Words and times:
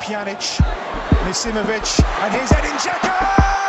Pjanic, 0.00 0.60
Nisimovic, 1.24 2.02
and 2.24 2.34
here's 2.34 2.52
Edin 2.52 2.72
Dzeko! 2.72 3.59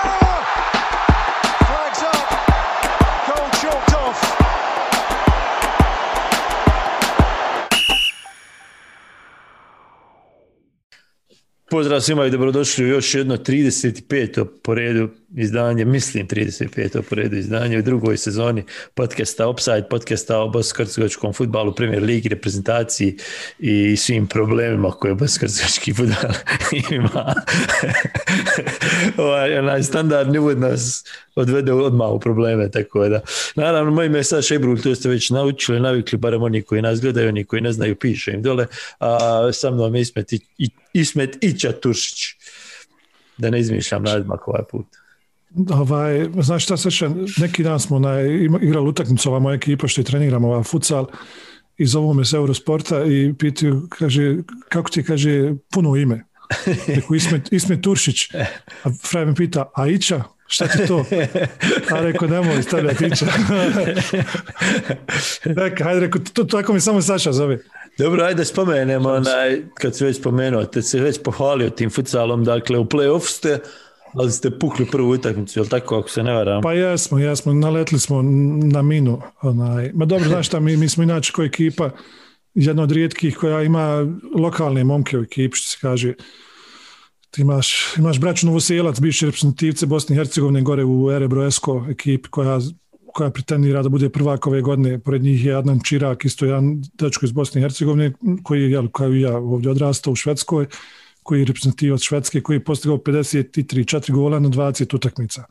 Pozdrav 11.71 12.01
svima 12.01 12.25
i 12.25 12.31
dobrodošli 12.31 12.85
u 12.85 12.87
još 12.87 13.13
jedno 13.15 13.37
35. 13.37 14.45
po 14.63 14.73
redu 14.75 15.09
izdanje, 15.35 15.85
mislim 15.85 16.27
35. 16.27 17.01
po 17.01 17.15
redu 17.15 17.35
izdanje 17.35 17.79
u 17.79 17.81
drugoj 17.81 18.17
sezoni 18.17 18.63
podcasta 18.95 19.47
Upside, 19.47 19.87
podcasta 19.89 20.39
o 20.39 20.49
bosko 20.49 20.83
futbalu, 21.33 21.75
premier 21.75 22.03
ligi, 22.03 22.29
reprezentaciji 22.29 23.17
i 23.59 23.97
svim 23.97 24.27
problemima 24.27 24.91
koje 24.91 25.15
bosko 25.15 25.45
futbal 25.95 26.33
ima. 26.91 27.33
ovaj, 29.25 29.57
onaj 29.57 29.83
standardni 29.83 30.39
uvod 30.39 30.59
nas 30.59 31.03
odvede 31.35 31.73
odmah 31.73 32.09
u 32.09 32.19
probleme, 32.19 32.71
tako 32.71 33.09
da. 33.09 33.21
Naravno, 33.55 33.91
moj 33.91 34.05
ime 34.05 34.19
je 34.19 34.23
Saša 34.23 34.55
Ibrul, 34.55 34.77
to 34.77 34.95
ste 34.95 35.09
već 35.09 35.29
naučili, 35.29 35.79
navikli, 35.79 36.17
barem 36.17 36.43
oni 36.43 36.61
koji 36.61 36.81
nas 36.81 37.01
gledaju, 37.01 37.29
oni 37.29 37.43
koji 37.43 37.61
ne 37.61 37.71
znaju, 37.71 37.95
piše 37.95 38.31
im 38.31 38.41
dole, 38.41 38.67
a 38.99 39.49
sa 39.53 39.71
mnom 39.71 39.95
je 39.95 40.01
Ismet, 40.01 40.33
i, 40.33 40.39
Ismet 40.93 41.37
Ića 41.41 41.71
Turšić. 41.71 42.23
Da 43.37 43.49
ne 43.49 43.59
izmišljam 43.59 44.03
nadmak 44.03 44.47
ovaj 44.47 44.63
put. 44.71 44.85
Ovaj, 45.69 46.25
znaš 46.41 46.63
šta 46.63 46.77
sveća, 46.77 47.11
neki 47.37 47.63
dan 47.63 47.79
smo 47.79 47.99
na, 47.99 48.21
igrali 48.61 48.89
utakmicu, 48.89 49.29
ova 49.29 49.39
moja 49.39 49.55
ekipa 49.55 49.87
što 49.87 50.01
je 50.01 50.05
treniramo 50.05 50.47
ovaj 50.47 50.63
futsal 50.63 51.07
i 51.77 51.85
zovu 51.85 52.13
me 52.13 52.25
s 52.25 52.33
Eurosporta 52.33 53.05
i 53.05 53.33
pitaju, 53.39 53.87
kaže, 53.89 54.37
kako 54.69 54.89
ti 54.89 55.03
kaže 55.03 55.53
puno 55.71 55.95
ime? 55.95 56.25
Reku, 56.87 57.15
Ismet, 57.15 57.53
Ismet 57.53 57.81
Turšić. 57.81 58.33
A 58.83 58.89
Fraj 59.11 59.25
me 59.25 59.35
pita, 59.35 59.71
a 59.75 59.87
Ića? 59.87 60.23
Šta 60.47 60.67
ti 60.67 60.87
to? 60.87 61.05
A 61.95 62.01
rekao, 62.01 62.27
nemoj 62.27 62.63
stavljati 62.63 63.05
Ića. 63.05 63.25
Rekao, 65.61 65.85
hajde, 65.85 65.99
rekao, 65.99 66.21
to, 66.33 66.43
tako 66.43 66.73
mi 66.73 66.81
samo 66.81 67.01
Saša 67.01 67.31
zove. 67.31 67.59
Dobro, 68.01 68.23
ajde 68.23 68.45
spomenemo, 68.45 69.09
onaj, 69.09 69.61
kad 69.73 69.95
si 69.95 70.05
već 70.05 70.17
spomenuo, 70.17 70.65
te 70.65 70.81
se 70.81 70.99
već 70.99 71.19
pohvalio 71.23 71.69
tim 71.69 71.89
futsalom, 71.89 72.43
dakle 72.43 72.79
u 72.79 72.85
play-off 72.85 73.27
ste, 73.27 73.59
ali 74.13 74.31
ste 74.31 74.59
pukli 74.59 74.85
prvu 74.91 75.09
utakmicu, 75.09 75.59
jel 75.59 75.67
tako, 75.67 75.99
ako 75.99 76.09
se 76.09 76.23
ne 76.23 76.33
varam? 76.33 76.61
Pa 76.61 76.73
jesmo, 76.73 77.19
jesmo, 77.19 77.53
naletli 77.53 77.99
smo 77.99 78.21
na 78.63 78.81
minu. 78.81 79.21
Onaj. 79.41 79.91
Ma 79.93 80.05
dobro, 80.05 80.29
znaš 80.33 80.47
šta, 80.47 80.59
mi, 80.59 80.77
mi 80.77 80.89
smo 80.89 81.03
inače 81.03 81.31
koja 81.31 81.45
ekipa, 81.45 81.89
jedna 82.53 82.83
od 82.83 82.91
rijetkih 82.91 83.37
koja 83.37 83.61
ima 83.61 84.07
lokalne 84.35 84.83
momke 84.83 85.17
u 85.17 85.21
ekipi, 85.21 85.57
što 85.57 85.71
se 85.71 85.77
kaže, 85.81 86.13
ti 87.31 87.41
imaš, 87.41 87.97
imaš 87.97 88.19
braću 88.19 88.45
Novoselac, 88.45 88.99
bivši 88.99 89.25
reprezentativce 89.25 89.85
Bosne 89.85 90.15
i 90.15 90.17
Hercegovine 90.17 90.61
gore 90.61 90.83
u 90.83 91.11
Erebro 91.11 91.45
Esko 91.45 91.85
ekipi 91.89 92.29
koja, 92.29 92.59
koja 93.13 93.29
pretendira 93.29 93.83
da 93.83 93.89
bude 93.89 94.09
prvak 94.09 94.47
ove 94.47 94.61
godine. 94.61 94.99
Pored 94.99 95.23
njih 95.23 95.45
je 95.45 95.55
Adnan 95.55 95.79
Čirak, 95.83 96.25
isto 96.25 96.45
jedan 96.45 96.81
dečko 96.93 97.25
iz 97.25 97.31
Bosne 97.31 97.61
i 97.61 97.63
Hercegovine 97.63 98.11
koji 98.43 98.61
je, 98.61 98.71
jel, 98.71 98.87
kao 98.87 99.13
i 99.13 99.21
ja, 99.21 99.37
ovdje 99.37 99.71
odrastao 99.71 100.13
u 100.13 100.15
Švedskoj, 100.15 100.67
koji 101.23 101.39
je 101.39 101.45
reprezentativac 101.45 102.01
Švedske, 102.01 102.41
koji 102.41 102.55
je 102.55 102.63
postigao 102.63 102.97
53-4 102.97 104.11
gola 104.11 104.39
na 104.39 104.49
20 104.49 104.95
utakmica. 104.95 105.43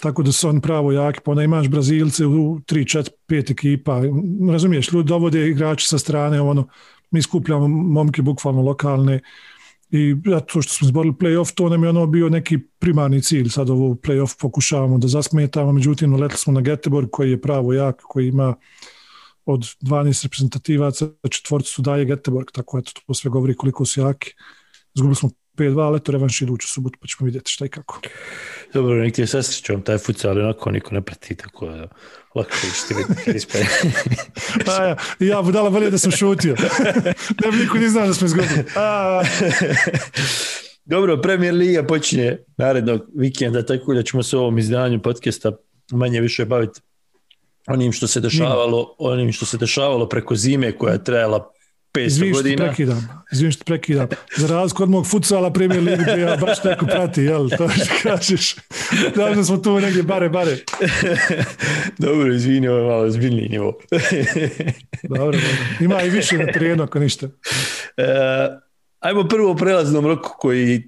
Tako 0.00 0.22
da 0.22 0.32
su 0.32 0.48
oni 0.48 0.60
pravo 0.60 0.92
jaki, 0.92 1.20
pa 1.24 1.30
onda 1.30 1.42
imaš 1.42 1.68
Brazilce 1.68 2.26
u 2.26 2.60
3-4-5 2.60 3.52
ekipa. 3.52 4.02
Razumiješ, 4.52 4.92
ljudi 4.92 5.08
dovode 5.08 5.48
igrači 5.48 5.88
sa 5.88 5.98
strane, 5.98 6.40
ono, 6.40 6.68
mi 7.10 7.22
skupljamo 7.22 7.68
momke 7.68 8.22
bukvalno 8.22 8.62
lokalne, 8.62 9.20
i 9.96 10.16
to 10.46 10.62
što 10.62 10.74
smo 10.74 10.88
zborili 10.88 11.14
playoff, 11.14 11.54
to 11.54 11.68
nam 11.68 11.82
je 11.82 11.88
ono 11.88 12.06
bio 12.06 12.28
neki 12.28 12.58
primarni 12.78 13.22
cilj. 13.22 13.48
Sad 13.48 13.70
ovo 13.70 13.94
playoff 13.94 14.40
pokušavamo 14.40 14.98
da 14.98 15.08
zasmetamo, 15.08 15.72
međutim, 15.72 16.14
letili 16.14 16.38
smo 16.38 16.52
na 16.52 16.60
Göteborg 16.60 17.08
koji 17.12 17.30
je 17.30 17.40
pravo 17.40 17.72
jak, 17.72 18.02
koji 18.02 18.28
ima 18.28 18.54
od 19.44 19.60
12 19.60 20.22
reprezentativaca, 20.22 21.08
četvorci 21.30 21.70
su 21.70 21.82
daje 21.82 22.06
Göteborg, 22.06 22.52
tako 22.52 22.78
eto, 22.78 22.92
to 23.06 23.14
sve 23.14 23.30
govori 23.30 23.54
koliko 23.54 23.84
su 23.84 24.00
jaki. 24.00 24.30
Zgubili 24.94 25.14
smo 25.14 25.30
5-2, 25.56 25.80
ali 25.80 25.96
eto 25.96 26.12
revanš 26.12 26.42
iduću 26.42 26.68
subotu, 26.68 26.98
pa 27.00 27.06
ćemo 27.06 27.26
vidjeti 27.26 27.50
šta 27.50 27.66
i 27.66 27.68
kako. 27.68 28.00
Dobro, 28.74 28.94
nek 28.94 29.14
ti 29.14 29.20
je 29.20 29.26
sasrećom 29.26 29.82
taj 29.82 29.98
futsal, 29.98 30.30
ali 30.30 30.42
onako 30.42 30.70
niko 30.70 30.94
ne 30.94 31.02
prati, 31.02 31.34
tako 31.34 31.66
da 31.66 31.88
lakše 32.34 32.60
ćeš 32.60 32.88
ti 32.88 32.94
biti 32.94 33.46
A 34.70 34.84
ja, 34.84 34.96
ja 35.18 35.42
budala 35.42 35.70
bolje 35.70 35.90
da 35.90 35.98
sam 35.98 36.10
šutio. 36.10 36.56
ne 37.44 37.50
bi 37.50 37.56
niko 37.56 37.78
ni 37.78 37.88
znao 37.88 38.06
da 38.06 38.14
smo 38.14 38.26
izgubili. 38.26 38.64
Dobro, 40.84 41.22
Premier 41.22 41.54
Liga 41.54 41.82
počinje 41.82 42.38
narednog 42.56 43.00
vikenda, 43.14 43.62
tako 43.62 43.94
da 43.94 44.02
ćemo 44.02 44.22
se 44.22 44.36
u 44.36 44.40
ovom 44.40 44.58
izdanju 44.58 45.02
podcasta 45.02 45.52
manje 45.92 46.20
više 46.20 46.44
baviti 46.44 46.80
onim 47.66 47.92
što 47.92 48.06
se 48.06 48.20
dešavalo, 48.20 48.94
onim 48.98 49.32
što 49.32 49.46
se 49.46 49.58
dešavalo 49.58 50.08
preko 50.08 50.36
zime 50.36 50.78
koja 50.78 50.92
je 50.92 51.04
trajala 51.04 51.50
500 51.96 52.32
godina. 52.32 52.64
prekidam, 52.64 53.24
izvim 53.32 53.52
što 53.52 53.64
prekidam. 53.64 54.08
Za 54.36 54.46
razliku 54.46 54.82
od 54.82 54.90
mog 54.90 55.06
futsala 55.06 55.52
Premier 55.52 55.82
Ligu, 55.82 56.02
ja 56.18 56.36
baš 56.36 56.62
tako 56.62 56.86
prati, 56.86 57.22
jel? 57.22 57.48
To 57.48 57.68
što 57.68 57.94
kažeš. 58.02 58.56
Davno 59.16 59.44
smo 59.44 59.56
tu 59.56 59.80
negdje 59.80 60.02
bare, 60.02 60.28
bare. 60.28 60.56
dobro, 61.98 62.34
izvini, 62.34 62.68
ovo 62.68 62.78
je 62.78 62.84
malo 62.84 63.10
zbiljni 63.10 63.48
nivo. 63.48 63.78
dobro, 65.16 65.24
dobro. 65.24 65.40
Ima 65.80 66.02
i 66.02 66.10
više 66.10 66.38
na 66.38 66.52
terenu, 66.52 66.82
ako 66.82 66.98
ništa. 66.98 67.28
E, 67.96 68.04
ajmo 69.00 69.28
prvo 69.28 69.50
u 69.50 69.56
prelaznom 69.56 70.06
roku 70.06 70.30
koji, 70.38 70.82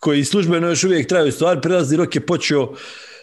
koji 0.00 0.24
službeno 0.24 0.68
još 0.68 0.84
uvijek 0.84 1.08
traju 1.08 1.32
stvar. 1.32 1.60
Prelazni 1.60 1.96
rok 1.96 2.14
je 2.14 2.26
počeo 2.26 2.74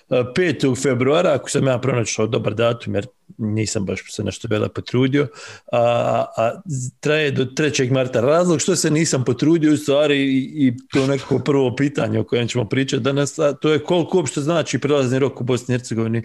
5. 0.09 0.81
februara, 0.83 1.33
ako 1.33 1.49
sam 1.49 1.67
ja 1.67 1.79
pronašao 1.79 2.27
dobar 2.27 2.53
datum, 2.53 2.95
jer 2.95 3.05
nisam 3.37 3.85
baš 3.85 4.13
se 4.13 4.23
nešto 4.23 4.47
vela 4.51 4.69
potrudio, 4.69 5.27
a, 5.71 6.25
a 6.37 6.61
traje 6.99 7.31
do 7.31 7.45
3. 7.45 7.91
marta. 7.91 8.21
Razlog 8.21 8.61
što 8.61 8.75
se 8.75 8.91
nisam 8.91 9.23
potrudio 9.25 9.73
u 9.73 9.77
stvari 9.77 10.17
i, 10.17 10.67
i 10.67 10.73
to 10.91 11.07
neko 11.07 11.39
prvo 11.39 11.75
pitanje 11.75 12.19
o 12.19 12.23
kojem 12.23 12.47
ćemo 12.47 12.69
pričati 12.69 13.03
danas, 13.03 13.39
a 13.39 13.53
to 13.53 13.71
je 13.71 13.83
koliko 13.83 14.17
uopšte 14.17 14.41
znači 14.41 14.79
prelazni 14.79 15.19
rok 15.19 15.41
u 15.41 15.43
Bosni 15.43 15.75
i 15.75 15.77
Hercegovini, 15.77 16.23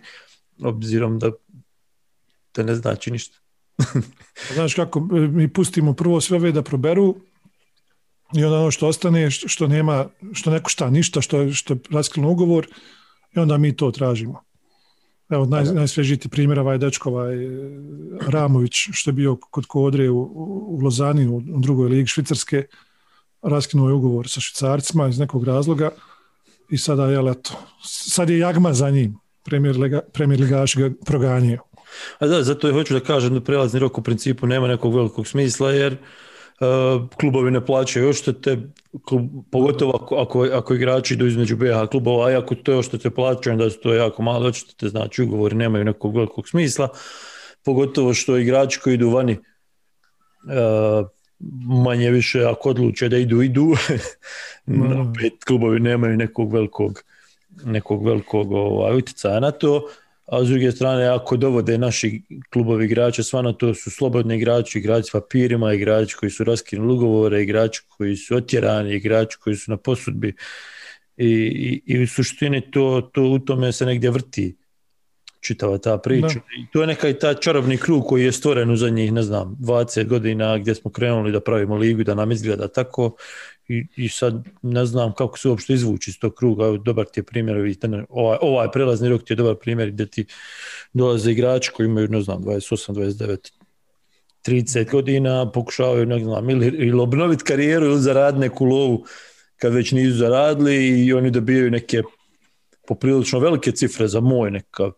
obzirom 0.63 1.19
da, 1.19 1.31
da 2.55 2.63
ne 2.63 2.75
znači 2.75 3.11
ništa. 3.11 3.39
Znaš 4.55 4.75
kako, 4.75 5.01
mi 5.11 5.49
pustimo 5.49 5.93
prvo 5.93 6.21
sve 6.21 6.37
ove 6.37 6.53
da 6.53 6.63
proberu 6.63 7.17
i 8.35 8.45
onda 8.45 8.59
ono 8.59 8.71
što 8.71 8.89
ostane, 8.89 9.31
što 9.31 9.67
nema, 9.67 10.07
što 10.33 10.51
neko 10.51 10.71
šta 10.71 10.91
ništa, 10.91 11.21
što, 11.21 11.53
što 11.53 11.75
je 11.75 12.27
ugovor, 12.27 12.67
i 13.37 13.39
onda 13.39 13.59
mi 13.59 13.77
to 13.77 13.91
tražimo. 13.91 14.46
Evo, 15.29 15.47
naj, 15.47 15.65
najsvježiji 15.65 16.19
primjer 16.31 16.59
ovaj 16.59 16.79
dečko, 16.79 17.11
ovaj 17.11 17.37
Ramović, 18.29 18.75
što 18.93 19.11
je 19.11 19.15
bio 19.15 19.37
kod 19.37 19.67
Kodre 19.67 20.11
u, 20.11 20.21
u 20.69 20.79
Lozani, 20.83 21.27
u, 21.29 21.43
drugoj 21.45 21.89
ligi 21.89 22.07
Švicarske, 22.07 22.67
raskinuo 23.43 23.89
je 23.89 23.95
ugovor 23.95 24.29
sa 24.29 24.41
Švicarcima 24.41 25.09
iz 25.09 25.19
nekog 25.19 25.45
razloga 25.45 25.91
i 26.71 26.79
sada 26.79 27.07
je 27.07 27.21
leto. 27.21 27.59
Sad 27.85 28.31
je 28.31 28.39
jagma 28.39 28.73
za 28.73 28.91
njim. 28.91 29.19
Premijer, 29.45 29.79
lega, 29.79 30.01
premijer 30.13 30.41
ligaš 30.41 30.77
ga 30.77 30.91
proganjio. 31.05 31.63
A 32.19 32.27
da, 32.27 32.43
zato 32.43 32.67
je 32.67 32.73
hoću 32.73 32.95
da 32.95 33.01
kažem 33.01 33.35
da 33.35 33.41
prelazni 33.41 33.81
rok 33.81 33.99
u 33.99 34.03
principu 34.03 34.47
nema 34.47 34.69
nekog 34.69 34.95
velikog 34.95 35.27
smisla, 35.27 35.73
jer 35.73 35.93
Uh, 35.93 36.26
klubovi 37.21 37.51
ne 37.51 37.67
plaćaju 37.67 38.09
odštete, 38.09 38.59
pogotovo 39.51 39.93
ako, 39.95 40.17
ako, 40.17 40.49
ako, 40.53 40.75
igrači 40.75 41.15
idu 41.15 41.27
između 41.27 41.57
BH 41.57 41.91
klubova, 41.91 42.29
a 42.29 42.39
ako 42.39 42.55
to 42.55 42.73
je 42.73 42.99
te 43.03 43.11
plaćaju, 43.11 43.53
onda 43.53 43.71
su 43.71 43.81
to 43.81 43.95
jako 43.95 44.23
malo 44.23 44.47
odštete, 44.47 44.89
znači 44.89 45.23
ugovori 45.23 45.57
nemaju 45.57 45.85
nekog 45.85 46.17
velikog 46.17 46.49
smisla, 46.49 46.89
pogotovo 47.65 48.15
što 48.15 48.37
igrači 48.37 48.81
koji 48.81 48.95
idu 48.95 49.11
vani 49.11 49.33
uh, 49.33 51.07
manje 51.85 52.11
više 52.11 52.45
ako 52.45 52.69
odluče 52.69 53.09
da 53.09 53.17
idu, 53.17 53.43
idu, 53.43 53.67
no, 54.67 55.13
pet 55.21 55.45
klubovi 55.45 55.81
nemaju 55.81 56.17
nekog 56.17 56.53
velikog 56.53 57.03
nekog 57.65 58.07
velikog 58.07 58.53
ovaj, 58.53 58.97
utjecaja 58.97 59.41
na 59.41 59.51
to 59.51 59.89
a 60.27 60.45
s 60.45 60.49
druge 60.49 60.73
strane 60.73 61.07
ako 61.07 61.37
dovode 61.37 61.79
naši 61.79 62.23
klubovi 62.53 62.85
igrača, 62.85 63.23
stvarno 63.23 63.53
to 63.53 63.75
su 63.75 63.91
slobodni 63.91 64.37
igrači, 64.37 64.79
igrači 64.79 65.09
s 65.09 65.13
papirima, 65.13 65.73
igrači 65.73 66.17
koji 66.17 66.31
su 66.31 66.45
raskinuli 66.45 66.95
ugovore, 66.95 67.43
igrači 67.43 67.83
koji 67.89 68.17
su 68.17 68.37
otjerani, 68.37 68.95
igrači 68.95 69.39
koji 69.41 69.57
su 69.57 69.71
na 69.71 69.77
posudbi. 69.77 70.35
I, 71.17 71.27
i, 71.27 71.83
i 71.87 72.03
u 72.03 72.07
suštini 72.07 72.71
to, 72.71 73.11
to 73.13 73.23
u 73.23 73.39
tome 73.39 73.73
se 73.73 73.87
negdje 73.87 74.11
vrti 74.11 74.57
čitava 75.47 75.79
ta 75.79 75.99
priča. 75.99 76.41
I 76.59 76.67
to 76.73 76.81
je 76.81 76.87
neka 76.87 77.09
i 77.09 77.19
ta 77.19 77.35
čarobni 77.35 77.77
krug 77.77 78.07
koji 78.07 78.25
je 78.25 78.33
stvoren 78.33 78.71
u 78.71 78.77
zadnjih, 78.77 79.13
ne 79.13 79.23
znam, 79.23 79.57
20 79.61 80.07
godina 80.07 80.59
gdje 80.59 80.75
smo 80.75 80.91
krenuli 80.91 81.33
da 81.33 81.41
pravimo 81.41 81.77
ligu 81.77 82.05
da 82.05 82.15
nam 82.15 82.33
izgleda 82.33 82.69
tako 82.69 83.17
i, 83.69 83.87
i 83.97 84.09
sad 84.09 84.45
ne 84.63 84.87
znam 84.87 85.13
kako 85.15 85.39
se 85.39 85.49
uopšte 85.49 85.73
izvući 85.73 86.11
iz 86.11 86.19
tog 86.19 86.35
kruga. 86.35 86.77
Dobar 86.85 87.07
ti 87.07 87.21
je 87.21 87.25
primjer, 87.25 87.57
ovaj, 88.09 88.39
ovaj 88.41 88.71
prelazni 88.73 89.09
rok 89.09 89.25
ti 89.25 89.33
je 89.33 89.37
dobar 89.37 89.55
primjer 89.55 89.91
gdje 89.91 90.07
ti 90.07 90.27
dolaze 90.93 91.33
igrači 91.33 91.71
koji 91.75 91.87
imaju, 91.87 92.09
ne 92.09 92.23
znam, 92.23 92.43
28, 92.43 92.93
29, 92.93 93.53
30 94.47 94.91
godina, 94.91 95.51
pokušavaju 95.51 96.07
ne 96.07 96.19
znam, 96.19 96.51
ili, 96.51 96.67
ili 96.67 97.01
obnoviti 97.01 97.45
karijeru 97.45 97.87
ili 97.87 98.01
zaraditi 98.01 98.41
neku 98.41 98.65
lovu 98.65 99.05
kad 99.57 99.75
već 99.75 99.93
nisu 99.93 100.17
zaradili 100.17 101.07
i 101.07 101.13
oni 101.13 101.31
dobijaju 101.31 101.71
neke 101.71 102.03
poprilično 102.89 103.39
velike 103.39 103.73
cifre 103.73 104.09
za 104.09 104.21
moj 104.21 104.51
nekakav 104.51 104.93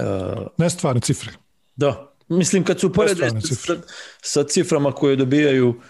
uh, 0.00 0.46
nestvarne 0.58 1.00
cifre. 1.00 1.32
Da, 1.76 2.14
mislim 2.28 2.64
kad 2.64 2.80
su 2.80 2.92
porede 2.92 3.30
sa, 3.40 3.76
sa 4.22 4.44
ciframa 4.44 4.92
koje 4.92 5.16
dobijaju 5.16 5.80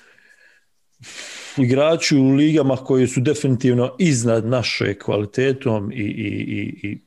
igrači 1.56 2.16
u 2.16 2.30
ligama 2.30 2.76
koji 2.76 3.06
su 3.06 3.20
definitivno 3.20 3.96
iznad 3.98 4.46
naše 4.46 4.98
kvalitetom 4.98 5.92
i, 5.92 5.96
i, 5.96 6.02
i, 6.02 6.88
i 6.88 6.98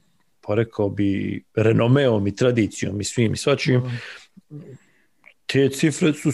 pa 0.41 0.55
rekao 0.55 0.89
bi 0.89 1.44
renomeom 1.55 2.27
i 2.27 2.35
tradicijom 2.35 3.01
i 3.01 3.03
svim 3.03 3.33
i 3.33 3.38
svačim, 3.38 3.81
te 5.45 5.69
cifre 5.69 6.13
su 6.13 6.31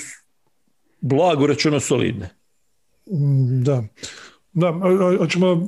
blago 1.02 1.48
rečeno 1.48 1.80
solidne. 1.80 2.30
Mm, 3.12 3.64
da. 3.64 3.84
Da, 4.60 4.74
hoćemo 5.18 5.68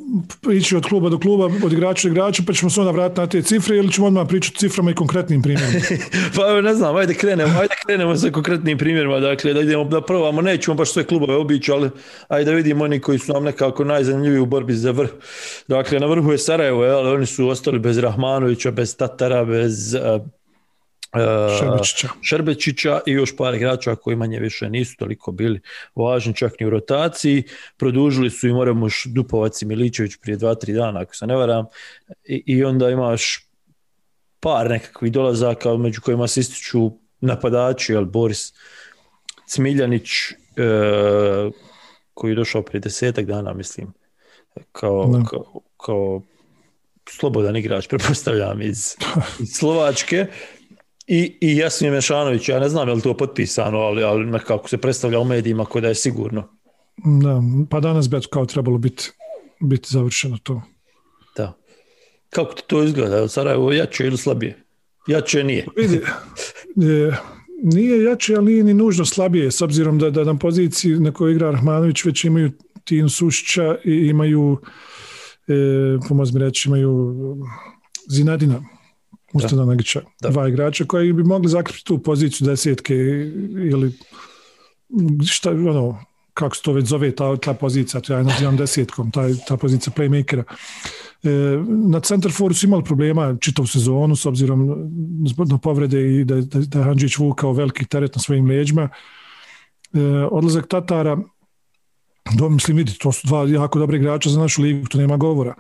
ići 0.53 0.75
od 0.75 0.85
kluba 0.85 1.09
do 1.09 1.19
kluba, 1.19 1.45
od 1.63 1.73
igrača 1.73 2.07
do 2.07 2.11
igrača, 2.11 2.43
pa 2.47 2.53
ćemo 2.53 2.69
se 2.69 2.79
onda 2.79 2.91
vratiti 2.91 3.21
na 3.21 3.27
te 3.27 3.41
cifre 3.41 3.77
ili 3.77 3.91
ćemo 3.91 4.07
odmah 4.07 4.27
pričati 4.27 4.57
ciframa 4.57 4.91
i 4.91 4.93
konkretnim 4.93 5.41
primjerima? 5.41 5.79
pa 6.35 6.61
ne 6.61 6.73
znam, 6.73 6.95
ajde 6.95 7.13
krenemo, 7.13 7.59
ajde 7.59 7.75
krenemo 7.85 8.15
sa 8.15 8.31
konkretnim 8.31 8.77
primjerima, 8.77 9.19
dakle 9.19 9.53
da 9.53 9.61
idemo 9.61 9.83
da 9.83 10.01
probamo, 10.01 10.41
nećemo 10.41 10.75
baš 10.75 10.91
sve 10.91 11.03
klubove 11.03 11.35
obići, 11.35 11.71
ali 11.71 11.89
ajde 12.27 12.51
da 12.51 12.55
vidimo 12.55 12.83
oni 12.83 12.99
koji 12.99 13.19
su 13.19 13.33
nam 13.33 13.43
nekako 13.43 13.83
najzanimljiviji 13.83 14.39
u 14.39 14.45
borbi 14.45 14.73
za 14.73 14.91
vrh. 14.91 15.09
Dakle, 15.67 15.99
na 15.99 16.05
vrhu 16.05 16.31
je 16.31 16.37
Sarajevo, 16.37 16.83
ali 16.83 17.09
oni 17.09 17.25
su 17.25 17.49
ostali 17.49 17.79
bez 17.79 17.97
Rahmanovića, 17.97 18.71
bez 18.71 18.97
Tatara, 18.97 19.45
bez 19.45 19.95
Šerbečića. 21.59 22.07
Šerbečića 22.21 22.99
i 23.05 23.11
još 23.11 23.35
par 23.35 23.55
igrača 23.55 23.95
koji 23.95 24.15
manje 24.15 24.39
više 24.39 24.69
nisu 24.69 24.97
toliko 24.97 25.31
bili 25.31 25.61
važni 25.95 26.35
čak 26.35 26.59
ni 26.59 26.65
u 26.65 26.69
rotaciji. 26.69 27.43
Produžili 27.77 28.29
su 28.29 28.47
i 28.47 28.53
moramo 28.53 28.87
Dupovac 29.05 29.61
i 29.61 29.65
Miličević 29.65 30.15
prije 30.21 30.37
dva, 30.37 30.55
tri 30.55 30.73
dana 30.73 30.99
ako 30.99 31.15
se 31.15 31.27
ne 31.27 31.35
varam 31.35 31.65
I, 32.25 32.43
i 32.45 32.63
onda 32.63 32.89
imaš 32.89 33.47
par 34.39 34.69
nekakvih 34.69 35.11
dolazaka 35.11 35.77
među 35.77 36.01
kojima 36.01 36.27
se 36.27 36.39
ističu 36.39 36.91
napadači, 37.19 37.93
jel 37.93 38.05
Boris 38.05 38.53
Cmiljanić 39.47 40.09
e, 40.31 40.35
koji 42.13 42.31
je 42.31 42.35
došao 42.35 42.61
prije 42.61 42.79
desetak 42.79 43.25
dana 43.25 43.53
mislim 43.53 43.93
kao, 44.71 45.23
kao, 45.29 45.61
kao 45.77 46.21
slobodan 47.09 47.55
igrač, 47.55 47.87
prepostavljam, 47.93 48.61
iz, 48.61 48.95
iz 49.39 49.49
Slovačke 49.53 50.27
i, 51.07 51.37
i 51.41 51.57
Jasmin 51.57 51.91
Mešanović, 51.91 52.49
ja 52.49 52.59
ne 52.59 52.69
znam 52.69 52.87
je 52.87 52.93
li 52.93 53.01
to 53.01 53.17
potpisano, 53.17 53.77
ali, 53.77 54.03
ali 54.03 54.25
nekako 54.25 54.69
se 54.69 54.77
predstavlja 54.77 55.19
u 55.19 55.25
medijima 55.25 55.65
koje 55.65 55.81
da 55.81 55.87
je 55.87 55.95
sigurno. 55.95 56.47
Da, 56.97 57.41
pa 57.69 57.79
danas 57.79 58.09
bi 58.09 58.17
kao 58.29 58.45
trebalo 58.45 58.77
biti, 58.77 59.11
biti 59.61 59.89
završeno 59.91 60.37
to. 60.43 60.61
Da. 61.37 61.57
Kako 62.29 62.53
ti 62.53 62.63
to 62.67 62.83
izgleda? 62.83 63.27
Sarajevo 63.27 63.71
jače 63.71 64.05
ili 64.05 64.17
slabije? 64.17 64.63
Jače 65.07 65.43
nije. 65.43 65.65
Vidi, 65.75 66.01
je, 66.87 67.17
nije 67.63 68.03
jače, 68.03 68.35
ali 68.35 68.45
nije 68.45 68.63
ni 68.63 68.73
nužno 68.73 69.05
slabije, 69.05 69.51
s 69.51 69.61
obzirom 69.61 69.99
da, 69.99 70.09
da 70.09 70.23
na 70.23 70.37
poziciji 70.37 70.99
na 70.99 71.11
kojoj 71.11 71.31
igra 71.31 71.51
Rahmanović 71.51 72.05
već 72.05 72.23
imaju 72.23 72.51
Tinu 72.83 73.09
Sušića 73.09 73.75
i 73.85 73.91
imaju, 73.91 74.57
e, 75.47 75.53
pomozi 76.07 76.33
mi 76.33 76.39
reći, 76.39 76.69
imaju 76.69 77.15
Zinadina 78.09 78.63
Ustana 79.33 79.65
Nagića, 79.65 80.01
dva 80.21 80.47
igrača 80.47 80.85
koji 80.85 81.13
bi 81.13 81.23
mogli 81.23 81.49
zakrpiti 81.49 81.85
tu 81.85 81.97
poziciju 81.97 82.47
desetke 82.47 82.95
ili 83.71 83.91
šta, 85.25 85.49
ono, 85.49 85.99
kako 86.33 86.55
se 86.55 86.61
to 86.61 86.73
već 86.73 86.85
zove 86.85 87.11
ta, 87.15 87.37
ta 87.37 87.53
pozicija, 87.53 88.01
to 88.01 88.13
ja 88.13 88.23
nazivam 88.23 88.57
desetkom, 88.57 89.11
ta, 89.11 89.21
ta 89.47 89.57
pozicija 89.57 89.93
playmakera. 89.97 90.43
E, 91.23 91.29
na 91.67 91.99
Centerforu 91.99 92.53
su 92.53 92.65
imali 92.65 92.83
problema 92.83 93.35
čitavu 93.41 93.67
sezonu 93.67 94.15
s 94.15 94.25
obzirom 94.25 94.67
na 95.49 95.57
povrede 95.57 96.15
i 96.15 96.23
da, 96.25 96.35
da, 96.41 96.59
da 96.59 96.79
je 96.79 96.85
Hanđić 96.85 97.17
vukao 97.17 97.53
veliki 97.53 97.85
teret 97.85 98.15
na 98.15 98.21
svojim 98.21 98.45
leđima. 98.45 98.89
E, 99.93 99.99
odlazak 100.31 100.67
Tatara, 100.67 101.17
do, 102.37 102.49
mislim, 102.49 102.77
vidi, 102.77 102.93
to 102.93 103.11
su 103.11 103.27
dva 103.27 103.47
jako 103.47 103.79
dobre 103.79 103.97
igrača 103.97 104.29
za 104.29 104.39
našu 104.39 104.61
ligu, 104.61 104.87
to 104.87 104.97
nema 104.97 105.17
govora 105.17 105.55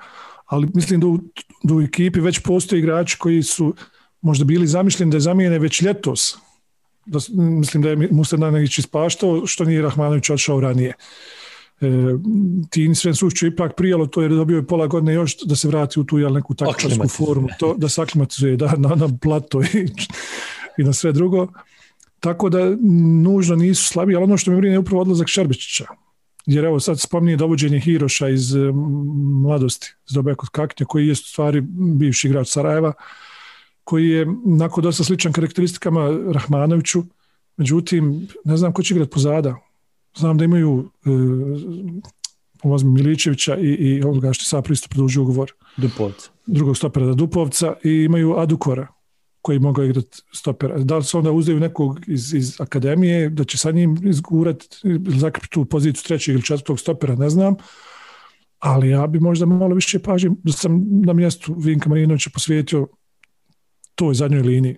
ali 0.51 0.67
mislim 0.73 0.99
da 0.99 1.07
u, 1.07 1.19
da 1.63 1.75
u 1.75 1.81
ekipi 1.81 2.19
već 2.19 2.39
postoje 2.39 2.79
igrači 2.79 3.17
koji 3.17 3.43
su 3.43 3.73
možda 4.21 4.45
bili 4.45 4.67
zamišljeni 4.67 5.11
da 5.11 5.17
je 5.17 5.21
zamijene 5.21 5.59
već 5.59 5.81
ljetos. 5.81 6.35
Da, 7.05 7.19
mislim 7.33 7.83
da 7.83 7.89
je 7.89 8.07
Musa 8.11 8.37
Nanegić 8.37 8.77
ispaštao, 8.77 9.47
što 9.47 9.65
nije 9.65 9.81
Rahmanović 9.81 10.29
odšao 10.29 10.59
ranije. 10.59 10.93
E, 11.81 11.87
Tini 12.69 12.95
Sven 12.95 13.15
Sušću 13.15 13.47
ipak 13.47 13.75
prijalo 13.75 14.05
to 14.07 14.21
jer 14.21 14.31
je 14.31 14.37
dobio 14.37 14.55
je 14.55 14.67
pola 14.67 14.87
godine 14.87 15.13
još 15.13 15.37
da 15.45 15.55
se 15.55 15.67
vrati 15.67 15.99
u 15.99 16.03
tu 16.03 16.19
jel, 16.19 16.33
neku 16.33 16.53
taktičarsku 16.53 17.07
formu, 17.07 17.47
to, 17.59 17.73
da 17.77 17.89
se 17.89 18.01
aklimatizuje 18.01 18.57
da, 18.57 18.73
na, 18.77 18.95
na 18.95 19.09
plato 19.21 19.61
i, 19.61 19.87
i 20.77 20.83
na 20.83 20.93
sve 20.93 21.11
drugo. 21.11 21.47
Tako 22.19 22.49
da 22.49 22.75
nužno 23.23 23.55
nisu 23.55 23.87
slabi, 23.87 24.15
ali 24.15 24.23
ono 24.23 24.37
što 24.37 24.51
mi 24.51 24.57
brine 24.57 24.75
je 24.75 24.79
upravo 24.79 25.01
odlazak 25.01 25.27
Šerbičića 25.27 25.85
jer 26.45 26.65
evo 26.65 26.79
sad 26.79 26.99
spominje 26.99 27.37
dovođenje 27.37 27.79
Hiroša 27.79 28.29
iz 28.29 28.55
mladosti, 29.43 29.93
iz 30.09 30.13
dobe 30.13 30.35
kod 30.35 30.49
Kaknja, 30.49 30.85
koji 30.85 31.07
je 31.07 31.15
stvari 31.15 31.61
bivši 31.71 32.27
igrač 32.27 32.47
Sarajeva, 32.47 32.93
koji 33.83 34.09
je 34.09 34.27
nakon 34.45 34.83
dosta 34.83 35.03
sličan 35.03 35.33
karakteristikama 35.33 36.09
Rahmanoviću, 36.33 37.03
međutim, 37.57 38.27
ne 38.45 38.57
znam 38.57 38.73
ko 38.73 38.83
će 38.83 38.93
igrati 38.93 39.11
pozada. 39.11 39.55
Znam 40.17 40.37
da 40.37 40.45
imaju 40.45 40.89
e, 41.05 41.09
Miličevića 42.83 43.57
i, 43.57 43.67
i 43.67 44.03
ovoga 44.03 44.33
što 44.33 44.45
sad 44.45 44.63
pristup 44.63 44.91
produžio 44.91 45.21
ugovor. 45.21 45.51
Dupovca. 45.77 46.29
Drugog 46.45 46.77
stopera 46.77 47.13
Dupovca 47.13 47.73
i 47.83 47.89
imaju 47.89 48.37
Adukora 48.37 48.87
koji 49.41 49.59
mogu 49.59 49.83
igrati 49.83 50.21
stopera. 50.33 50.77
Da 50.77 50.97
li 50.97 51.03
se 51.03 51.17
onda 51.17 51.31
uzdeju 51.31 51.59
nekog 51.59 51.99
iz, 52.07 52.33
iz 52.33 52.61
akademije, 52.61 53.29
da 53.29 53.43
će 53.43 53.57
sa 53.57 53.71
njim 53.71 53.97
izgurati 54.03 54.67
zakrpiti 55.07 55.53
tu 55.53 55.65
poziciju 55.65 56.03
trećeg 56.03 56.33
ili 56.33 56.43
četvrtog 56.43 56.79
stopera, 56.79 57.15
ne 57.15 57.29
znam. 57.29 57.55
Ali 58.59 58.89
ja 58.89 59.07
bi 59.07 59.19
možda 59.19 59.45
malo 59.45 59.75
više 59.75 59.99
pažnje, 59.99 60.29
da 60.43 60.51
sam 60.51 61.01
na 61.05 61.13
mjestu 61.13 61.55
Vinka 61.57 61.89
Marinovića 61.89 62.29
posvijetio 62.33 62.87
toj 63.95 64.13
zadnjoj 64.13 64.41
liniji. 64.41 64.77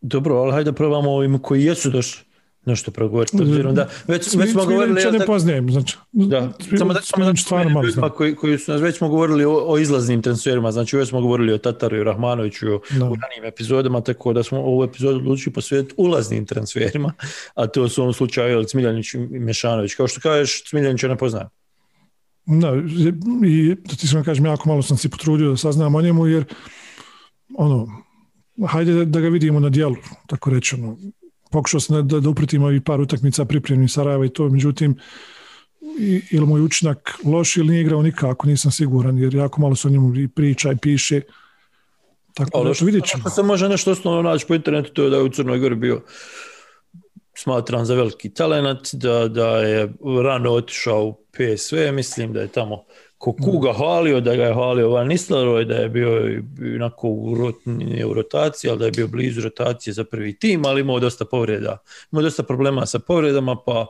Dobro, 0.00 0.34
ali 0.36 0.52
hajde 0.52 0.72
probamo 0.72 1.10
ovim 1.10 1.38
koji 1.38 1.64
jesu 1.64 1.90
došli 1.90 2.33
nešto 2.66 2.90
progovoriti. 2.90 3.42
Obzirom 3.42 3.74
da 3.74 3.88
već, 4.08 4.34
već 4.34 4.52
smo 4.52 4.64
govorili... 4.64 5.02
Ja 5.02 5.10
ne 5.10 5.26
poznajem, 5.26 5.70
znači. 5.70 5.96
Da, 6.12 6.52
samo 6.78 6.92
da, 6.92 7.00
samo 7.00 7.24
da 7.24 7.36
stvarno 7.36 7.70
malo 7.70 7.90
znam. 7.90 8.10
Koji, 8.10 8.34
koji 8.34 8.58
su, 8.58 8.72
već 8.72 8.98
smo 8.98 9.08
govorili 9.08 9.44
o, 9.44 9.64
o 9.66 9.78
izlaznim 9.78 10.22
transferima, 10.22 10.72
znači 10.72 10.96
već 10.96 11.08
smo 11.08 11.20
govorili 11.20 11.52
o 11.52 11.58
Tataru 11.58 11.96
i 11.96 12.04
Rahmanoviću 12.04 12.66
u 12.76 12.80
ranijim 12.98 13.44
epizodama, 13.44 14.00
tako 14.00 14.32
da 14.32 14.42
smo 14.42 14.58
ovu 14.58 14.84
epizodu 14.84 15.16
odlučili 15.16 15.52
posvetiti 15.52 15.94
ulaznim 15.96 16.46
transferima, 16.46 17.12
a 17.54 17.66
to 17.66 17.88
su 17.88 18.00
u 18.00 18.02
ovom 18.02 18.14
slučaju 18.14 18.64
Cmiljanić 18.64 19.14
i 19.14 19.18
Mešanović. 19.18 19.94
Kao 19.94 20.08
što 20.08 20.20
kažeš, 20.20 20.64
Cmiljanića 20.70 21.08
ne 21.08 21.16
poznajem. 21.16 21.48
Da, 22.46 22.72
i 23.46 23.74
da 23.74 23.96
ti 23.96 24.08
sam 24.08 24.24
kažem, 24.24 24.46
jako 24.46 24.68
malo 24.68 24.82
sam 24.82 24.96
si 24.96 25.08
potrudio 25.08 25.50
da 25.50 25.56
saznam 25.56 25.94
o 25.94 26.02
njemu, 26.02 26.26
jer 26.26 26.44
ono, 27.58 27.86
hajde 28.66 29.04
da 29.04 29.20
ga 29.20 29.28
vidimo 29.28 29.60
na 29.60 29.68
dijelu, 29.68 29.96
tako 30.26 30.50
reći, 30.50 30.74
ono, 30.74 30.96
pokušao 31.54 31.80
sam 31.80 32.08
da, 32.08 32.20
da 32.20 32.28
upretimo 32.28 32.70
i 32.70 32.80
par 32.80 33.00
utakmica 33.00 33.44
pripremnih 33.44 33.90
Sarajeva 33.90 34.26
i 34.26 34.28
to, 34.28 34.48
međutim, 34.48 34.98
ili 36.30 36.46
moj 36.46 36.60
učinak 36.60 37.18
loš 37.24 37.56
ili 37.56 37.68
nije 37.68 37.80
igrao 37.80 38.02
nikako, 38.02 38.46
nisam 38.46 38.72
siguran, 38.72 39.18
jer 39.18 39.34
jako 39.34 39.60
malo 39.60 39.74
se 39.74 39.88
o 39.88 39.90
njemu 39.90 40.16
i 40.16 40.28
priča 40.28 40.72
i 40.72 40.76
piše. 40.76 41.20
Tako 42.34 42.64
da 42.64 42.72
vidjet 42.80 43.04
ćemo. 43.04 43.30
se 43.30 43.42
može 43.42 43.68
nešto 43.68 43.90
osnovno 43.90 44.22
naći 44.22 44.46
po 44.46 44.54
internetu, 44.54 44.92
to 44.92 45.04
je 45.04 45.10
da 45.10 45.16
je 45.16 45.22
u 45.22 45.28
Crnoj 45.28 45.58
Gori 45.58 45.74
bio 45.74 46.02
smatran 47.36 47.84
za 47.84 47.94
veliki 47.94 48.34
talent, 48.34 48.88
da, 48.92 49.28
da 49.28 49.48
je 49.58 49.92
rano 50.22 50.50
otišao 50.50 51.04
u 51.04 51.14
PSV, 51.32 51.92
mislim 51.92 52.32
da 52.32 52.40
je 52.40 52.48
tamo 52.48 52.84
ko 53.24 53.32
kuga 53.32 53.72
hvalio, 53.72 54.20
da 54.20 54.36
ga 54.36 54.44
je 54.44 54.54
hvalio 54.54 54.90
Van 54.90 55.08
Nistelrooy, 55.08 55.64
da 55.64 55.74
je 55.74 55.88
bio 55.88 56.42
inako 56.74 57.08
u, 57.08 57.34
rot, 57.34 57.56
u 58.06 58.14
rotaciji, 58.14 58.70
ali 58.70 58.78
da 58.78 58.84
je 58.84 58.90
bio 58.90 59.08
blizu 59.08 59.40
rotacije 59.40 59.94
za 59.94 60.04
prvi 60.04 60.38
tim, 60.38 60.66
ali 60.66 60.80
imao 60.80 61.00
dosta 61.00 61.24
povreda. 61.24 61.78
Imao 62.12 62.22
dosta 62.22 62.42
problema 62.42 62.86
sa 62.86 62.98
povredama, 62.98 63.56
pa, 63.66 63.86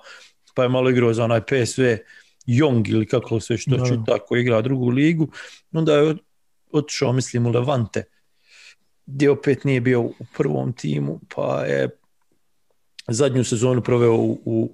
pa 0.54 0.62
je 0.62 0.68
malo 0.68 0.90
igrao 0.90 1.14
za 1.14 1.24
onaj 1.24 1.40
PSV 1.40 1.82
Young 2.46 2.90
ili 2.90 3.06
kako 3.06 3.40
se 3.40 3.54
već 3.54 3.64
to 3.64 3.86
čita, 3.88 4.18
koji 4.18 4.40
igra 4.40 4.62
drugu 4.62 4.88
ligu. 4.88 5.28
Onda 5.72 5.96
je 5.96 6.16
otišao, 6.72 7.12
mislim, 7.12 7.46
u 7.46 7.50
Levante, 7.50 8.04
gdje 9.06 9.30
opet 9.30 9.64
nije 9.64 9.80
bio 9.80 10.00
u 10.00 10.14
prvom 10.36 10.72
timu, 10.72 11.20
pa 11.34 11.64
je 11.64 11.90
zadnju 13.08 13.44
sezonu 13.44 13.82
proveo 13.82 14.14
u, 14.14 14.38
u 14.44 14.70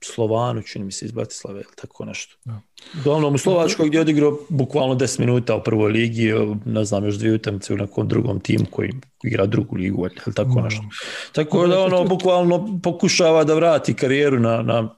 Slovanu, 0.00 0.62
čini 0.62 0.84
mi 0.84 0.92
se 0.92 1.04
iz 1.04 1.12
Bratislave, 1.12 1.60
ili 1.60 1.74
tako 1.76 2.04
nešto. 2.04 2.36
Uglavnom 3.00 3.34
u 3.34 3.38
Slovačkoj 3.38 3.86
gdje 3.86 3.98
je 3.98 4.00
odigrao 4.00 4.38
bukvalno 4.48 4.94
10 4.94 5.20
minuta 5.20 5.56
u 5.56 5.62
prvoj 5.62 5.92
ligi, 5.92 6.32
ne 6.64 6.84
znam, 6.84 7.04
još 7.04 7.14
dvije 7.14 7.34
utakmice 7.34 7.74
u 7.74 7.76
nekom 7.76 8.08
drugom 8.08 8.40
timu 8.40 8.64
koji 8.70 8.92
igra 9.24 9.46
drugu 9.46 9.76
ligu, 9.76 10.06
ili 10.06 10.34
tako 10.34 10.60
nešto. 10.60 10.82
Tako 11.32 11.66
da 11.66 11.80
ono 11.80 12.04
bukvalno 12.04 12.80
pokušava 12.82 13.44
da 13.44 13.54
vrati 13.54 13.94
karijeru 13.94 14.40
na, 14.40 14.62
na 14.62 14.96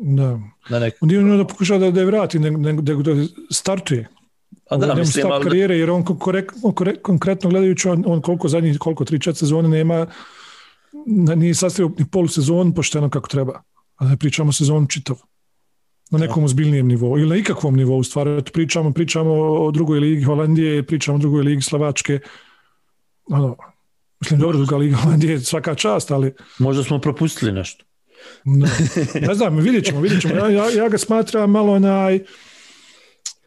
da. 0.00 0.40
Na. 0.68 0.90
On 1.00 1.08
nije 1.08 1.36
da 1.36 1.46
pokušava 1.46 1.78
da, 1.78 1.90
da 1.90 2.00
je 2.00 2.06
vrati, 2.06 2.38
nego 2.38 2.82
da, 2.82 2.94
da 2.94 3.26
startuje. 3.50 4.08
A 4.70 4.76
da, 4.76 4.94
mislim, 4.94 5.22
start 5.22 5.32
ali- 5.34 5.44
karijere, 5.44 5.78
jer 5.78 5.90
on 5.90 6.04
korek, 6.04 6.52
korek- 6.62 7.02
konkretno 7.02 7.50
gledajući, 7.50 7.88
on, 7.88 8.04
on 8.06 8.20
koliko 8.20 8.48
zadnjih, 8.48 8.78
koliko, 8.78 9.04
tri, 9.04 9.20
četiri 9.20 9.38
sezone 9.38 9.68
nema, 9.68 10.06
nije 11.36 11.54
sastavio 11.54 11.92
ni 11.98 12.04
polusezon 12.10 12.74
pošteno 12.74 13.10
kako 13.10 13.28
treba. 13.28 13.62
A 13.96 14.04
ne 14.04 14.16
pričamo 14.16 14.52
sezon 14.52 14.86
čitav. 14.86 15.16
Na 16.10 16.18
nekom 16.18 16.44
ozbiljnijem 16.44 16.86
nivou 16.86 17.18
ili 17.18 17.28
na 17.28 17.36
ikakvom 17.36 17.76
nivou 17.76 18.02
stvari. 18.02 18.42
Pričamo, 18.52 18.92
pričamo 18.92 19.32
o 19.34 19.70
drugoj 19.70 20.00
ligi 20.00 20.22
Holandije, 20.22 20.82
pričamo 20.86 21.16
o 21.16 21.18
drugoj 21.18 21.42
ligi 21.42 21.62
Slovačke. 21.62 22.20
Ono, 23.24 23.56
mislim, 24.20 24.40
dobro, 24.40 24.58
druga 24.58 24.76
liga 24.76 24.96
Holandije 24.96 25.32
je 25.32 25.40
svaka 25.40 25.74
čast, 25.74 26.10
ali 26.10 26.34
Možda 26.58 26.84
smo 26.84 26.98
propustili 26.98 27.52
nešto. 27.52 27.84
no. 28.44 28.66
Ne 29.28 29.34
znam, 29.34 29.56
vidjet 29.56 29.84
ćemo, 29.84 30.00
vidjet 30.00 30.22
ćemo. 30.22 30.34
Ja, 30.34 30.48
ja, 30.48 30.70
ja 30.70 30.88
ga 30.88 30.98
smatram 30.98 31.50
malo 31.50 31.72
onaj, 31.72 32.24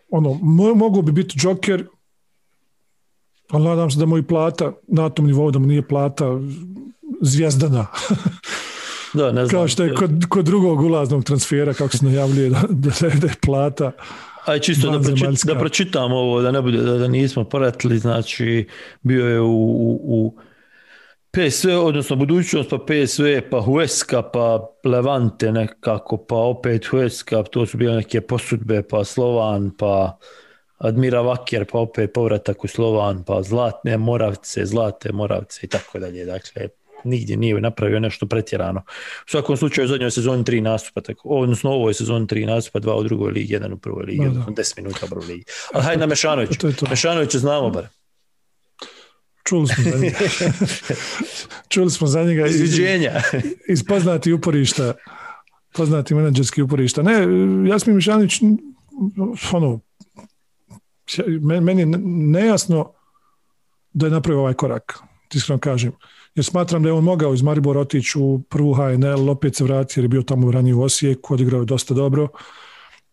ono, 0.09 0.29
mo- 0.29 0.75
mogu 0.75 1.01
bi 1.01 1.11
biti 1.11 1.39
džoker, 1.39 1.87
ali 3.49 3.63
nadam 3.63 3.91
se 3.91 3.99
da 3.99 4.05
mu 4.05 4.17
i 4.17 4.27
plata 4.27 4.73
na 4.87 5.09
tom 5.09 5.25
nivou, 5.25 5.51
da 5.51 5.59
mu 5.59 5.67
nije 5.67 5.87
plata 5.87 6.25
zvijezdana. 7.21 7.85
Da, 9.13 9.31
ne 9.31 9.45
znam. 9.45 9.49
Kao 9.49 9.67
što 9.67 9.83
je 9.83 9.95
kod, 9.95 10.11
kod 10.29 10.45
drugog 10.45 10.81
ulaznog 10.81 11.23
transfera, 11.23 11.73
kako 11.73 11.97
se 11.97 12.05
najavljuje 12.05 12.49
da, 12.49 12.61
da, 12.69 13.27
je 13.27 13.33
plata. 13.45 13.91
Aj 14.45 14.59
čisto 14.59 14.91
da, 14.91 14.99
pročit, 14.99 15.45
da 15.45 15.55
pročitam 15.55 16.11
ovo, 16.11 16.41
da 16.41 16.51
ne 16.51 16.61
bude 16.61 16.77
da, 16.77 16.97
da 16.97 17.07
nismo 17.07 17.43
pratili, 17.43 17.99
znači 17.99 18.67
bio 19.01 19.27
je 19.27 19.41
u, 19.41 19.47
u, 19.47 19.99
u 20.03 20.38
PSV, 21.31 21.69
odnosno 21.69 22.15
budućnost, 22.15 22.69
pa 22.69 22.77
PSV, 22.77 23.23
pa 23.51 23.61
Hueska, 23.61 24.21
pa 24.21 24.69
Levante 24.83 25.51
nekako, 25.51 26.17
pa 26.17 26.35
opet 26.35 26.85
Hueska, 26.85 27.43
to 27.43 27.65
su 27.65 27.77
bile 27.77 27.95
neke 27.95 28.21
posudbe, 28.21 28.83
pa 28.89 29.03
Slovan, 29.03 29.71
pa 29.77 30.17
Admira 30.77 31.21
Vakjer, 31.21 31.65
pa 31.71 31.79
opet 31.79 32.13
povratak 32.13 32.63
u 32.63 32.67
Slovan, 32.67 33.23
pa 33.23 33.43
Zlatne 33.43 33.97
Moravce, 33.97 34.65
Zlate 34.65 35.11
Moravce 35.11 35.59
i 35.63 35.67
tako 35.67 35.99
dalje. 35.99 36.25
Dakle, 36.25 36.67
nigdje 37.03 37.37
nije 37.37 37.61
napravio 37.61 37.99
nešto 37.99 38.25
pretjerano. 38.25 38.79
U 39.25 39.29
svakom 39.29 39.57
slučaju 39.57 39.85
u 39.85 39.87
zadnjoj 39.87 40.11
sezoni 40.11 40.43
tri 40.45 40.61
nastupa, 40.61 41.01
tako, 41.01 41.29
odnosno 41.29 41.71
ovoj 41.71 41.93
sezoni 41.93 42.27
tri 42.27 42.45
nastupa, 42.45 42.79
dva 42.79 42.95
u 42.95 43.03
drugoj 43.03 43.31
ligi, 43.31 43.53
jedan 43.53 43.73
u 43.73 43.77
prvoj 43.77 44.05
ligi, 44.05 44.23
da. 44.23 44.29
odnosno 44.29 44.53
10 44.53 44.77
minuta 44.77 45.05
u 45.05 45.09
prvoj 45.09 45.25
ligi. 45.25 45.43
Ali 45.73 45.83
hajde 45.83 45.99
na 45.99 46.05
Mešanović. 46.05 46.49
To 46.59 46.67
je 46.67 46.75
to. 46.75 47.39
Znamo 47.39 47.69
bar. 47.69 47.87
Čuli 49.43 49.67
smo 49.67 49.83
za 49.83 49.97
njega. 49.97 50.17
Čuli 51.73 51.91
smo 51.91 52.07
za 52.07 52.23
njega 52.23 52.47
iz, 52.47 52.79
iz 53.67 53.85
poznati 53.87 54.33
uporišta, 54.33 54.93
poznati 55.73 56.15
menadžerski 56.15 56.61
uporišta. 56.61 57.01
Ne, 57.01 57.13
Jasmin 57.69 57.95
Mišanić, 57.95 58.41
ono, 59.51 59.79
me- 61.41 61.61
meni 61.61 61.81
je 61.81 61.85
nejasno 62.31 62.93
da 63.93 64.05
je 64.05 64.11
napravio 64.11 64.39
ovaj 64.39 64.53
korak, 64.53 64.99
ti 65.27 65.37
iskreno 65.37 65.59
kažem. 65.59 65.91
Jer 66.36 66.45
smatram 66.45 66.83
da 66.83 66.89
je 66.89 66.93
on 66.93 67.03
mogao 67.03 67.33
iz 67.33 67.41
Maribora 67.41 67.79
otići 67.79 68.19
u 68.19 68.41
prvu 68.50 68.74
HNL, 68.74 69.29
opet 69.29 69.55
se 69.55 69.63
vratiti 69.63 70.00
jer 70.00 70.05
je 70.05 70.09
bio 70.09 70.21
tamo 70.21 70.51
ranije 70.51 70.75
u 70.75 70.81
Osijeku, 70.81 71.33
odigrao 71.33 71.59
je 71.59 71.65
dosta 71.65 71.93
dobro. 71.93 72.27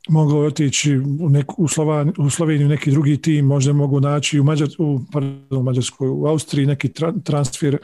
Mogao 0.09 0.43
je 0.43 0.49
otići 0.49 0.97
u, 0.97 1.29
neku, 1.29 1.55
u, 1.59 1.69
Slovan, 1.69 2.13
u 2.19 2.31
Sloveniju 2.31 2.69
neki 2.69 2.91
drugi 2.91 3.23
tim, 3.23 3.47
možda 3.47 3.71
je 3.71 3.75
mogu 3.75 4.01
naći 4.01 4.41
u, 4.41 4.45
Mađar, 4.45 4.69
u, 4.79 5.01
pardon, 5.13 5.65
Mađarskoj, 5.65 6.09
u 6.09 6.27
Austriji 6.27 6.67
neki 6.67 6.89
tra- 6.89 7.23
transfer. 7.25 7.79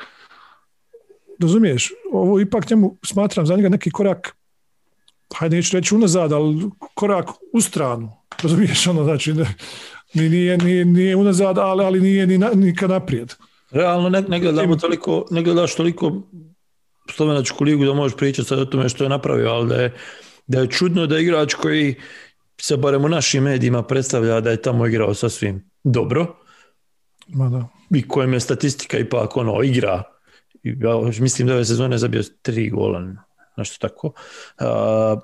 Razumiješ, 1.41 1.93
ovo 2.13 2.41
ipak 2.41 2.71
njemu 2.71 2.97
smatram 3.05 3.47
za 3.47 3.57
njega 3.57 3.69
neki 3.69 3.91
korak 3.91 4.37
hajde 5.35 5.57
neću 5.57 5.77
reći 5.77 5.95
unazad, 5.95 6.33
ali 6.33 6.71
korak 6.95 7.27
u 7.53 7.61
stranu. 7.61 8.13
Razumiješ 8.43 8.87
ono, 8.87 9.05
znači 9.05 9.33
ne, 9.33 9.55
ni- 10.15 10.29
nije, 10.29 10.59
nije, 10.59 10.85
nije 10.85 11.17
unazad, 11.17 11.59
ali, 11.59 11.85
ali 11.85 12.01
nije 12.01 12.27
ni, 12.27 12.39
na, 12.39 12.51
ni 12.55 12.75
ka 12.75 12.87
naprijed. 12.87 13.33
Realno 13.73 14.09
ne, 14.09 14.23
ne 14.23 14.41
gledamo 14.41 14.77
toliko, 14.77 15.27
ne 15.31 15.43
gledaš 15.43 15.75
toliko 15.75 16.23
slovenačku 17.11 17.65
ligu 17.65 17.85
da 17.85 17.95
možeš 17.95 18.17
pričati 18.17 18.49
sad 18.49 18.59
o 18.59 18.65
tome 18.65 18.89
što 18.89 19.05
je 19.05 19.11
napravio, 19.11 19.51
ali 19.51 19.69
da 19.69 19.75
je, 19.75 19.95
da 20.47 20.61
je 20.61 20.71
čudno 20.71 21.07
da 21.07 21.19
igrač 21.19 21.55
koji 21.55 21.95
se 22.61 22.77
barem 22.77 23.05
u 23.05 23.09
našim 23.09 23.43
medijima 23.43 23.83
predstavlja 23.83 24.41
da 24.41 24.51
je 24.51 24.63
tamo 24.63 24.87
igrao 24.87 25.15
sasvim 25.15 25.71
dobro 25.85 26.27
Ma 27.29 27.49
da. 27.49 27.69
i 27.91 28.09
kojem 28.09 28.33
je 28.33 28.41
statistika 28.41 28.99
ipak 28.99 29.37
ono 29.37 29.63
igra 29.63 30.03
ja 30.63 31.01
mislim 31.21 31.49
da 31.49 31.55
ove 31.55 31.65
sezone 31.65 31.99
zabio 31.99 32.23
tri 32.43 32.71
gola 32.71 33.03
nešto 33.57 33.89
tako 33.89 34.13
A, 34.59 35.21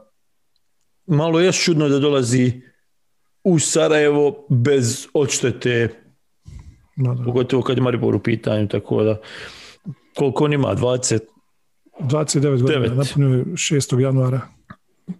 malo 1.06 1.40
je 1.40 1.52
čudno 1.52 1.88
da 1.88 1.98
dolazi 1.98 2.60
u 3.44 3.58
Sarajevo 3.58 4.46
bez 4.50 5.06
odštete 5.14 6.07
Da. 6.98 7.24
pogotovo 7.24 7.62
kad 7.62 7.76
je 7.76 7.82
Maribor 7.82 8.14
u 8.14 8.18
pitanju, 8.18 8.68
tako 8.68 9.02
da 9.02 9.16
koliko 10.14 10.44
on 10.44 10.52
ima, 10.52 10.74
20, 10.74 11.18
29 12.00 12.62
godina, 12.62 12.94
napunio 12.94 13.38
je 13.38 13.44
6. 13.44 13.98
januara. 13.98 14.40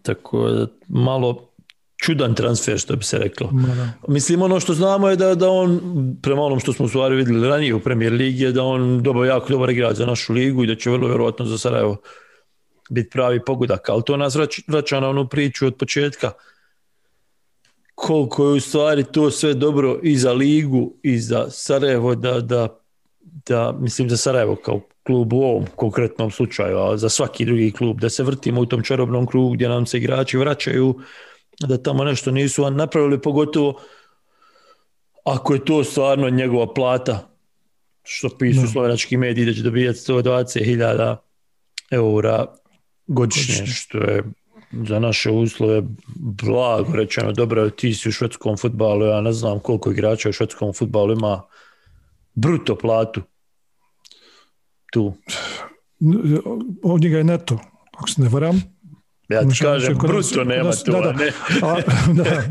tako 0.03 0.49
da 0.49 0.67
malo 0.89 1.49
čudan 1.97 2.35
transfer, 2.35 2.79
što 2.79 2.97
bi 2.97 3.05
se 3.05 3.19
reklo. 3.19 3.51
Da. 3.53 3.89
Mislim, 4.09 4.43
ono 4.43 4.61
što 4.61 4.75
znamo 4.75 5.09
je 5.09 5.17
da, 5.17 5.35
da 5.35 5.51
on, 5.51 5.81
prema 6.23 6.43
onom 6.43 6.61
što 6.61 6.73
smo 6.73 6.85
u 6.85 6.89
stvari 6.89 7.17
vidjeli 7.17 7.49
ranije 7.49 7.75
u 7.75 7.81
premijer 7.81 8.13
ligi, 8.13 8.45
je 8.45 8.53
da 8.53 8.63
on 8.63 9.03
dobar, 9.03 9.27
jako 9.27 9.49
dobar 9.49 9.71
igrač 9.71 9.97
za 9.97 10.07
našu 10.07 10.33
ligu 10.33 10.65
i 10.65 10.67
da 10.67 10.75
će 10.75 10.91
vrlo 10.91 11.09
vjerojatno 11.09 11.45
za 11.45 11.59
Sarajevo 11.59 11.97
biti 12.91 13.11
pravi 13.11 13.45
pogodak, 13.45 13.89
ali 13.89 14.03
to 14.07 14.17
nas 14.17 14.37
vraća 14.67 15.01
na 15.01 15.09
onu 15.09 15.29
priču 15.29 15.67
od 15.67 15.77
početka 15.77 16.33
koliko 17.99 18.45
je 18.45 18.53
u 18.53 18.61
stvari 18.61 19.05
to 19.05 19.31
sve 19.31 19.55
dobro 19.55 20.01
i 20.03 20.17
za 20.17 20.33
ligu 20.33 20.95
i 21.03 21.19
za 21.19 21.51
Sarajevo 21.51 22.15
da, 22.15 22.41
da, 22.41 22.79
da 23.21 23.73
mislim 23.81 24.11
za 24.11 24.17
Sarajevo 24.17 24.57
kao 24.57 24.81
klub 25.07 25.33
u 25.33 25.43
ovom 25.43 25.67
konkretnom 25.77 26.31
slučaju, 26.31 26.79
a 26.79 26.97
za 26.97 27.09
svaki 27.09 27.45
drugi 27.45 27.73
klub 27.73 28.01
da 28.01 28.09
se 28.09 28.23
vrtimo 28.23 28.61
u 28.61 28.67
tom 28.67 28.83
čarobnom 28.83 29.27
krugu 29.27 29.55
gdje 29.55 29.69
nam 29.69 29.87
se 29.87 29.99
igrači 29.99 30.39
vraćaju 30.39 30.95
da 31.61 31.83
tamo 31.83 32.05
nešto 32.05 32.31
nisu 32.31 32.71
napravili, 32.71 33.23
pogotovo 33.23 33.81
ako 35.25 35.55
je 35.55 35.65
to 35.65 35.85
stvarno 35.85 36.31
njegova 36.31 36.75
plata, 36.75 37.29
što 38.03 38.29
pisu 38.39 38.61
Da. 38.61 38.67
slovenački 38.67 39.17
mediji 39.17 39.47
da 39.47 39.53
će 39.53 39.63
dobijati 39.63 39.99
120.000 39.99 41.17
eura 41.91 42.47
Godišnje. 43.07 43.67
što 43.67 43.99
je 43.99 44.23
za 44.73 44.99
naše 44.99 45.31
uslove 45.31 45.83
blago 46.17 46.93
rečeno 46.93 47.33
dobro, 47.33 47.71
ti 47.71 47.95
si 47.95 48.09
u 48.09 48.13
švedskom 48.13 48.57
futbalu, 48.57 49.07
ja 49.07 49.21
ne 49.21 49.33
znam 49.33 49.61
koliko 49.61 49.91
igrača 49.91 50.29
u 50.29 50.33
švedskom 50.33 50.73
futbalu 50.73 51.13
ima 51.13 51.43
bruto 52.35 52.77
platu 52.77 53.23
tu. 54.93 55.13
Od 56.83 57.01
njega 57.01 57.19
je 57.19 57.25
neto, 57.25 57.59
ako 57.99 58.09
se 58.09 58.23
ne 58.23 58.29
varam. 58.29 58.63
Ja 59.29 59.49
ti 59.49 59.59
kažem, 59.63 59.99
bruto 59.99 60.45
nema 60.45 60.71
tu, 60.73 60.93
da, 60.93 61.01
da. 61.01 61.13
ne. 61.13 61.33
A, 61.63 61.77
da, 62.13 62.25
da. 62.25 62.43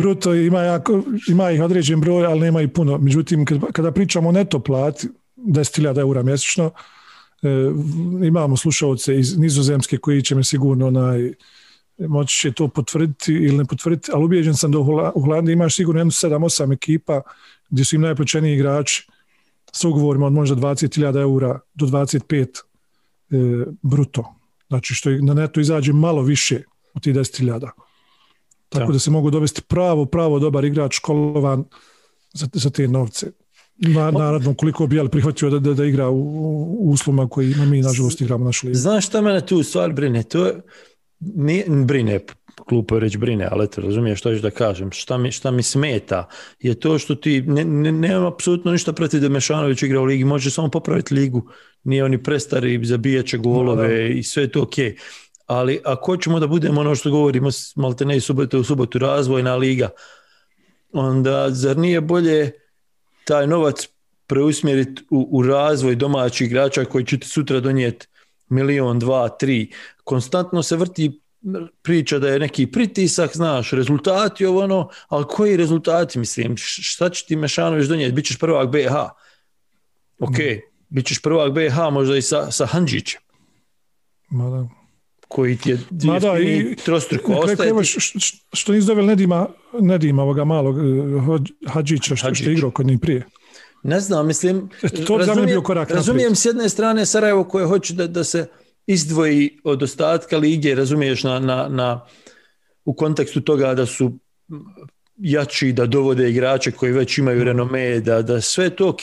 Bruto 0.00 0.34
ima, 0.34 0.60
jako, 0.60 1.02
ima 1.28 1.50
ih 1.50 1.62
određen 1.62 2.00
broj, 2.00 2.26
ali 2.26 2.40
nema 2.40 2.62
i 2.62 2.68
puno. 2.68 2.98
Međutim, 2.98 3.44
kad, 3.44 3.58
kada 3.72 3.92
pričamo 3.92 4.28
o 4.28 4.32
neto 4.32 4.58
plati, 4.58 5.08
10.000 5.36 6.00
eura 6.00 6.22
mjesečno, 6.22 6.70
imamo 8.24 8.56
slušalce 8.56 9.18
iz 9.18 9.38
Nizozemske 9.38 9.96
koji 9.98 10.22
će 10.22 10.34
me 10.34 10.44
sigurno 10.44 10.86
onaj, 10.86 11.32
moći 11.98 12.38
će 12.38 12.52
to 12.52 12.68
potvrditi 12.68 13.32
ili 13.32 13.56
ne 13.56 13.64
potvrditi, 13.64 14.10
ali 14.14 14.24
ubijeđen 14.24 14.54
sam 14.54 14.70
da 14.72 14.78
u 14.78 14.84
Hola- 14.84 15.12
u 15.14 15.20
Holandiji 15.20 15.52
imaš 15.52 15.74
sigurno 15.76 16.00
jedno 16.00 16.10
7-8 16.10 16.72
ekipa 16.72 17.20
gdje 17.70 17.84
su 17.84 17.96
im 17.96 18.02
najplaćeniji 18.02 18.54
igrači 18.54 19.06
sa 19.72 19.88
ugovorima 19.88 20.26
od 20.26 20.32
možda 20.32 20.56
20.000 20.56 21.20
eura 21.20 21.60
do 21.74 21.86
25 21.86 22.46
e, 23.30 23.36
bruto. 23.82 24.34
Znači 24.68 24.94
što 24.94 25.10
na 25.10 25.34
neto 25.34 25.60
izađe 25.60 25.92
malo 25.92 26.22
više 26.22 26.62
od 26.94 27.02
tih 27.02 27.14
10.000. 27.14 27.70
Tako 28.68 28.86
Da. 28.86 28.92
da 28.92 28.98
se 28.98 29.10
mogu 29.10 29.30
dovesti 29.30 29.62
pravo, 29.62 30.04
pravo 30.04 30.38
dobar 30.38 30.64
igrač 30.64 30.96
školovan 30.96 31.64
za, 32.32 32.48
za 32.52 32.70
te 32.70 32.88
novce. 32.88 33.30
Na, 33.76 34.10
naravno, 34.10 34.54
koliko 34.54 34.86
bi 34.86 34.96
jel 34.96 35.08
prihvatio 35.08 35.50
da, 35.50 35.58
da, 35.58 35.74
da 35.74 35.84
igra 35.84 36.08
u, 36.08 36.20
u 36.80 36.90
uslovima 36.90 37.28
koji 37.28 37.54
mi 37.54 37.80
nažalost 37.80 38.20
igramo 38.20 38.44
našu 38.44 38.66
ligu. 38.66 38.78
Znaš 38.78 39.06
šta 39.06 39.20
mene 39.20 39.46
tu 39.46 39.58
u 39.58 39.62
stvari 39.62 39.92
brine? 39.92 40.22
To 40.22 40.46
je, 40.46 40.60
nije, 41.20 41.64
brine, 41.68 42.20
glupo 42.68 42.94
je 42.96 43.00
reći 43.00 43.18
brine, 43.18 43.48
ali 43.50 43.64
eto, 43.64 43.80
razumiješ 43.80 44.18
što 44.18 44.34
ću 44.34 44.42
da 44.42 44.50
kažem. 44.50 44.90
Šta 44.90 45.18
mi, 45.18 45.32
šta 45.32 45.50
mi 45.50 45.62
smeta 45.62 46.28
je 46.60 46.74
to 46.74 46.98
što 46.98 47.14
ti, 47.14 47.42
ne, 47.42 47.64
ne, 47.64 47.92
nemam 47.92 48.26
apsolutno 48.26 48.72
ništa 48.72 48.92
protiv 48.92 49.20
da 49.20 49.28
Mešanović 49.28 49.82
igra 49.82 50.00
u 50.00 50.04
ligi, 50.04 50.24
može 50.24 50.50
samo 50.50 50.68
popraviti 50.68 51.14
ligu. 51.14 51.48
Nije 51.84 52.04
oni 52.04 52.22
prestari, 52.22 52.84
zabijat 52.84 53.26
će 53.26 53.38
golove 53.38 54.10
i 54.10 54.22
sve 54.22 54.42
je 54.42 54.52
to 54.52 54.62
okej. 54.62 54.96
ali 55.46 55.80
ako 55.84 56.12
hoćemo 56.12 56.40
da 56.40 56.46
budemo 56.46 56.80
ono 56.80 56.94
što 56.94 57.10
govorimo 57.10 57.48
malte 57.76 58.04
ne 58.04 58.20
subote 58.20 58.56
u 58.56 58.64
subotu 58.64 58.98
razvojna 58.98 59.56
liga, 59.56 59.88
onda 60.92 61.50
zar 61.50 61.78
nije 61.78 62.00
bolje 62.00 62.61
taj 63.32 63.46
novac 63.46 63.88
preusmjeriti 64.26 65.02
u, 65.10 65.28
u 65.30 65.42
razvoj 65.42 65.94
domaćih 65.96 66.46
igrača 66.46 66.84
koji 66.84 67.06
će 67.06 67.18
ti 67.18 67.28
sutra 67.28 67.60
donijeti 67.60 68.06
milion, 68.48 68.98
dva, 68.98 69.28
tri. 69.28 69.70
Konstantno 70.04 70.62
se 70.62 70.76
vrti 70.76 71.20
priča 71.82 72.18
da 72.18 72.28
je 72.28 72.38
neki 72.38 72.66
pritisak, 72.66 73.36
znaš, 73.36 73.70
rezultati 73.70 74.46
ovo 74.46 74.62
ono, 74.62 74.88
ali 75.08 75.24
koji 75.28 75.56
rezultati, 75.56 76.18
mislim, 76.18 76.54
šta 76.56 77.08
će 77.10 77.24
ti 77.26 77.36
Mešanović 77.36 77.88
donijeti? 77.88 78.14
Bićeš 78.14 78.38
prvak 78.38 78.68
BH. 78.68 78.94
Ok, 80.20 80.38
mm. 80.38 80.60
bit 80.88 81.06
ćeš 81.06 81.22
prvak 81.22 81.52
BH 81.52 81.78
možda 81.92 82.16
i 82.16 82.22
sa, 82.22 82.50
sa 82.50 82.66
Hanđićem. 82.66 83.20
Mada. 84.30 84.81
Koji 85.32 85.56
ti 85.56 85.70
je 85.70 85.78
Mada, 86.04 86.38
i 86.38 86.76
trostruko. 86.84 87.32
Ostaje 87.32 87.82
ti... 87.82 87.84
što, 87.84 88.18
što 88.52 88.72
nisi 88.72 88.86
doveli 88.86 89.06
Nedima, 89.06 89.46
Nedima 89.80 90.22
ovoga 90.22 90.44
malog 90.44 90.76
eh, 90.78 91.68
Hadžića 91.68 92.16
što, 92.16 92.34
što 92.34 92.50
je 92.50 92.52
igrao 92.52 92.70
kod 92.70 92.86
njih 92.86 92.98
prije. 93.00 93.26
Ne 93.82 94.00
znam, 94.00 94.26
mislim, 94.26 94.68
Eto, 94.82 95.04
to 95.04 95.18
razumijem, 95.18 95.46
bio 95.46 95.62
korak 95.62 95.90
razumijem 95.90 96.34
s 96.34 96.44
jedne 96.44 96.68
strane 96.68 97.06
Sarajevo 97.06 97.44
koje 97.44 97.66
hoće 97.66 97.94
da, 97.94 98.06
da 98.06 98.24
se 98.24 98.46
izdvoji 98.86 99.60
od 99.64 99.82
ostatka 99.82 100.36
lige, 100.36 100.74
razumiješ, 100.74 101.24
na, 101.24 101.38
na, 101.38 101.68
na, 101.68 102.06
u 102.84 102.94
kontekstu 102.94 103.40
toga 103.40 103.74
da 103.74 103.86
su 103.86 104.12
jači, 105.16 105.72
da 105.72 105.86
dovode 105.86 106.30
igrače 106.30 106.72
koji 106.72 106.92
već 106.92 107.18
imaju 107.18 107.44
renome, 107.44 108.00
da, 108.00 108.22
da 108.22 108.40
sve 108.40 108.70
to 108.70 108.88
ok, 108.88 109.00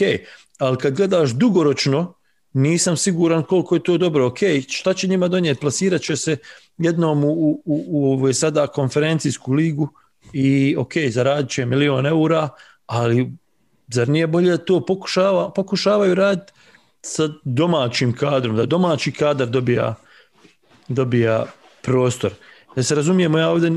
ali 0.57 0.77
kad 0.77 0.95
gledaš 0.95 1.31
dugoročno, 1.31 2.18
nisam 2.53 2.98
siguran 2.98 3.44
koliko 3.44 3.75
je 3.75 3.84
to 3.84 3.98
dobro. 3.98 4.27
Ok, 4.27 4.39
šta 4.68 4.94
će 4.94 5.08
njima 5.08 5.27
donijeti? 5.27 5.60
Plasirat 5.60 6.01
će 6.01 6.15
se 6.15 6.38
jednom 6.77 7.24
u, 7.24 7.29
u, 7.29 7.62
u, 7.65 8.24
u 8.24 8.34
sada 8.34 8.68
konferencijsku 8.68 9.53
ligu 9.53 9.89
i 10.34 10.75
ok, 10.77 10.94
zaradit 11.10 11.51
će 11.51 11.65
milion 11.65 12.06
eura, 12.06 12.50
ali 12.86 13.32
zar 13.88 14.10
nije 14.10 14.27
bolje 14.27 14.51
da 14.51 14.58
to 14.58 14.86
pokušava, 14.86 15.51
pokušavaju 15.51 16.15
raditi 16.15 16.53
sa 17.01 17.29
domaćim 17.44 18.13
kadrom, 18.13 18.56
da 18.56 18.65
domaći 18.65 19.12
kadar 19.12 19.48
dobija, 19.48 19.96
dobija 20.88 21.46
prostor. 21.82 22.32
Da 22.75 22.84
se 22.84 22.96
razumijemo, 22.96 23.38
ja 23.38 23.50
ovdje 23.50 23.72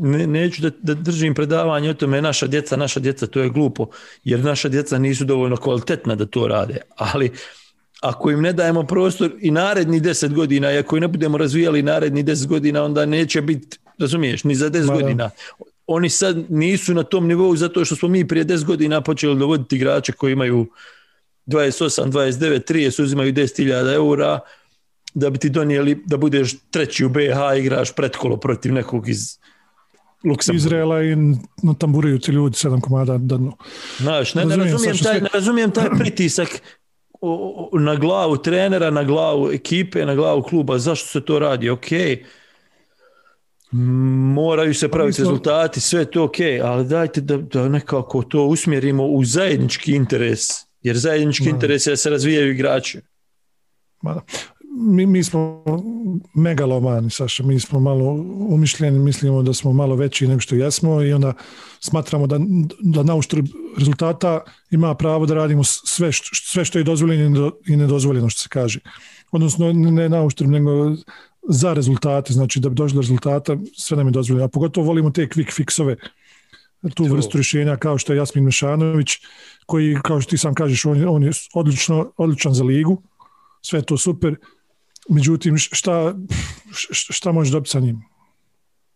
ne, 0.00 0.26
neću 0.26 0.62
da, 0.62 0.70
da 0.82 0.94
držim 0.94 1.34
predavanje 1.34 1.90
o 1.90 1.94
tome 1.94 2.22
naša 2.22 2.46
djeca, 2.46 2.76
naša 2.76 3.00
djeca, 3.00 3.26
to 3.26 3.40
je 3.40 3.48
glupo, 3.48 3.86
jer 4.24 4.44
naša 4.44 4.68
djeca 4.68 4.98
nisu 4.98 5.24
dovoljno 5.24 5.56
kvalitetna 5.56 6.14
da 6.14 6.26
to 6.26 6.48
rade, 6.48 6.80
ali 6.96 7.32
ako 8.00 8.30
im 8.30 8.42
ne 8.42 8.52
dajemo 8.52 8.82
prostor 8.82 9.30
i 9.40 9.50
naredni 9.50 10.00
deset 10.00 10.34
godina, 10.34 10.72
i 10.72 10.78
ako 10.78 11.00
ne 11.00 11.08
budemo 11.08 11.38
razvijali 11.38 11.82
naredni 11.82 12.22
deset 12.22 12.46
godina, 12.46 12.84
onda 12.84 13.06
neće 13.06 13.42
biti, 13.42 13.78
razumiješ, 13.98 14.44
ni 14.44 14.54
za 14.54 14.68
deset 14.68 14.90
godina. 14.90 15.30
Oni 15.86 16.10
sad 16.10 16.36
nisu 16.48 16.94
na 16.94 17.02
tom 17.02 17.26
nivou 17.26 17.56
zato 17.56 17.84
što 17.84 17.96
smo 17.96 18.08
mi 18.08 18.28
prije 18.28 18.44
deset 18.44 18.66
godina 18.66 19.00
počeli 19.00 19.38
dovoditi 19.38 19.76
igrače 19.76 20.12
koji 20.12 20.32
imaju 20.32 20.66
28, 21.46 22.10
29, 22.10 22.72
30 22.72 23.02
uzimaju 23.02 23.32
10.000 23.32 23.94
eura 23.94 24.40
da 25.14 25.30
bi 25.30 25.38
ti 25.38 25.48
donijeli 25.48 26.02
da 26.06 26.16
budeš 26.16 26.54
treći 26.70 27.04
u 27.04 27.08
BH 27.08 27.58
igraš 27.58 27.94
pretkolo 27.94 28.36
protiv 28.36 28.72
nekog 28.72 29.08
iz 29.08 29.38
Luksemburga. 30.24 30.66
Izraela 30.66 31.02
i 31.02 31.16
na 31.62 31.74
tamburiju 31.78 32.18
ti 32.18 32.32
ljudi 32.32 32.56
sedam 32.56 32.80
komada 32.80 33.18
danu. 33.18 33.52
Znaš, 33.98 34.34
ne, 34.34 34.44
ne, 34.44 34.56
razumijem 34.56 34.98
taj, 34.98 35.20
ne 35.20 35.28
razumijem 35.34 35.70
taj 35.70 35.88
pritisak 35.98 36.48
na 37.72 37.94
glavu 37.96 38.36
trenera, 38.36 38.90
na 38.90 39.04
glavu 39.04 39.52
ekipe, 39.52 40.06
na 40.06 40.14
glavu 40.14 40.42
kluba. 40.42 40.78
Zašto 40.78 41.08
se 41.08 41.20
to 41.20 41.38
radi? 41.38 41.70
Ok, 41.70 41.86
moraju 44.34 44.74
se 44.74 44.88
praviti 44.88 45.22
rezultati, 45.22 45.80
sve 45.80 46.04
to 46.04 46.24
ok, 46.24 46.36
ali 46.62 46.86
dajte 46.86 47.20
da, 47.20 47.36
da 47.36 47.68
nekako 47.68 48.22
to 48.22 48.44
usmjerimo 48.44 49.06
u 49.06 49.24
zajednički 49.24 49.92
interes 49.92 50.40
jer 50.82 50.96
zajednički 50.96 51.44
da. 51.44 51.50
interes 51.50 51.86
je 51.86 51.90
da 51.90 51.96
se 51.96 52.10
razvijaju 52.10 52.50
igrači. 52.50 53.00
Ma, 54.02 54.20
mi, 54.80 55.06
mi 55.06 55.24
smo 55.24 55.64
megalomani, 56.34 57.10
Saša, 57.10 57.42
mi 57.42 57.60
smo 57.60 57.80
malo 57.80 58.04
umišljeni, 58.48 58.98
mislimo 58.98 59.42
da 59.42 59.54
smo 59.54 59.72
malo 59.72 59.96
veći 59.96 60.28
nego 60.28 60.40
što 60.40 60.54
jesmo 60.54 61.02
i 61.02 61.12
onda 61.12 61.32
smatramo 61.80 62.26
da, 62.26 62.38
da 62.80 63.02
na 63.02 63.14
uštrb 63.14 63.46
rezultata 63.78 64.40
ima 64.70 64.94
pravo 64.94 65.26
da 65.26 65.34
radimo 65.34 65.64
sve 65.64 66.12
što, 66.12 66.28
sve 66.32 66.64
što 66.64 66.78
je 66.78 66.84
dozvoljeno 66.84 67.52
i 67.66 67.76
nedozvoljeno 67.76 68.28
što 68.28 68.42
se 68.42 68.48
kaže. 68.48 68.80
Odnosno 69.30 69.72
ne 69.72 70.08
na 70.08 70.22
uštrb, 70.22 70.50
nego 70.50 70.70
za 71.48 71.72
rezultate, 71.72 72.32
znači 72.32 72.60
da 72.60 72.68
bi 72.68 72.74
došli 72.74 72.94
do 72.94 73.00
rezultata, 73.00 73.56
sve 73.76 73.96
nam 73.96 74.06
je 74.06 74.12
dozvoljeno. 74.12 74.44
A 74.44 74.48
pogotovo 74.48 74.86
volimo 74.86 75.10
te 75.10 75.26
quick 75.26 75.52
fixove, 75.52 75.96
tu 76.94 77.04
vrstu 77.04 77.38
rješenja 77.38 77.76
kao 77.76 77.98
što 77.98 78.12
je 78.12 78.16
Jasmin 78.16 78.44
Mešanović, 78.44 79.10
koji, 79.66 79.96
kao 80.04 80.20
što 80.20 80.30
ti 80.30 80.38
sam 80.38 80.54
kažeš, 80.54 80.84
on 80.84 80.98
je, 80.98 81.08
on 81.08 81.22
je 81.22 81.30
odlično, 81.54 82.12
odličan 82.16 82.54
za 82.54 82.64
ligu, 82.64 83.02
sve 83.62 83.82
to 83.82 83.98
super, 83.98 84.36
međutim, 85.08 85.58
šta, 85.58 86.14
šta 86.90 87.32
možeš 87.32 87.52
dobiti 87.52 87.70
sa 87.70 87.80
njim? 87.80 88.02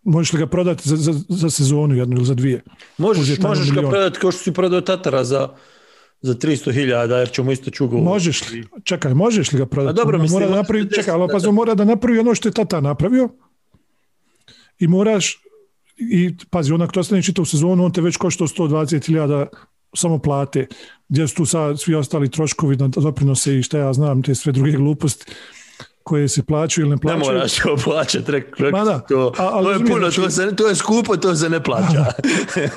Možeš 0.02 0.32
li 0.32 0.38
ga 0.38 0.46
prodati 0.46 0.88
za, 0.88 0.96
za, 0.96 1.12
za 1.28 1.50
sezonu 1.50 1.94
jednu 1.94 2.16
ili 2.16 2.24
za 2.24 2.34
dvije? 2.34 2.62
Možeš, 2.98 3.38
možeš 3.38 3.72
ga 3.72 3.80
prodati 3.80 4.18
kao 4.18 4.32
što 4.32 4.42
si 4.42 4.52
prodao 4.52 4.80
Tatara 4.80 5.24
za, 5.24 5.48
za 6.20 6.34
300.000, 6.34 7.18
jer 7.18 7.30
ćemo 7.30 7.52
isto 7.52 7.70
čugo. 7.70 7.98
Možeš 7.98 8.50
li? 8.50 8.66
Čekaj, 8.84 9.14
možeš 9.14 9.52
li 9.52 9.58
ga 9.58 9.66
prodati? 9.66 10.00
A 10.00 10.02
dobro, 10.02 10.18
mislim, 10.18 10.40
mora 10.40 10.50
da 10.50 10.56
napravi, 10.56 10.90
čekaj, 10.94 11.14
ali 11.14 11.28
pa 11.32 11.50
mora 11.50 11.74
da 11.74 11.84
napravi 11.84 12.18
ono 12.18 12.34
što 12.34 12.48
je 12.48 12.52
Tata 12.52 12.80
napravio 12.80 13.28
i 14.78 14.88
moraš 14.88 15.38
i 15.96 16.36
pazi, 16.50 16.72
onak 16.72 16.92
to 16.92 17.00
ostane 17.00 17.22
čitav 17.22 17.44
sezonu, 17.44 17.84
on 17.84 17.92
te 17.92 18.00
već 18.00 18.16
košta 18.16 18.44
120.000 18.44 19.46
samo 19.94 20.18
plate, 20.18 20.66
gdje 21.08 21.28
su 21.28 21.34
tu 21.34 21.46
sad 21.46 21.80
svi 21.80 21.94
ostali 21.94 22.30
troškovi 22.30 22.76
na 22.76 22.88
doprinose 22.88 23.58
i 23.58 23.62
šta 23.62 23.78
ja 23.78 23.92
znam, 23.92 24.22
te 24.22 24.34
sve 24.34 24.52
druge 24.52 24.72
gluposti 24.72 25.32
koje 26.02 26.28
se 26.28 26.42
plaćaju 26.42 26.86
ili 26.86 26.90
ne 26.90 27.00
plaćaju. 27.00 27.20
Ne 27.20 27.34
moraš 27.34 27.56
to 27.56 27.76
plaćati, 27.84 28.32
to, 29.08 29.32
to 29.62 29.72
je 29.72 29.78
puno, 29.78 29.98
znači, 29.98 30.16
to, 30.16 30.30
se, 30.30 30.56
to 30.56 30.68
je 30.68 30.74
skupo, 30.74 31.16
to 31.16 31.34
se 31.34 31.48
ne 31.48 31.62
plaća. 31.62 32.04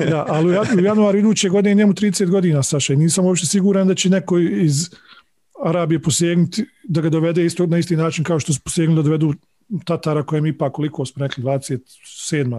da, 0.09 0.25
ali 0.29 0.57
u 0.77 0.79
januaru 0.79 1.17
iduće 1.17 1.49
godine 1.49 1.75
njemu 1.75 1.93
30 1.93 2.29
godina, 2.29 2.63
Saša, 2.63 2.93
i 2.93 2.97
nisam 2.97 3.25
uopšte 3.25 3.47
siguran 3.47 3.87
da 3.87 3.95
će 3.95 4.09
neko 4.09 4.37
iz 4.39 4.89
Arabije 5.65 6.01
posegnuti 6.01 6.65
da 6.83 7.01
ga 7.01 7.09
dovede 7.09 7.45
isto 7.45 7.65
na 7.65 7.77
isti 7.77 7.95
način 7.95 8.23
kao 8.23 8.39
što 8.39 8.53
su 8.53 8.61
posegnuli 8.61 8.95
da 8.95 9.03
dovedu 9.03 9.33
Tatara 9.85 10.23
kojem 10.23 10.45
ipak 10.45 10.73
koliko 10.73 11.05
smo 11.05 11.25
rekli 11.25 11.43
27, 11.43 11.79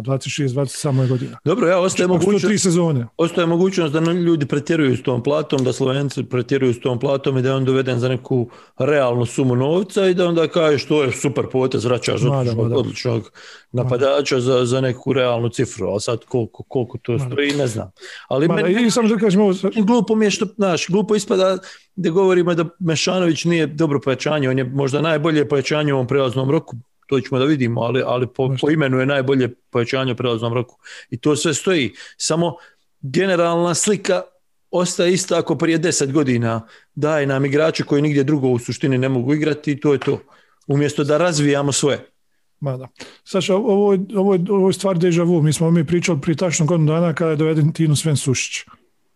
26, 0.03 0.49
27 0.49 1.09
godina. 1.09 1.39
Dobro, 1.45 1.69
ja 1.69 1.79
ostaje 1.79 2.07
znači, 2.07 2.19
mogućnost, 2.19 2.45
tri 2.45 2.59
sezone. 2.59 3.07
ostaje 3.17 3.47
mogućnost 3.47 3.93
da 3.93 4.13
ljudi 4.13 4.47
pretjeruju 4.47 4.97
s 4.97 5.03
tom 5.03 5.23
platom, 5.23 5.65
da 5.65 5.73
Slovenci 5.73 6.25
pretjeruju 6.25 6.75
s 6.75 6.81
tom 6.81 6.99
platom 6.99 7.39
i 7.39 7.43
da 7.43 7.49
je 7.49 7.55
on 7.55 7.65
doveden 7.65 7.99
za 7.99 8.09
neku 8.09 8.51
realnu 8.79 9.27
sumu 9.27 9.57
novca 9.57 10.07
i 10.07 10.15
da 10.15 10.29
onda 10.29 10.49
kaže 10.49 10.79
što 10.79 11.03
je 11.03 11.13
super 11.13 11.45
potez, 11.53 11.85
vraćaš 11.85 12.23
odličnog, 12.23 12.73
odličnog 12.73 13.33
napadača 13.77 14.41
za, 14.41 14.65
za 14.65 14.81
neku 14.81 15.13
realnu 15.13 15.49
cifru, 15.49 15.95
a 15.95 16.01
sad 16.01 16.25
koliko, 16.25 16.63
koliko 16.63 16.99
to 16.99 17.19
stoji, 17.19 17.53
ne 17.53 17.67
znam. 17.67 17.91
Ali 18.29 18.49
Mada, 18.49 18.63
meni, 18.63 18.87
i 18.87 18.91
sam 18.91 19.09
da 19.09 19.17
kažem 19.17 19.41
ovo... 19.41 19.55
Glupo 19.77 20.15
mi 20.15 20.27
je 20.27 20.31
što, 20.31 20.47
znaš, 20.57 20.89
glupo 20.89 21.15
ispada 21.15 21.59
da 21.97 22.11
govorimo 22.11 22.55
da 22.55 22.65
Mešanović 22.79 23.45
nije 23.45 23.67
dobro 23.67 24.01
pojačanje, 24.01 24.51
on 24.51 24.59
je 24.59 24.65
možda 24.65 25.01
najbolje 25.01 25.49
pojačanje 25.49 25.93
u 25.93 25.97
ovom 25.97 26.07
prelaznom 26.07 26.51
roku, 26.51 26.77
to 27.07 27.21
ćemo 27.21 27.39
da 27.39 27.45
vidimo, 27.45 27.81
ali, 27.81 28.03
ali 28.07 28.27
po, 28.27 28.55
po 28.61 28.71
imenu 28.71 28.99
je 28.99 29.07
najbolje 29.07 29.55
pojačanje 29.71 30.13
u 30.13 30.17
prelaznom 30.17 30.55
roku. 30.55 30.77
I 31.11 31.19
to 31.19 31.37
sve 31.37 31.55
stoji. 31.55 31.93
Samo 32.17 32.57
generalna 33.01 33.75
slika 33.75 34.23
ostaje 34.71 35.13
ista 35.13 35.39
ako 35.39 35.59
prije 35.59 35.79
deset 35.79 36.13
godina 36.13 36.69
daje 36.95 37.27
nam 37.27 37.45
igrače 37.45 37.85
koji 37.85 38.03
nigdje 38.03 38.25
drugo 38.25 38.49
u 38.49 38.59
suštini 38.59 38.99
ne 38.99 39.09
mogu 39.09 39.35
igrati 39.35 39.73
i 39.73 39.81
to 39.81 39.93
je 39.93 39.99
to. 39.99 40.19
Umjesto 40.67 41.05
da 41.05 41.19
razvijamo 41.19 41.73
svoje. 41.73 42.16
Ma 42.61 42.77
da. 42.77 42.89
Saša, 43.25 43.55
ovo, 43.55 43.99
ovo, 44.15 44.39
ovo 44.49 44.69
je 44.69 44.73
stvar 44.73 44.99
deja 44.99 45.23
vu. 45.23 45.43
Mi 45.43 45.53
smo 45.53 45.71
mi 45.71 45.87
pričali 45.87 46.21
prije 46.21 46.37
tačno 46.37 46.67
godinu 46.67 46.93
dana 46.93 47.15
kada 47.15 47.31
je 47.31 47.37
doveden 47.37 47.73
Tino 47.73 47.97
Sven 47.97 48.17
Sušić. 48.17 48.65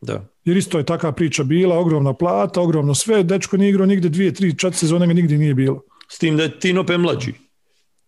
Da. 0.00 0.26
Jer 0.44 0.56
isto 0.56 0.78
je 0.78 0.86
takva 0.86 1.12
priča 1.12 1.44
bila, 1.44 1.78
ogromna 1.78 2.14
plata, 2.14 2.60
ogromno 2.60 2.94
sve, 2.94 3.22
dečko 3.22 3.56
nije 3.56 3.70
igrao 3.70 3.86
nigde 3.86 4.08
dvije, 4.08 4.34
tri, 4.34 4.58
četiri 4.58 4.78
sezone 4.78 5.06
ga 5.06 5.12
nigdje 5.12 5.38
nije 5.38 5.54
bilo. 5.54 5.82
S 6.08 6.18
tim 6.18 6.36
da 6.36 6.42
je 6.42 6.58
Tino 6.58 6.86
pe 6.86 6.98
mlađi. 6.98 7.32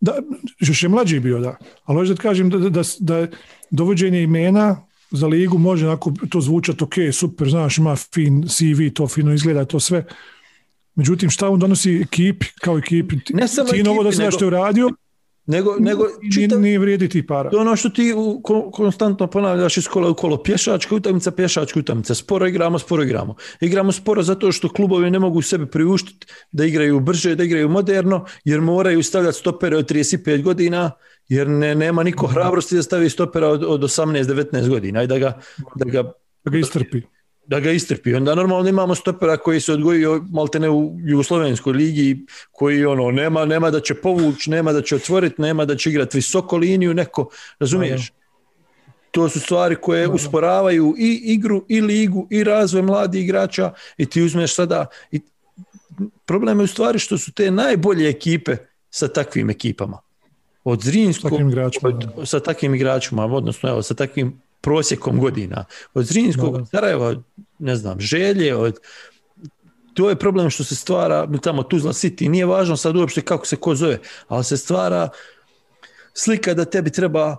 Da, 0.00 0.18
još 0.60 0.82
je 0.82 0.88
mlađi 0.88 1.20
bio, 1.20 1.38
da. 1.38 1.56
Ali 1.84 1.98
hoću 1.98 2.14
da 2.14 2.22
kažem 2.22 2.50
da, 2.50 2.58
da, 2.58 2.82
da, 2.98 3.26
dovođenje 3.70 4.22
imena 4.22 4.86
za 5.10 5.26
ligu 5.26 5.58
može 5.58 5.86
onako 5.86 6.12
to 6.30 6.40
zvučati 6.40 6.84
ok, 6.84 6.94
super, 7.12 7.48
znaš, 7.48 7.78
ima 7.78 7.96
fin 7.96 8.44
CV, 8.48 8.94
to 8.94 9.08
fino 9.08 9.32
izgleda, 9.32 9.64
to 9.64 9.80
sve. 9.80 10.04
Međutim, 10.94 11.30
šta 11.30 11.48
on 11.48 11.58
donosi 11.58 12.00
ekipi, 12.02 12.46
kao 12.60 12.78
ekipi? 12.78 13.16
Ne 13.30 13.48
samo 13.48 13.68
ti 13.68 13.82
novo 13.82 14.02
da 14.02 14.12
sve 14.12 14.30
što 14.30 14.44
je 14.44 14.46
uradio, 14.46 14.90
Nego, 15.46 15.76
nego 15.78 16.04
čitav, 16.34 16.60
nije 16.60 16.78
vrijedi 16.78 17.08
ti 17.08 17.26
para. 17.26 17.50
to 17.50 17.58
ono 17.58 17.76
što 17.76 17.88
ti 17.88 18.14
u, 18.16 18.40
ko- 18.42 18.70
konstantno 18.70 19.26
ponavljaš 19.26 19.76
iz 19.76 19.88
kola 19.88 20.10
u 20.10 20.14
kolo. 20.14 20.42
Pješačka 20.42 20.94
utakmica, 20.94 21.30
pješačka 21.30 21.80
utakmica. 21.80 22.14
Sporo 22.14 22.46
igramo, 22.46 22.78
sporo 22.78 23.02
igramo. 23.02 23.34
Igramo 23.60 23.92
sporo 23.92 24.22
zato 24.22 24.52
što 24.52 24.68
klubovi 24.68 25.10
ne 25.10 25.18
mogu 25.18 25.42
sebi 25.42 25.66
priuštiti 25.66 26.26
da 26.52 26.64
igraju 26.64 27.00
brže, 27.00 27.34
da 27.34 27.44
igraju 27.44 27.68
moderno, 27.68 28.24
jer 28.44 28.60
moraju 28.60 29.02
stavljati 29.02 29.38
stopere 29.38 29.76
od 29.76 29.90
35 29.90 30.42
godina, 30.42 30.90
jer 31.28 31.48
ne, 31.48 31.74
nema 31.74 32.02
niko 32.02 32.26
hrabrosti 32.26 32.76
da 32.76 32.82
stavi 32.82 33.10
stopera 33.10 33.48
od, 33.48 33.64
od 33.64 33.80
18-19 33.80 34.68
godina 34.68 35.02
i 35.02 35.06
da 35.06 35.18
ga, 35.18 35.40
da 35.76 35.84
ga 35.90 36.12
Da 36.44 36.50
ga 36.50 36.58
istrpi. 36.58 37.02
Da 37.52 37.60
ga 37.60 37.70
istrpi. 37.70 38.14
Onda 38.14 38.34
normalno 38.34 38.68
imamo 38.68 38.94
stopera 38.94 39.36
koji 39.36 39.60
se 39.60 39.72
odgojio 39.72 40.24
maltene 40.30 40.70
u 40.70 40.96
Jugoslovenskoj 41.04 41.72
ligi, 41.72 42.26
koji 42.52 42.84
ono, 42.84 43.10
nema, 43.10 43.44
nema 43.44 43.70
da 43.70 43.80
će 43.80 43.94
povući, 43.94 44.50
nema 44.50 44.72
da 44.72 44.82
će 44.82 44.96
otvoriti, 44.96 45.42
nema 45.42 45.64
da 45.64 45.76
će 45.76 45.90
igrati 45.90 46.16
visoko 46.18 46.56
liniju, 46.56 46.94
neko, 46.94 47.28
razumiješ? 47.58 48.12
To 49.10 49.28
su 49.28 49.40
stvari 49.40 49.76
koje 49.76 50.08
usporavaju 50.08 50.94
i 50.98 51.20
igru, 51.34 51.64
i 51.68 51.80
ligu, 51.80 52.26
i 52.30 52.44
razvoj 52.44 52.82
mladih 52.82 53.24
igrača 53.24 53.72
i 53.96 54.06
ti 54.06 54.22
uzmeš 54.22 54.54
sada... 54.54 54.86
I 55.10 55.20
problem 56.24 56.60
je 56.60 56.64
u 56.64 56.66
stvari 56.66 56.98
što 56.98 57.18
su 57.18 57.32
te 57.32 57.50
najbolje 57.50 58.08
ekipe 58.08 58.56
sa 58.90 59.08
takvim 59.08 59.50
ekipama. 59.50 59.98
Od 60.64 60.80
Zrinskog, 60.82 61.30
Takvim 61.30 61.48
igračima, 61.48 61.88
od- 61.88 62.28
sa 62.28 62.40
takvim 62.40 62.74
igračima, 62.74 63.26
odnosno 63.26 63.68
evo, 63.68 63.82
sa 63.82 63.94
takvim 63.94 64.40
prosjekom 64.62 65.18
godina. 65.18 65.64
Od 65.94 66.06
da. 66.06 66.58
od 66.58 66.68
Sarajeva, 66.70 67.14
ne 67.58 67.76
znam, 67.76 68.00
Želje, 68.00 68.56
od 68.56 68.78
to 69.94 70.08
je 70.08 70.16
problem 70.16 70.50
što 70.50 70.64
se 70.64 70.76
stvara 70.76 71.28
tamo 71.42 71.62
Tuzla 71.62 71.92
City, 71.92 72.28
nije 72.28 72.46
važno 72.46 72.76
sad 72.76 72.96
uopšte 72.96 73.20
kako 73.20 73.46
se 73.46 73.56
ko 73.56 73.74
zove, 73.74 73.98
ali 74.28 74.44
se 74.44 74.56
stvara 74.56 75.08
slika 76.14 76.54
da 76.54 76.64
tebi 76.64 76.90
treba 76.90 77.36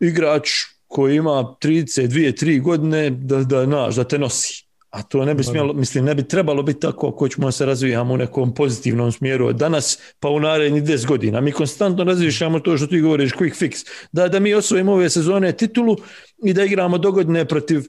igrač 0.00 0.50
koji 0.86 1.16
ima 1.16 1.56
32, 1.62 2.44
3 2.44 2.62
godine 2.62 3.10
da, 3.10 3.44
da, 3.44 3.66
naš, 3.66 3.94
da 3.94 4.04
te 4.04 4.18
nosi. 4.18 4.67
A 4.90 5.02
to 5.02 5.24
ne 5.24 5.34
bi 5.34 5.44
smjelo, 5.44 5.72
mislim, 5.72 6.04
ne 6.04 6.14
bi 6.14 6.28
trebalo 6.28 6.62
biti 6.62 6.80
tako 6.80 7.08
ako 7.08 7.28
ćemo 7.28 7.52
se 7.52 7.66
razvijamo 7.66 8.14
u 8.14 8.16
nekom 8.16 8.54
pozitivnom 8.54 9.12
smjeru 9.12 9.46
od 9.46 9.56
danas 9.56 9.98
pa 10.20 10.28
u 10.28 10.40
narednih 10.40 10.82
10 10.82 11.06
godina. 11.06 11.40
Mi 11.40 11.52
konstantno 11.52 12.04
razvišamo 12.04 12.60
to 12.60 12.76
što 12.76 12.86
ti 12.86 13.00
govoriš, 13.00 13.32
quick 13.32 13.62
fix. 13.62 13.86
Da, 14.12 14.28
da 14.28 14.40
mi 14.40 14.54
osvojimo 14.54 14.92
ove 14.92 15.10
sezone 15.10 15.52
titulu 15.52 15.96
i 16.44 16.52
da 16.52 16.64
igramo 16.64 16.98
dogodine 16.98 17.44
protiv 17.44 17.82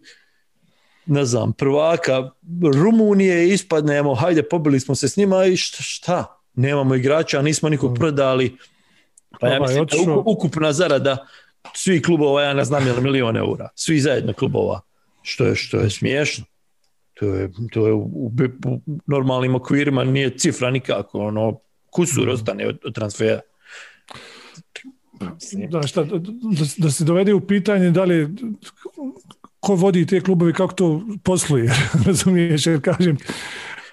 ne 1.06 1.26
znam, 1.26 1.54
prvaka 1.54 2.30
Rumunije 2.76 3.50
ispadnemo, 3.50 4.16
hajde, 4.16 4.44
pobili 4.44 4.80
smo 4.80 4.96
se 4.96 5.10
s 5.10 5.18
njima 5.18 5.46
i 5.46 5.58
šta, 5.58 5.84
šta? 5.84 6.42
Nemamo 6.56 6.96
igrača, 6.96 7.42
nismo 7.42 7.70
nikog 7.70 7.96
prodali. 7.98 8.58
Pa 9.40 9.48
ja 9.48 9.60
mislim 9.60 9.86
da 9.86 10.14
ukupna 10.26 10.74
zarada 10.74 11.28
svih 11.74 12.02
klubova, 12.02 12.44
ja 12.44 12.54
ne 12.54 12.66
znam 12.66 12.88
je 12.88 12.94
milion 13.02 13.38
eura. 13.38 13.70
Svi 13.76 14.00
zajedno 14.00 14.34
klubova. 14.34 14.82
Što 15.22 15.46
je, 15.46 15.56
što 15.56 15.78
je 15.78 15.90
smiješno. 15.90 16.46
To 17.20 17.26
je, 17.26 17.50
to 17.72 17.88
je 17.88 17.94
u, 17.94 18.00
u, 18.00 18.32
u 18.66 18.80
normalnim 19.08 19.56
okvirima 19.56 20.04
nije 20.04 20.38
cifra 20.38 20.72
nikako. 20.72 21.20
Ono, 21.20 21.60
kusur 21.90 22.30
ostane 22.30 22.68
od, 22.68 22.78
od 22.86 22.96
transfera. 22.96 23.40
Da, 25.70 25.88
šta, 25.88 26.04
da, 26.04 26.20
da 26.78 26.92
se 26.92 27.04
dovede 27.04 27.34
u 27.34 27.42
pitanje 27.42 27.92
da 27.92 28.04
li 28.04 28.36
ko 29.60 29.76
vodi 29.76 30.06
te 30.06 30.22
klubovi, 30.22 30.54
kako 30.54 30.74
to 30.74 31.02
posluje, 31.24 31.72
razumiješ, 32.06 32.68
jer 32.68 32.82
kažem, 32.82 33.18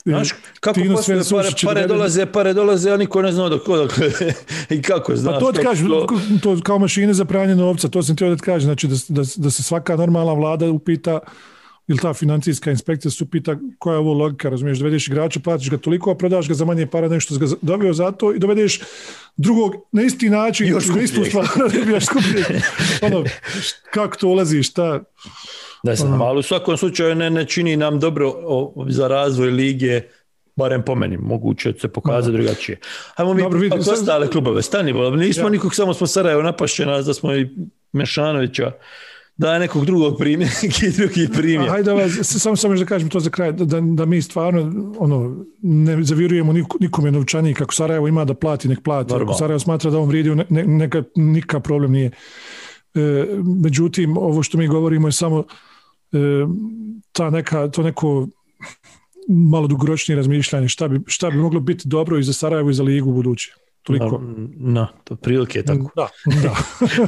Znaš, 0.04 0.28
kako 0.60 0.80
Svensson 1.02 1.38
pare, 1.38 1.50
pare 1.64 1.86
dolaze, 1.86 2.26
pare 2.26 2.52
dolaze, 2.52 2.90
a 2.90 2.96
niko 2.96 3.22
ne 3.22 3.32
zna 3.32 3.48
dok, 3.48 3.66
dok 3.66 3.92
i 4.70 4.82
kako, 4.82 5.16
znaš. 5.16 5.34
Pa 5.34 5.40
to 5.40 5.52
ti 5.52 5.62
kažem, 5.62 5.88
to- 5.88 6.06
to 6.42 6.62
kao 6.62 6.78
mašine 6.78 7.14
za 7.14 7.24
pranje 7.24 7.56
novca, 7.56 7.88
to 7.88 8.02
sam 8.02 8.14
htio 8.14 8.30
da 8.30 8.36
ti 8.36 8.42
kažem, 8.42 8.66
znači 8.66 8.88
da, 8.88 8.94
da, 9.08 9.22
da 9.36 9.50
se 9.50 9.62
svaka 9.62 9.96
normalna 9.96 10.32
vlada 10.32 10.70
upita 10.70 11.18
ili 11.88 11.98
ta 11.98 12.14
financijska 12.14 12.70
inspekcija 12.70 13.10
se 13.10 13.24
upita 13.24 13.56
koja 13.78 13.94
je 13.94 13.98
ovo 13.98 14.12
logika, 14.14 14.48
razumiješ, 14.48 14.78
dovedeš 14.78 15.08
igrača, 15.08 15.40
platiš 15.40 15.70
ga 15.70 15.76
toliko, 15.78 16.10
a 16.10 16.14
prodaš 16.14 16.48
ga 16.48 16.54
za 16.54 16.64
manje 16.64 16.86
para 16.86 17.08
nešto 17.08 17.38
ga 17.38 17.46
dobio 17.62 17.92
za 17.92 18.12
to 18.12 18.32
i 18.32 18.38
dovedeš 18.38 18.80
drugog 19.36 19.74
na 19.92 20.02
isti 20.02 20.30
način, 20.30 20.68
Još 20.68 20.86
na 20.86 21.02
istu 21.02 21.24
stvar, 21.24 21.46
skuplje. 22.02 22.60
ono, 23.02 23.24
kako 23.84 24.16
to 24.16 24.28
ulazi, 24.28 24.62
šta, 24.62 25.00
Ne 25.82 25.96
znam, 25.96 26.22
ali 26.22 26.38
u 26.38 26.42
svakom 26.42 26.76
slučaju 26.76 27.14
ne, 27.14 27.30
ne 27.30 27.44
čini 27.44 27.76
nam 27.76 28.00
dobro 28.00 28.32
o, 28.36 28.86
za 28.88 29.08
razvoj 29.08 29.50
lige, 29.50 30.00
barem 30.56 30.82
po 30.82 30.94
meni, 30.94 31.16
moguće 31.16 31.72
će 31.72 31.78
se 31.80 31.88
pokazati 31.88 32.32
drugačije. 32.32 32.78
Hajmo 33.16 33.34
mi 33.34 33.42
Dobro, 33.42 33.58
vidi, 33.58 33.70
Dobro, 33.70 33.84
sad- 33.84 33.94
ostale 33.94 34.28
klubove, 34.28 34.62
stani, 34.62 34.92
nismo 35.12 35.44
Ja. 35.44 35.50
nikog, 35.50 35.74
samo 35.74 35.94
smo 35.94 36.06
Sarajevo 36.06 36.42
napašće 36.42 36.86
nas 36.86 37.06
da 37.06 37.14
smo 37.14 37.34
i 37.34 37.48
Mešanovića, 37.92 38.72
daj 39.36 39.58
nekog 39.58 39.84
drugog 39.84 40.18
primjer, 40.18 40.50
neki 40.62 40.90
drugi 40.90 41.28
primjer. 41.32 41.70
Hajde, 41.70 41.92
ovaj, 41.92 42.08
samo 42.22 42.56
samo 42.56 42.74
još 42.74 42.80
da 42.80 42.86
kažem 42.86 43.08
to 43.08 43.20
za 43.20 43.30
kraj, 43.30 43.52
da, 43.52 43.80
da, 43.80 44.04
mi 44.04 44.22
stvarno 44.22 44.92
ono, 44.98 45.44
ne 45.62 46.02
zavjerujemo 46.02 46.52
niku- 46.52 46.78
nikome 46.80 47.10
novčanik, 47.10 47.60
ako 47.60 47.74
Sarajevo 47.74 48.08
ima 48.08 48.24
da 48.24 48.34
plati, 48.34 48.68
nek 48.68 48.82
plati. 48.82 49.14
Ako 49.14 49.34
Sarajevo 49.34 49.58
smatra 49.58 49.90
da 49.90 49.98
on 49.98 50.08
vrijedi, 50.08 50.34
ne, 50.34 50.46
ne, 50.50 50.64
neka, 50.64 51.02
nikakav 51.16 51.60
problem 51.60 51.92
nije. 51.92 52.10
E, 52.94 53.26
međutim, 53.62 54.16
ovo 54.16 54.42
što 54.42 54.58
mi 54.58 54.66
govorimo 54.66 55.08
je 55.08 55.12
samo 55.12 55.44
e, 56.12 56.18
ta 57.12 57.30
neka, 57.30 57.68
to 57.68 57.82
neko 57.82 58.28
malo 59.28 59.66
dugoročnije 59.66 60.16
razmišljanje, 60.16 60.68
šta 60.68 60.88
bi, 60.88 61.00
šta 61.06 61.30
bi 61.30 61.36
moglo 61.36 61.60
biti 61.60 61.88
dobro 61.88 62.18
i 62.18 62.22
za 62.22 62.32
Sarajevo 62.32 62.70
i 62.70 62.74
za 62.74 62.82
ligu 62.82 63.10
u 63.10 63.14
buduće. 63.14 63.52
Toliko. 63.86 64.22
No, 64.56 64.86
to 65.04 65.16
prilike 65.16 65.58
je 65.58 65.64
tako. 65.64 65.90
Da, 65.96 66.08
da. 66.42 66.56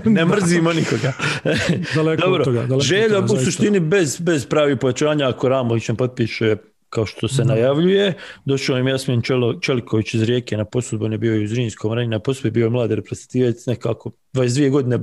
Ne 0.10 0.24
mrzimo 0.24 0.72
nikoga. 0.72 1.12
Daleko 1.94 2.22
Dobro, 2.22 2.40
od 2.40 2.44
toga. 2.44 2.66
Daleko 2.66 2.84
želja 2.84 3.18
u 3.18 3.28
suštini 3.28 3.80
bez, 3.80 4.20
bez 4.20 4.46
pravi 4.46 4.76
pojačanja 4.76 5.28
ako 5.28 5.48
Ramović 5.48 5.88
ne 5.88 5.94
potpiše 5.94 6.56
kao 6.90 7.06
što 7.06 7.28
se 7.28 7.44
najavljuje. 7.44 8.14
Došao 8.44 8.78
im 8.78 8.88
Jasmin 8.88 9.22
Čelo, 9.22 9.60
Čeliković 9.60 10.14
iz 10.14 10.22
Rijeke 10.22 10.56
na 10.56 10.64
posudbu, 10.64 11.04
on 11.04 11.12
je 11.12 11.18
bio 11.18 11.36
i 11.36 11.44
u 11.44 11.48
Zrinjskom 11.48 11.92
ranije, 11.92 12.08
na 12.08 12.18
posudbu 12.18 12.46
je 12.46 12.52
bio 12.52 12.70
mladi 12.70 12.94
reprezentativac, 12.94 13.66
nekako 13.66 14.10
22 14.32 14.70
godine. 14.70 14.98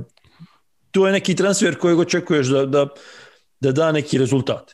To 0.90 1.06
je 1.06 1.12
neki 1.12 1.34
transfer 1.34 1.78
kojeg 1.78 1.98
očekuješ 1.98 2.46
da, 2.46 2.66
da, 2.66 2.88
da 3.60 3.72
da 3.72 3.92
neki 3.92 4.18
rezultat. 4.18 4.72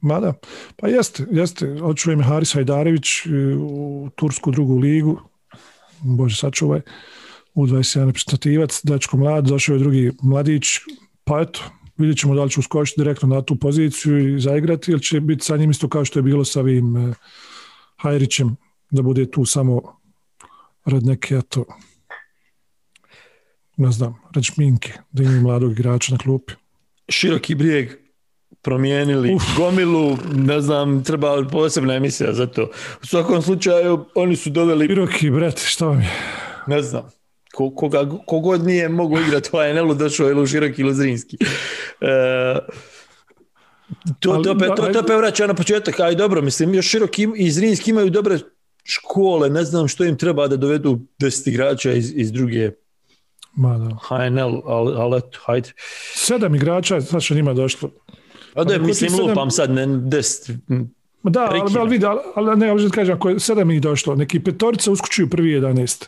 Mada, 0.00 0.32
pa 0.76 0.88
jeste, 0.88 1.26
jeste. 1.30 1.76
Očujem 1.82 2.22
Haris 2.22 2.54
Hajdarević 2.54 3.26
e, 3.26 3.30
u 3.56 4.08
Tursku 4.14 4.50
drugu 4.50 4.76
ligu. 4.76 5.31
Bože, 6.02 6.36
sačuvaj. 6.36 6.80
U 7.54 7.66
21 7.66 8.06
reprezentativac, 8.06 8.80
dačko 8.84 9.16
mlad, 9.16 9.44
došao 9.44 9.74
je 9.74 9.78
drugi 9.78 10.10
mladić. 10.22 10.66
Pa 11.24 11.40
eto, 11.40 11.60
vidjet 11.96 12.18
ćemo 12.18 12.34
da 12.34 12.44
li 12.44 12.50
će 12.50 12.60
uskočiti 12.60 13.00
direktno 13.00 13.28
na 13.28 13.42
tu 13.42 13.56
poziciju 13.56 14.34
i 14.34 14.40
zaigrati 14.40 14.90
ili 14.90 15.02
će 15.02 15.20
biti 15.20 15.44
sa 15.44 15.56
njim 15.56 15.70
isto 15.70 15.88
kao 15.88 16.04
što 16.04 16.18
je 16.18 16.22
bilo 16.22 16.44
sa 16.44 16.60
ovim 16.60 16.96
e, 16.96 17.14
Hajrićem, 17.96 18.56
da 18.90 19.02
bude 19.02 19.30
tu 19.30 19.44
samo 19.44 20.00
rad 20.84 21.06
neke, 21.06 21.34
eto, 21.34 21.64
ne 23.76 23.92
znam, 23.92 24.14
rad 24.34 24.44
šminke, 24.44 24.92
da 25.12 25.22
imaju 25.22 25.42
mladog 25.42 25.72
igrača 25.72 26.12
na 26.12 26.18
klupi. 26.18 26.52
Široki 27.08 27.54
brijeg 27.54 28.01
promijenili 28.62 29.34
Uf. 29.34 29.42
gomilu, 29.56 30.18
ne 30.34 30.60
znam, 30.60 31.04
treba 31.04 31.44
posebna 31.52 31.94
emisija 31.94 32.32
za 32.32 32.46
to. 32.46 32.70
U 33.02 33.06
svakom 33.06 33.42
slučaju, 33.42 34.04
oni 34.14 34.36
su 34.36 34.50
doveli 34.50 34.86
Široki, 34.86 35.30
bret, 35.30 35.62
šta 35.64 35.86
vam 35.86 36.00
je? 36.00 36.10
ne 36.66 36.82
znam, 36.82 37.10
ko, 37.54 37.70
koga, 37.74 38.08
kogod 38.26 38.64
nije 38.64 38.88
mogu 38.88 39.18
igrati 39.18 39.50
u 39.52 39.56
ANL-u, 39.56 39.94
došao 39.94 40.30
ili 40.30 40.42
u 40.42 40.46
Široki 40.46 40.82
ili 40.82 40.94
Zrinski. 40.94 41.36
E, 42.00 42.58
to, 44.20 44.30
Ali, 44.30 44.44
to, 44.44 44.54
da, 44.54 44.74
to, 44.74 44.92
to 44.92 44.98
opet 44.98 45.16
vraća 45.16 45.46
na 45.46 45.54
početak, 45.54 46.00
aj 46.00 46.14
dobro, 46.14 46.42
mislim, 46.42 46.74
još 46.74 46.86
Široki 46.86 47.28
i 47.36 47.50
Zrinski 47.50 47.90
imaju 47.90 48.10
dobre 48.10 48.38
škole, 48.84 49.50
ne 49.50 49.64
znam 49.64 49.88
što 49.88 50.04
im 50.04 50.16
treba 50.16 50.48
da 50.48 50.56
dovedu 50.56 50.98
10 51.20 51.48
igrača 51.48 51.92
iz, 51.92 52.12
iz 52.16 52.32
druge 52.32 52.70
Ma 53.54 53.78
da. 53.78 53.96
HNL, 54.08 54.62
ali, 54.64 54.94
ali 54.96 55.20
hajde. 55.44 55.72
Sedam 56.14 56.54
igrača, 56.54 57.00
što 57.20 57.34
njima 57.34 57.54
došlo. 57.54 57.90
A 58.54 58.64
da, 58.64 58.74
ko 58.74 58.78
ti 58.78 58.86
mislim, 58.86 59.20
lupam 59.20 59.50
sad, 59.50 59.70
ne, 59.70 59.86
10, 59.86 60.86
Ma 61.22 61.30
da, 61.30 61.40
ali, 61.50 61.60
ali 61.78 61.90
vidi, 61.90 62.06
ali, 62.06 62.20
ali 62.34 62.56
ne, 62.56 62.68
ali 62.68 62.90
kažem, 62.90 63.16
ako 63.16 63.28
je 63.28 63.40
sedam 63.40 63.70
ih 63.70 63.80
došlo, 63.80 64.14
neki 64.14 64.40
petorica 64.40 64.90
uskočuju 64.90 65.30
prvi 65.30 65.60
11. 65.60 66.06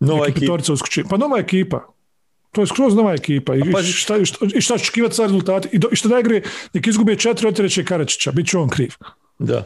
nova 0.00 0.20
Neki 0.20 0.30
ekipa. 0.30 0.40
petorica 0.40 0.72
uskočuju. 0.72 1.06
Pa 1.10 1.16
nova 1.16 1.38
ekipa. 1.38 1.86
To 2.52 2.60
je 2.60 2.66
skroz 2.66 2.94
nova 2.94 3.12
ekipa. 3.14 3.54
I, 3.54 3.60
i 3.60 3.92
šta, 3.92 4.16
i 4.16 4.24
šta, 4.24 4.46
i 4.54 4.60
šta 4.60 4.78
će 4.78 4.82
očekivati 4.82 5.14
sa 5.14 5.22
rezultati? 5.22 5.68
I, 5.72 5.78
do, 5.78 5.88
i 5.92 5.96
što 5.96 6.08
da 6.08 6.18
igre, 6.18 6.42
nek 6.72 6.86
izgube 6.86 7.16
četiri, 7.16 7.48
otreće 7.48 7.84
Karačića. 7.84 8.32
Bit 8.32 8.48
će 8.48 8.58
on 8.58 8.68
kriv. 8.68 8.94
Da. 9.38 9.56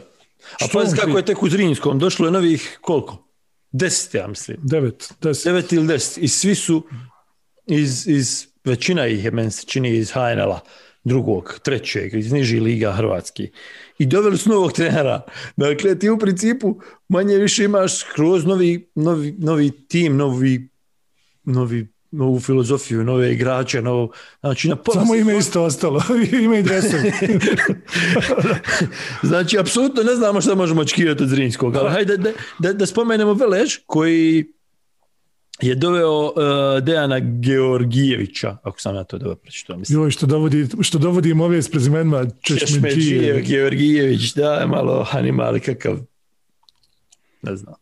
A 0.61 0.65
on 0.73 0.85
kako 0.85 1.01
kriv? 1.03 1.17
je 1.17 1.25
tek 1.25 1.43
u 1.43 1.49
Zrinskom, 1.49 1.99
došlo 1.99 2.27
je 2.27 2.31
novih 2.31 2.79
koliko? 2.81 3.27
10, 3.71 4.17
ja 4.17 4.27
mislim. 4.27 4.57
Devet, 4.61 5.13
deset. 5.21 5.53
9 5.53 5.75
ili 5.75 5.87
10 5.87 6.19
i 6.19 6.27
svi 6.27 6.55
su 6.55 6.83
iz, 7.67 8.07
iz 8.07 8.47
većina 8.63 9.07
ih 9.07 9.25
je 9.25 9.31
meni 9.31 9.51
se 9.51 9.65
čini 9.65 9.89
iz 9.97 10.11
HNL-a 10.11 10.59
drugog, 11.03 11.59
trećeg, 11.63 12.13
iz 12.13 12.31
nižih 12.31 12.61
liga 12.61 12.91
Hrvatski. 12.91 13.51
I 13.97 14.05
doveli 14.05 14.37
su 14.37 14.49
novog 14.49 14.71
trenera. 14.71 15.21
Dakle, 15.57 15.99
ti 15.99 16.09
u 16.09 16.19
principu 16.19 16.79
manje 17.07 17.37
više 17.37 17.63
imaš 17.63 17.99
skroz 17.99 18.45
novi, 18.45 18.91
novi, 18.95 19.35
novi 19.39 19.71
tim, 19.87 20.17
novi, 20.17 20.69
novi 21.43 21.87
novu 22.11 22.39
filozofiju, 22.39 23.03
nove 23.03 23.33
igrače, 23.33 23.81
novo, 23.81 24.11
znači 24.39 24.69
na 24.69 24.75
pola 24.75 25.01
Samo 25.01 25.15
ime 25.15 25.37
isto 25.37 25.63
ostalo, 25.63 26.03
ime 26.43 26.59
i 26.59 26.63
dresovi. 26.63 27.11
znači, 29.23 29.57
apsolutno 29.57 30.03
ne 30.03 30.15
znamo 30.15 30.41
šta 30.41 30.55
možemo 30.55 30.81
očekivati 30.81 31.23
od 31.23 31.29
Zrinskog, 31.29 31.75
ali 31.75 31.89
hajde 31.89 32.17
da, 32.17 32.31
da, 32.59 32.73
da 32.73 32.85
spomenemo 32.85 33.33
Velež, 33.33 33.77
koji 33.85 34.53
je 35.61 35.75
doveo 35.75 36.25
uh, 36.25 36.33
Dejana 36.83 37.19
Georgijevića, 37.19 38.57
ako 38.63 38.79
sam 38.79 38.95
ja 38.95 39.03
to 39.03 39.17
dobro 39.17 39.35
pročitao. 39.35 39.77
Mislim. 39.77 39.99
Joj, 39.99 40.11
što, 40.11 40.25
dovodi, 40.25 40.67
što 40.81 40.97
dovodim 40.97 41.41
ove 41.41 41.61
s 41.61 41.71
prezimenima 41.71 42.25
Češmeđije. 42.41 43.41
Georgijević, 43.41 44.33
da, 44.33 44.53
je 44.53 44.67
malo 44.67 45.07
animali 45.11 45.59
kakav, 45.59 45.97
ne 47.41 47.55
znam. 47.55 47.75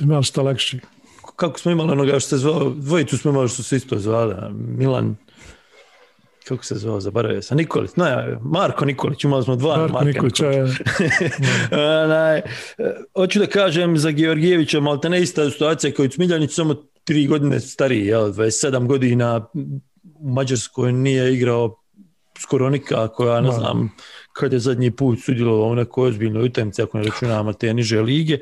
Ima 0.00 0.22
šta 0.22 0.42
lakši. 0.42 0.80
Kako 1.36 1.58
smo 1.58 1.70
imali 1.70 1.92
onoga 1.92 2.20
što 2.20 2.28
se 2.28 2.36
zvao, 2.36 2.70
dvojicu 2.76 3.18
smo 3.18 3.30
imali 3.30 3.48
što 3.48 3.62
se 3.62 3.76
isto 3.76 3.98
zvali, 3.98 4.34
Milan, 4.52 5.16
kako 6.48 6.64
se 6.64 6.74
zvao, 6.74 7.00
zaboravio 7.00 7.42
sam, 7.42 7.56
Nikolić, 7.56 7.90
ne, 7.96 8.38
Marko 8.42 8.84
Nikolić, 8.84 9.24
imali 9.24 9.44
smo 9.44 9.56
dva 9.56 9.76
Marko 9.76 9.92
Marka 9.92 10.06
Nikolić. 10.06 10.40
Onaj, 12.04 12.42
hoću 13.14 13.38
da 13.38 13.46
kažem 13.46 13.98
za 13.98 14.10
Georgijevića, 14.10 14.80
malo 14.80 14.96
te 14.96 15.08
ne 15.08 15.22
ista 15.22 15.50
situacija 15.50 15.92
kao 15.92 16.04
i 16.04 16.10
Smiljanić, 16.10 16.54
samo 16.54 16.74
tri 17.08 17.26
godine 17.26 17.60
stariji, 17.60 18.06
jel, 18.06 18.32
27 18.32 18.86
godina 18.86 19.46
u 20.20 20.30
Mađarskoj 20.30 20.92
nije 20.92 21.34
igrao 21.34 21.76
skoro 22.38 22.70
nikako, 22.70 23.26
ja 23.26 23.40
ne 23.40 23.52
znam 23.52 23.90
kad 24.32 24.52
je 24.52 24.58
zadnji 24.58 24.90
put 24.90 25.18
sudjelovao 25.24 25.68
u 25.68 25.74
nekoj 25.74 26.08
ozbiljnoj 26.08 26.44
utakmici, 26.44 26.82
ako 26.82 26.98
ne 26.98 27.04
računamo 27.04 27.52
te 27.52 27.74
niže 27.74 28.00
lige, 28.00 28.38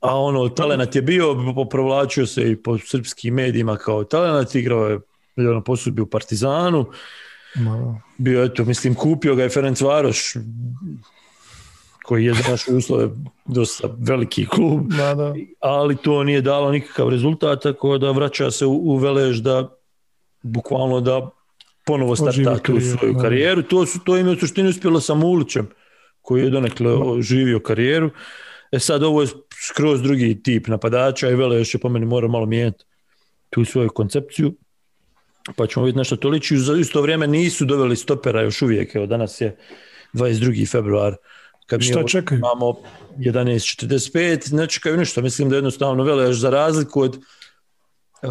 a 0.00 0.16
ono, 0.20 0.48
talenat 0.48 0.96
je 0.96 1.02
bio, 1.02 1.36
provlačio 1.70 2.26
se 2.26 2.50
i 2.50 2.56
po 2.56 2.78
srpskim 2.78 3.34
medijima 3.34 3.76
kao 3.76 4.04
talenat, 4.04 4.54
igrao 4.54 4.88
je 4.88 5.00
ono 5.50 5.64
posudbi 5.64 6.02
u 6.02 6.06
Partizanu, 6.06 6.86
Ma, 7.54 8.00
bio 8.18 8.44
eto, 8.44 8.64
mislim, 8.64 8.94
kupio 8.94 9.34
ga 9.34 9.42
je 9.42 9.50
Ferenc 9.50 9.80
Varoš, 9.80 10.36
koji 12.04 12.24
je 12.24 12.34
za 12.34 12.50
naše 12.50 12.72
uslove 12.72 13.08
dosta 13.44 13.88
veliki 13.98 14.46
klub, 14.46 14.80
da, 14.96 15.14
da. 15.14 15.34
ali 15.60 15.96
to 15.96 16.24
nije 16.24 16.40
dalo 16.40 16.72
nikakav 16.72 17.08
rezultat, 17.08 17.62
tako 17.62 17.98
da 17.98 18.10
vraća 18.10 18.50
se 18.50 18.66
u, 18.66 18.72
u 18.72 18.96
Velež 18.96 19.40
da 19.40 19.76
bukvalno 20.42 21.00
da 21.00 21.30
ponovo 21.86 22.16
starta 22.16 22.58
tu 22.58 22.80
svoju 22.80 23.12
da. 23.12 23.22
karijeru. 23.22 23.62
To, 23.62 23.86
su, 23.86 23.98
to 24.04 24.16
im 24.16 24.26
je 24.26 24.32
u 24.32 24.36
suštini 24.36 24.68
uspjelo 24.68 25.00
sa 25.00 25.14
Mulićem, 25.14 25.68
koji 26.20 26.42
je 26.42 26.50
donekle 26.50 26.90
živio 27.20 27.60
karijeru. 27.60 28.10
E 28.72 28.78
sad 28.78 29.02
ovo 29.02 29.22
je 29.22 29.28
skroz 29.68 30.02
drugi 30.02 30.42
tip 30.42 30.66
napadača 30.66 31.30
i 31.30 31.34
Velež 31.34 31.74
je 31.74 31.80
po 31.80 31.88
meni 31.88 32.06
mora 32.06 32.28
malo 32.28 32.46
mijenjati 32.46 32.84
tu 33.50 33.64
svoju 33.64 33.88
koncepciju. 33.88 34.54
Pa 35.56 35.66
ćemo 35.66 35.84
vidjeti 35.84 35.98
nešto 35.98 36.16
to 36.16 36.28
liči. 36.28 36.58
Za 36.58 36.76
isto 36.76 37.02
vrijeme 37.02 37.26
nisu 37.26 37.64
doveli 37.64 37.96
stopera 37.96 38.42
još 38.42 38.62
uvijek. 38.62 38.94
Evo 38.94 39.06
danas 39.06 39.40
je 39.40 39.56
22. 40.14 40.70
februar. 40.70 41.16
Kad 41.66 41.80
mi 41.80 41.86
Šta 41.86 41.98
ovo 41.98 42.08
čekaju? 42.08 42.38
Imamo 42.38 42.74
11.45, 43.18 44.52
ne 44.52 44.66
čekaju 44.66 44.96
ništa. 44.96 45.20
Mislim 45.20 45.48
da 45.48 45.56
jednostavno 45.56 46.04
Velež 46.04 46.36
za 46.36 46.50
razliku 46.50 47.00
od 47.00 47.16
uh, 47.16 48.30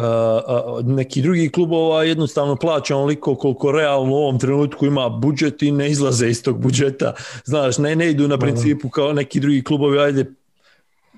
od 0.64 0.88
nekih 0.88 1.22
drugih 1.22 1.52
klubova 1.52 2.04
jednostavno 2.04 2.56
plaća 2.56 2.96
onoliko 2.96 3.34
koliko 3.34 3.72
realno 3.72 4.12
u 4.12 4.16
ovom 4.16 4.38
trenutku 4.38 4.86
ima 4.86 5.08
budžet 5.08 5.62
i 5.62 5.72
ne 5.72 5.90
izlaze 5.90 6.28
iz 6.28 6.42
tog 6.42 6.60
budžeta. 6.60 7.14
Znaš, 7.44 7.78
ne, 7.78 7.96
ne 7.96 8.10
idu 8.10 8.28
na 8.28 8.38
principu 8.38 8.88
kao 8.88 9.12
neki 9.12 9.40
drugi 9.40 9.64
klubovi, 9.64 9.98
ajde 9.98 10.24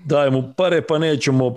dajemo 0.04 0.54
pare 0.56 0.82
pa 0.82 0.98
nećemo 0.98 1.56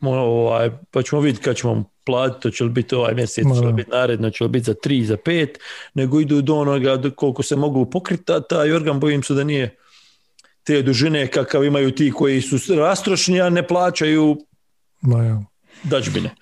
ovaj, 0.00 0.70
pa 0.90 1.02
ćemo 1.02 1.20
vidjeti 1.20 1.44
kad 1.44 1.56
ćemo 1.56 1.84
platiti, 2.04 2.42
to 2.42 2.50
će 2.50 2.64
li 2.64 2.70
biti 2.70 2.94
ovaj 2.94 3.14
mjesec, 3.14 3.44
će 3.60 3.66
li 3.66 3.72
biti 3.72 3.90
naredno, 3.90 4.30
će 4.30 4.44
li 4.44 4.50
biti 4.50 4.64
za 4.64 4.74
tri, 4.74 5.04
za 5.04 5.16
pet, 5.16 5.58
nego 5.94 6.20
idu 6.20 6.42
do 6.42 6.56
onoga 6.56 6.98
koliko 7.16 7.42
se 7.42 7.56
mogu 7.56 7.90
pokriti, 7.90 8.32
a 8.32 8.40
taj 8.40 8.72
organ 8.72 9.00
bojim 9.00 9.22
se 9.22 9.34
da 9.34 9.44
nije 9.44 9.76
te 10.64 10.82
dužine 10.82 11.26
kakav 11.26 11.64
imaju 11.64 11.90
ti 11.90 12.10
koji 12.10 12.40
su 12.40 12.74
rastrošni, 12.74 13.40
a 13.40 13.50
ne 13.50 13.66
plaćaju 13.66 14.36
Ma, 15.02 15.24
ja. 15.24 15.42
dađbine. 15.82 16.34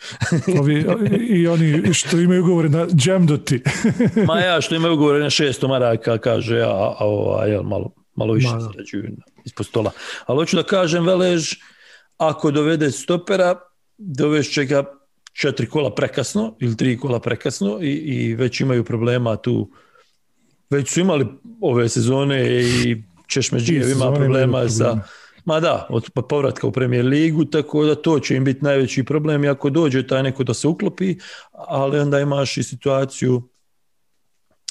Ovi, 0.61 0.85
I 1.39 1.47
oni 1.47 1.95
što 1.95 2.21
imaju 2.21 2.43
ugovore 2.43 2.69
na 2.69 2.87
džemdoti. 2.87 3.63
Ma 4.29 4.41
ja 4.41 4.61
što 4.61 4.75
imaju 4.75 4.95
ugovore 4.95 5.19
na 5.19 5.31
600 5.31 5.69
maraka, 5.69 6.19
kaže 6.19 6.57
ja, 6.57 6.71
a, 6.71 6.97
a 6.99 7.07
ova, 7.07 7.47
jel, 7.47 7.63
malo, 7.63 7.93
malo 8.15 8.35
više 8.35 8.49
Ma 8.49 8.61
zarađuju 8.61 9.17
ispod 9.45 9.67
stola. 9.67 9.91
Ali 10.27 10.37
hoću 10.37 10.57
da 10.57 10.63
kažem, 10.63 11.07
Velež, 11.07 11.53
ako 12.17 12.51
dovede 12.51 12.91
stopera, 12.91 13.55
dovešće 13.99 14.65
ga 14.65 14.85
četiri 15.33 15.67
kola 15.67 15.95
prekasno 15.95 16.57
ili 16.61 16.77
tri 16.77 16.99
kola 16.99 17.21
prekasno 17.21 17.79
i, 17.83 17.91
i 17.91 18.35
već 18.35 18.61
imaju 18.61 18.85
problema 18.85 19.37
tu. 19.37 19.71
Već 20.71 20.91
su 20.91 21.01
imali 21.01 21.27
ove 21.61 21.89
sezone 21.89 22.63
i 22.63 23.03
Češmeđijev 23.31 23.91
ima 23.91 24.13
problema 24.13 24.69
sa. 24.69 24.99
Ma 25.45 25.61
da, 25.61 25.87
od 25.91 26.11
povratka 26.29 26.67
u 26.67 26.73
premijer 26.73 27.07
ligu, 27.07 27.45
tako 27.45 27.85
da 27.85 27.95
to 27.95 28.21
će 28.21 28.37
im 28.37 28.45
biti 28.45 28.65
najveći 28.65 29.05
problem 29.05 29.45
i 29.45 29.49
ako 29.49 29.71
dođe 29.71 30.07
taj 30.07 30.23
neko 30.23 30.45
da 30.45 30.55
se 30.55 30.69
uklopi, 30.69 31.17
ali 31.53 31.99
onda 31.99 32.21
imaš 32.21 32.57
i 32.57 32.63
situaciju 32.63 33.43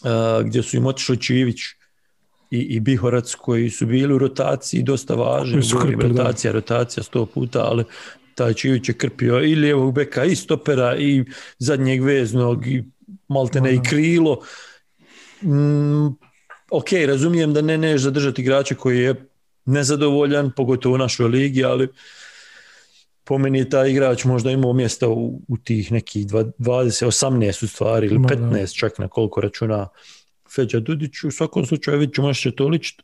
a, 0.04 0.42
gdje 0.46 0.64
su 0.64 0.78
im 0.78 0.86
otišli 0.86 1.22
Čivić 1.22 1.60
i, 2.52 2.60
i 2.60 2.80
Bihorac 2.80 3.36
koji 3.36 3.70
su 3.70 3.86
bili 3.86 4.14
u 4.14 4.18
rotaciji 4.18 4.84
dosta 4.84 5.16
važni, 5.16 5.62
rotacija, 6.02 6.54
rotacija 6.54 7.04
sto 7.04 7.26
puta, 7.26 7.64
ali 7.64 7.84
taj 8.36 8.54
Čivić 8.54 8.90
je 8.90 8.98
krpio 8.98 9.44
i 9.44 9.56
lijevog 9.56 9.94
beka 9.94 10.24
i 10.26 10.36
stopera 10.36 10.96
i 10.98 11.26
zadnjeg 11.58 12.04
veznog 12.04 12.68
i 12.68 12.84
maltene 13.28 13.76
i 13.76 13.80
krilo. 13.90 14.42
Mm, 15.42 16.29
ok, 16.72 16.92
razumijem 17.08 17.54
da 17.54 17.62
ne 17.62 17.78
neš 17.78 18.02
zadržati 18.02 18.42
igrača 18.42 18.76
koji 18.76 19.00
je 19.00 19.16
nezadovoljan, 19.66 20.52
pogotovo 20.56 20.96
u 20.96 20.98
našoj 20.98 21.28
ligi, 21.28 21.64
ali 21.64 21.88
po 23.24 23.38
meni 23.38 23.60
je 23.60 23.70
taj 23.70 23.92
igrač 23.92 24.24
možda 24.24 24.52
imao 24.52 24.74
mjesta 24.74 25.08
u, 25.08 25.42
u 25.48 25.58
tih 25.58 25.92
nekih 25.92 26.28
dva- 26.28 26.52
20, 26.58 27.06
18 27.06 27.64
u 27.64 27.68
stvari 27.68 28.08
ili 28.08 28.20
Ma 28.20 28.28
da. 28.28 28.36
15 28.36 28.78
čak 28.80 28.98
na 28.98 29.08
koliko 29.08 29.42
računa 29.42 29.88
Feđa 30.56 30.80
Dudić. 30.80 31.24
U 31.24 31.32
svakom 31.32 31.66
slučaju 31.66 32.00
vidit 32.00 32.16
ćemo 32.16 32.28
još 32.28 32.42
će 32.42 32.52
to 32.52 32.68
ličiti. 32.68 33.04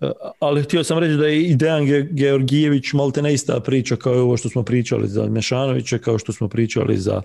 E, 0.00 0.10
Ali 0.40 0.62
htio 0.62 0.84
sam 0.84 0.98
reći 0.98 1.14
da 1.14 1.26
je 1.26 1.42
i 1.42 1.56
Dejan 1.56 1.84
Ge- 1.84 2.08
Georgijević 2.10 2.92
malte 2.92 3.22
ne 3.22 3.34
ista 3.34 3.60
priča 3.60 3.96
kao 3.96 4.14
i 4.14 4.18
ovo 4.18 4.36
što 4.36 4.48
smo 4.48 4.62
pričali 4.62 5.08
za 5.08 5.26
Mešanovića, 5.26 5.98
kao 5.98 6.18
što 6.18 6.32
smo 6.32 6.48
pričali 6.48 6.96
za 6.96 7.16
uh, 7.16 7.24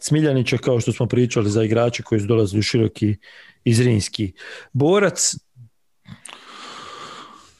Cmiljanića, 0.00 0.58
kao 0.58 0.80
što 0.80 0.92
smo 0.92 1.06
pričali 1.06 1.50
za 1.50 1.64
igrače 1.64 2.02
koji 2.02 2.20
su 2.20 2.26
dolazili 2.26 2.58
u 2.58 2.62
široki 2.62 3.16
iz 3.64 3.80
Rinski. 3.80 4.32
Borac, 4.72 5.34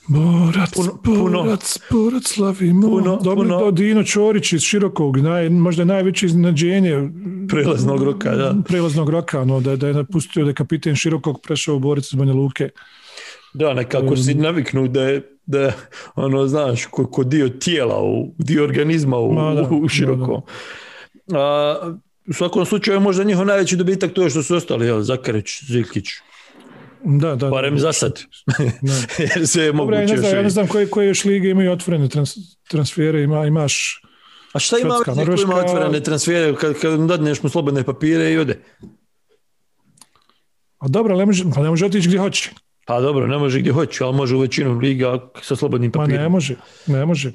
Borac, 0.08 0.70
Puno- 0.74 0.98
puno- 1.04 1.42
borac, 1.42 1.78
borac, 1.90 2.22
slavimo. 2.26 2.88
puno- 2.88 3.16
Dobro, 3.16 3.44
puno- 3.44 3.70
Dino 3.70 4.04
Čorić 4.04 4.52
iz 4.52 4.62
Širokog, 4.62 5.16
naj, 5.16 5.50
možda 5.50 5.84
najveće 5.84 6.26
iznenađenje 6.26 7.08
prelaznog 7.48 8.02
roka, 8.02 8.30
da. 8.30 8.54
prelaznog 8.66 9.08
roka, 9.08 9.44
no, 9.44 9.60
da, 9.60 9.76
da 9.76 9.88
je 9.88 9.94
napustio 9.94 10.44
da 10.44 10.50
je 10.50 10.54
kapiten 10.54 10.96
Širokog 10.96 11.40
prešao 11.42 11.76
u 11.76 11.78
Borac 11.78 12.04
iz 12.04 12.14
Banja 12.14 12.32
Luke. 12.32 12.68
Da, 13.54 13.74
nekako 13.74 14.16
si 14.16 14.34
naviknu 14.34 14.88
da 14.88 15.02
je, 15.02 15.22
da 15.46 15.60
je, 15.60 15.72
ono, 16.14 16.46
znaš, 16.46 16.86
ko, 16.86 17.06
ko 17.06 17.24
dio 17.24 17.48
tijela, 17.48 18.02
u, 18.02 18.34
dio 18.38 18.64
organizma 18.64 19.18
u, 19.18 19.34
da, 19.54 19.68
u 19.72 19.88
širokom. 19.88 20.42
A, 21.30 21.76
u 22.26 22.32
svakom 22.32 22.66
slučaju 22.66 23.00
možda 23.00 23.24
njihov 23.24 23.46
najveći 23.46 23.76
dobitak 23.76 24.12
to 24.12 24.22
je 24.22 24.30
što 24.30 24.42
su 24.42 24.56
ostali, 24.56 24.86
jel, 24.86 25.00
Zakarić, 25.02 25.64
Zilkić, 25.64 26.08
Da, 27.04 27.34
da. 27.36 27.48
barem 27.48 27.78
za 27.78 27.92
sad, 27.92 28.20
Da. 28.82 28.94
jer 29.26 29.48
sve 29.48 29.64
je 29.64 29.72
Dobro, 29.72 29.94
ja 29.94 30.00
moguće 30.00 30.14
ne 30.14 30.20
znam, 30.20 30.36
ja 30.36 30.42
ne 30.42 30.50
znam 30.50 30.66
koje, 30.66 30.86
koje 30.86 31.08
još 31.08 31.24
lige 31.24 31.48
imaju 31.48 31.72
otvorene 31.72 32.08
trans, 32.08 32.34
transfere, 32.68 33.22
ima, 33.22 33.46
imaš 33.46 34.02
A 34.52 34.58
šta 34.58 34.78
ima 34.78 34.88
Švedska, 34.90 35.04
ko 35.04 35.20
ima 35.20 35.24
Norveška- 35.24 35.64
otvorene 35.64 36.00
transfere 36.00 36.54
kad, 36.56 36.74
kad 36.74 37.00
dadneš 37.00 37.42
mu 37.42 37.48
slobodne 37.48 37.84
papire 37.84 38.32
i 38.32 38.38
ode? 38.38 38.58
A 40.78 40.88
dobro, 40.88 41.16
ne 41.16 41.26
može, 41.26 41.44
ali 41.46 41.62
ne 41.62 41.70
može 41.70 41.86
otići 41.86 42.08
gdje 42.08 42.18
hoće. 42.18 42.50
Pa 42.86 43.00
dobro, 43.00 43.26
ne 43.26 43.38
može 43.38 43.60
gdje 43.60 43.72
hoće, 43.72 44.04
ali 44.04 44.16
može 44.16 44.36
u 44.36 44.40
većinu 44.40 44.78
liga 44.78 45.18
sa 45.42 45.56
slobodnim 45.56 45.92
Ma 45.94 46.00
papirima. 46.00 46.22
ne 46.22 46.28
može, 46.28 46.56
ne 46.86 47.06
može. 47.06 47.32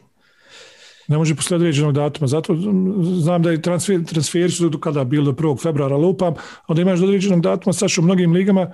Ne 1.07 1.17
može 1.17 1.35
poslije 1.35 1.55
određenog 1.55 1.93
datuma. 1.93 2.27
Zato 2.27 2.53
mm, 2.53 3.03
znam 3.03 3.43
da 3.43 3.51
je 3.51 3.61
transfer, 3.61 4.03
transferi 4.05 4.49
su 4.49 4.69
do 4.69 4.77
kada 4.79 5.03
bili 5.03 5.25
do 5.25 5.31
1. 5.31 5.61
februara 5.61 5.97
lupam, 5.97 6.33
onda 6.67 6.81
imaš 6.81 6.99
do 6.99 7.05
određenog 7.05 7.41
datuma 7.41 7.73
sad 7.73 7.89
u 7.97 8.01
mnogim 8.01 8.33
ligama 8.33 8.71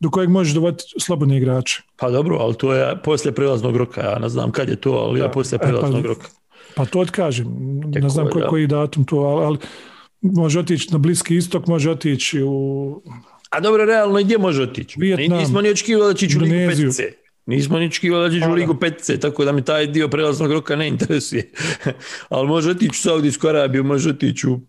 do 0.00 0.10
kojeg 0.10 0.30
možeš 0.30 0.54
dovoditi 0.54 0.84
slobodne 0.98 1.36
igrače. 1.36 1.82
Pa 1.96 2.10
dobro, 2.10 2.36
ali 2.36 2.54
to 2.54 2.74
je 2.74 3.02
poslije 3.04 3.32
prelaznog 3.32 3.76
roka, 3.76 4.00
ja 4.00 4.18
ne 4.18 4.28
znam 4.28 4.50
kad 4.50 4.68
je 4.68 4.76
to, 4.76 4.90
ali 4.92 5.20
ja 5.20 5.28
poslije 5.28 5.58
E, 5.62 5.72
pa- 5.80 6.00
roka. 6.04 6.26
Pa 6.74 6.84
to 6.84 7.04
ti 7.04 7.10
kažem, 7.12 7.46
Tek 7.92 8.02
ne 8.02 8.08
znam 8.08 8.28
koji, 8.30 8.42
da. 8.42 8.48
koji 8.48 8.66
datum 8.66 9.04
to, 9.04 9.16
ali, 9.16 9.44
ali 9.44 9.58
može 10.20 10.60
otići 10.60 10.92
na 10.92 10.98
Bliski 10.98 11.36
istok, 11.36 11.66
može 11.66 11.90
otići 11.90 12.42
u... 12.42 13.02
A 13.50 13.60
dobro, 13.60 13.84
realno, 13.84 14.20
gdje 14.20 14.38
može 14.38 14.62
otići? 14.62 15.00
Vijetnam, 15.00 15.38
Nismo 15.38 15.60
ni 15.60 15.70
očekivali 15.70 16.12
da 16.14 16.18
će 16.18 16.26
ići 16.26 16.38
u 16.38 16.40
Ligu 16.40 16.70
petice. 16.70 17.12
Nismo 17.46 17.78
ni 17.78 17.86
očekivali 17.86 18.24
da 18.24 18.30
će 18.30 18.36
ići 18.36 18.44
u 18.44 18.48
Pa 18.48 18.48
da. 18.48 18.54
Ligu 18.54 18.76
petice, 18.80 19.20
tako 19.20 19.44
da 19.44 19.52
mi 19.52 19.64
taj 19.64 19.86
dio 19.86 20.08
prelaznog 20.08 20.52
roka 20.52 20.76
ne 20.76 20.88
interesuje. 20.88 21.50
Ali 22.28 22.48
može 22.48 22.70
otići 22.70 22.90
u 22.90 23.02
Saudijsku 23.02 23.48
Arabiju, 23.48 23.84
može 23.84 24.10
otići 24.10 24.48
u 24.48 24.60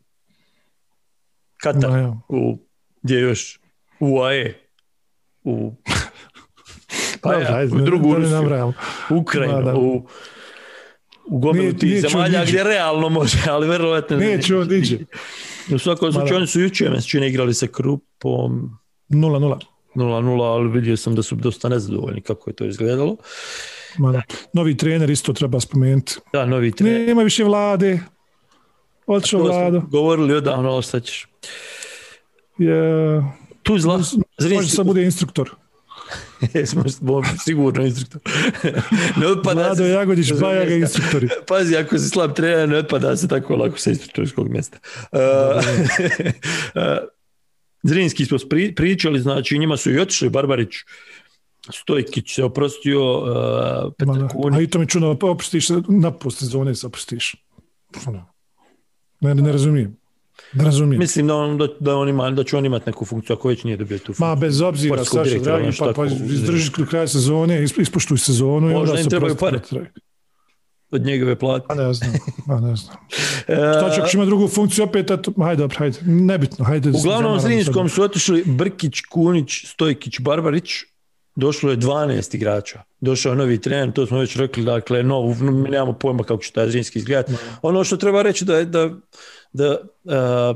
Katar, 1.58 1.92
ja. 1.92 2.18
u, 2.30 2.58
gdje 3.02 3.20
još? 3.20 3.60
U 4.00 4.22
AE, 4.22 4.54
u, 5.44 5.74
pa 7.22 7.32
Dobro, 7.32 7.48
ja, 7.48 7.56
ajde, 7.56 7.76
u 7.76 7.80
drugu 7.80 8.14
da 8.14 8.20
ne 8.20 8.42
Rusiju. 8.42 8.74
Ukrajinu, 9.10 9.58
Ma 9.58 9.62
da. 9.62 9.76
u, 9.76 10.08
u 11.26 11.40
gomilu 11.40 11.74
tih 11.74 12.02
zemalja 12.02 12.46
gdje 12.46 12.64
realno 12.64 13.10
može, 13.10 13.38
ali 13.54 13.68
verovatno 13.68 14.18
ne. 14.18 14.26
Neće 14.26 14.58
on. 14.58 14.68
U 15.74 15.80
svakom 15.80 16.12
slučaju, 16.12 16.32
da. 16.32 16.38
oni 16.38 16.48
su 16.48 16.62
jučer, 16.62 17.04
čini, 17.08 17.28
igrali 17.28 17.54
sa 17.54 17.68
Krupom 17.68 18.80
0-0. 19.10 19.77
0-0, 19.98 20.44
ali 20.44 20.70
vidio 20.70 20.98
sam 20.98 21.16
da 21.16 21.24
su 21.24 21.36
dosta 21.36 21.70
nezadovoljni 21.70 22.22
kako 22.22 22.50
je 22.50 22.56
to 22.56 22.66
izgledalo. 22.66 23.18
Ma 23.98 24.12
da. 24.12 24.22
Novi 24.54 24.78
trener 24.78 25.10
isto 25.10 25.34
treba 25.34 25.60
spomenuti. 25.60 26.16
Da, 26.34 26.46
novi 26.46 26.72
trener. 26.72 27.08
Nema 27.08 27.24
više 27.24 27.44
vlade. 27.44 28.00
Otišao 29.08 29.42
vlado. 29.42 29.82
govorili 29.92 30.34
odavno, 30.36 30.70
ali 30.70 30.84
šta 30.84 31.00
ćeš. 31.00 31.28
Je, 32.58 33.24
Tuzla, 33.64 33.98
može 33.98 34.16
Zrinski, 34.40 34.76
sad 34.76 34.86
bude 34.86 35.04
instruktor. 35.04 35.50
smo 36.72 36.90
smo 36.90 37.22
sigurno 37.46 37.86
instruktor. 37.86 38.22
ne 39.20 39.28
otpada 39.28 39.62
Vlado 39.62 39.76
se- 39.76 39.90
Jagodić, 39.90 40.34
Bajaga 40.34 40.76
instruktori. 40.76 41.30
Pazi, 41.48 41.78
ako 41.78 41.98
si 41.98 42.10
slab 42.10 42.34
trener, 42.36 42.70
ne 42.70 42.78
otpada 42.78 43.18
se 43.18 43.28
tako 43.28 43.56
lako 43.56 43.78
sa 43.78 43.90
instruktorskog 43.90 44.50
mjesta. 44.50 44.78
Uh, 45.12 45.20
Zrinski 47.88 48.26
smo 48.26 48.38
pri- 48.40 48.76
pričali, 48.76 49.20
znači 49.20 49.60
njima 49.60 49.78
su 49.78 49.92
i 49.92 50.00
otišli 50.00 50.30
Barbarić, 50.30 50.70
Stojkić 51.74 52.36
se 52.36 52.44
oprostio, 52.44 53.14
uh, 53.14 53.94
Petar. 53.98 54.28
Kunić, 54.32 54.58
A 54.58 54.62
i 54.62 54.68
to 54.68 54.80
mi 54.80 54.88
čuno, 54.88 55.16
pa 55.16 55.28
opustiš, 55.28 55.68
napusti 55.90 56.46
zone 56.46 56.76
se 56.76 56.88
opustiš. 56.88 57.36
Ono. 58.08 58.26
Ne, 59.20 59.36
ne 59.36 59.52
razumijem. 59.52 59.98
Ne 60.54 60.64
razumijem. 60.64 61.00
Mislim 61.00 61.28
da 61.28 61.36
on, 61.36 61.58
da, 61.58 61.68
da, 61.80 61.96
on 61.96 62.10
ima, 62.10 62.32
da 62.32 62.44
će 62.44 62.58
on 62.58 62.66
imati 62.66 62.90
neku 62.90 63.06
funkciju, 63.06 63.34
ako 63.34 63.48
već 63.48 63.64
nije 63.64 63.78
dobio 63.78 63.98
tu 63.98 64.06
funkciju. 64.06 64.26
Ma 64.26 64.36
bez 64.36 64.62
obzira, 64.62 65.06
Saša, 65.06 65.40
dragi, 65.40 65.70
pa, 65.80 65.86
pa 65.86 65.92
tako. 65.94 66.06
izdržiš 66.06 66.72
do 66.72 66.86
kraja 66.86 67.08
sezone, 67.08 67.64
is- 67.64 67.78
ispoštuj 67.78 68.18
sezonu 68.18 68.70
i 68.70 68.74
Možda 68.74 68.80
onda 68.82 69.00
im 69.00 69.04
se 69.04 69.10
trebaju 69.10 69.36
pare. 69.36 69.60
Od 70.92 71.06
njegove 71.06 71.36
plate. 71.36 71.66
Pa 71.68 71.76
ne 71.76 71.94
znam, 71.94 72.14
pa 72.48 72.60
ne 72.60 72.76
znam. 72.76 72.96
E, 73.48 73.54
Šta 73.54 73.92
će, 73.96 74.02
ako 74.02 74.10
ima 74.14 74.26
drugu 74.26 74.48
funkciju 74.48 74.84
opet, 74.84 75.12
eto, 75.12 75.32
hajde, 75.38 75.62
dobro, 75.62 75.78
hajde, 75.78 76.00
nebitno, 76.06 76.66
hajde. 76.66 76.90
Uglavnom, 76.90 77.40
Zrinskom 77.40 77.90
sad. 77.90 77.96
su 77.96 78.04
otišli 78.04 78.44
Brkić, 78.46 79.02
Kunić, 79.02 79.66
Stojkić, 79.66 80.20
Barbarić. 80.20 80.70
Došlo 81.36 81.72
je 81.72 81.78
12 81.78 82.36
igrača. 82.36 82.84
Došao 83.00 83.30
je 83.30 83.36
novi 83.36 83.62
trener, 83.62 83.94
to 83.94 84.06
smo 84.08 84.20
već 84.20 84.36
rekli, 84.36 84.64
dakle, 84.64 85.04
nov, 85.04 85.44
mi 85.44 85.70
nemamo 85.70 85.94
pojma 85.94 86.24
kako 86.24 86.44
će 86.44 86.52
taj 86.52 86.70
Zrinski 86.70 87.00
izgledati. 87.00 87.34
Ono 87.62 87.84
što 87.84 87.98
treba 87.98 88.22
reći 88.22 88.46
da 88.46 88.58
je 88.58 88.66
da, 88.66 88.90
da 89.54 89.78
a, 90.06 90.54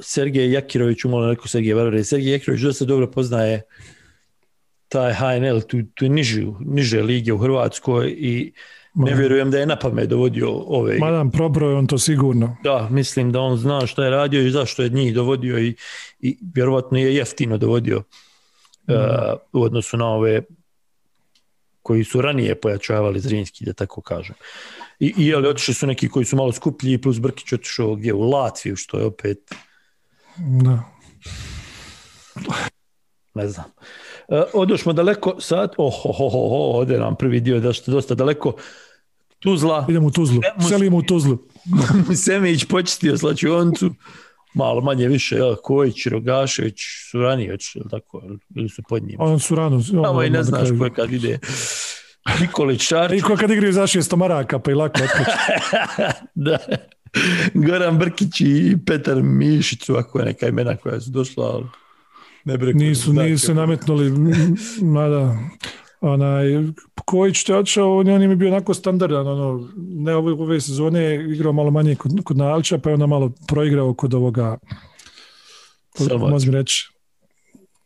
Sergej 0.00 0.52
Jakirović, 0.52 1.04
umalo 1.04 1.26
neko 1.26 1.48
Sergej 1.48 1.74
Barbarić, 1.74 2.06
Sergej 2.06 2.32
Jakirović 2.32 2.62
dosta 2.62 2.84
dobro 2.84 3.10
poznaje 3.10 3.62
taj 4.88 5.14
HNL, 5.14 5.60
tu, 5.60 5.82
tu 5.94 6.08
nižu, 6.08 6.54
niže 6.60 7.02
lige 7.02 7.32
u 7.32 7.38
Hrvatskoj 7.38 8.14
i 8.18 8.52
ne 8.94 9.14
vjerujem 9.14 9.50
da 9.50 9.58
je 9.58 9.66
na 9.66 9.76
pamet 9.78 10.08
dovodio 10.08 10.50
ove 10.50 10.98
Madam, 10.98 11.30
probro 11.30 11.68
je 11.70 11.76
on 11.76 11.86
to 11.86 11.98
sigurno. 11.98 12.56
da, 12.64 12.88
mislim 12.90 13.32
da 13.32 13.40
on 13.40 13.56
zna 13.56 13.86
šta 13.86 14.04
je 14.04 14.10
radio 14.10 14.42
i 14.42 14.50
zašto 14.50 14.82
je 14.82 14.88
njih 14.88 15.14
dovodio 15.14 15.58
i, 15.58 15.76
i 16.20 16.38
vjerovatno 16.54 16.98
je 16.98 17.14
jeftino 17.14 17.58
dovodio 17.58 17.96
uh, 17.98 18.94
u 19.52 19.62
odnosu 19.62 19.96
na 19.96 20.06
ove 20.08 20.42
koji 21.82 22.04
su 22.04 22.22
ranije 22.22 22.54
pojačavali 22.60 23.20
Zrinski, 23.20 23.64
da 23.64 23.72
tako 23.72 24.00
kažem. 24.00 24.34
I, 25.00 25.14
i 25.16 25.34
ali 25.34 25.48
otišli 25.48 25.74
su 25.74 25.86
neki 25.86 26.08
koji 26.08 26.24
su 26.24 26.36
malo 26.36 26.52
skuplji, 26.52 27.00
plus 27.00 27.20
Brkić 27.20 27.52
otišao 27.52 27.94
gdje 27.94 28.14
u 28.14 28.30
Latviju, 28.30 28.76
što 28.76 28.98
je 28.98 29.04
opet, 29.04 29.38
Da. 30.36 30.82
ne 33.34 33.48
znam. 33.48 33.64
Uh, 34.32 34.38
odošmo 34.52 34.92
daleko 34.92 35.40
sad, 35.40 35.74
oh, 35.76 35.94
oh, 36.04 36.20
oh, 36.20 36.34
oh, 36.34 36.52
oh, 36.52 36.76
ode 36.76 36.98
nam 36.98 37.16
prvi 37.16 37.40
dio 37.40 37.60
da 37.60 37.72
što 37.72 37.92
dosta 37.92 38.14
daleko, 38.14 38.52
Tuzla, 39.38 39.86
Idemo 39.88 40.06
u 40.06 40.10
Tuzlu, 40.10 40.40
Idemo- 40.40 40.68
selimo 40.68 40.96
u 40.96 41.02
Tuzlu. 41.02 41.38
Semić 42.24 42.64
počistio 42.64 43.18
slačioncu, 43.18 43.90
malo 44.54 44.80
manje 44.80 45.08
više, 45.08 45.36
ja, 45.36 45.56
Kojić, 45.62 46.06
Rogašević 46.06 46.80
su 47.10 47.18
ranije 47.18 47.54
otišli, 47.54 47.80
jel 47.80 47.88
tako, 47.90 48.22
ili 48.56 48.68
su 48.68 48.82
pod 48.88 49.02
njim. 49.02 49.16
On 49.18 49.40
su 49.40 49.54
rano. 49.54 49.82
Tamo 50.02 50.22
i 50.22 50.30
ne 50.30 50.38
na 50.38 50.42
znaš 50.42 50.68
ko 50.78 50.84
je 50.84 50.90
kad 50.90 51.12
ide. 51.12 51.38
Nikolić 52.40 52.82
Šarč, 52.82 53.12
I 53.18 53.20
ko 53.20 53.36
kad 53.36 53.50
igraju 53.50 53.72
za 53.72 53.86
šesto 53.86 54.16
maraka, 54.16 54.58
pa 54.58 54.70
i 54.70 54.74
lako 54.74 55.00
da. 56.34 56.58
Goran 57.54 57.98
Brkić 57.98 58.40
i 58.40 58.76
Petar 58.86 59.22
Mišić 59.22 59.84
su 59.84 59.94
je 59.94 60.24
neka 60.24 60.48
imena 60.48 60.76
koja 60.76 61.00
su 61.00 61.10
došla, 61.10 61.44
ali 61.44 61.64
ne 62.44 62.58
bi 62.58 62.66
rekao 62.66 62.78
Nisu, 62.78 63.12
da 63.12 63.22
nisu 63.22 63.54
nametnuli, 63.54 64.12
mada, 64.82 65.36
onaj, 66.00 66.46
Kojić 67.04 67.44
te 67.44 67.56
otišao, 67.56 67.96
on, 67.98 68.08
on 68.08 68.22
im 68.22 68.30
je 68.30 68.36
bio 68.36 68.48
onako 68.48 68.74
standardan, 68.74 69.28
ono, 69.28 69.68
ne 69.76 70.14
ove, 70.14 70.32
ove 70.32 70.60
sezone 70.60 71.00
je 71.00 71.32
igrao 71.34 71.52
malo 71.52 71.70
manje 71.70 71.94
kod, 71.94 72.12
kod 72.24 72.36
Nalića, 72.36 72.78
pa 72.78 72.90
je 72.90 72.94
onda 72.94 73.06
malo 73.06 73.32
proigrao 73.48 73.94
kod 73.94 74.14
ovoga, 74.14 74.58
možem 76.30 76.54
reći, 76.54 76.92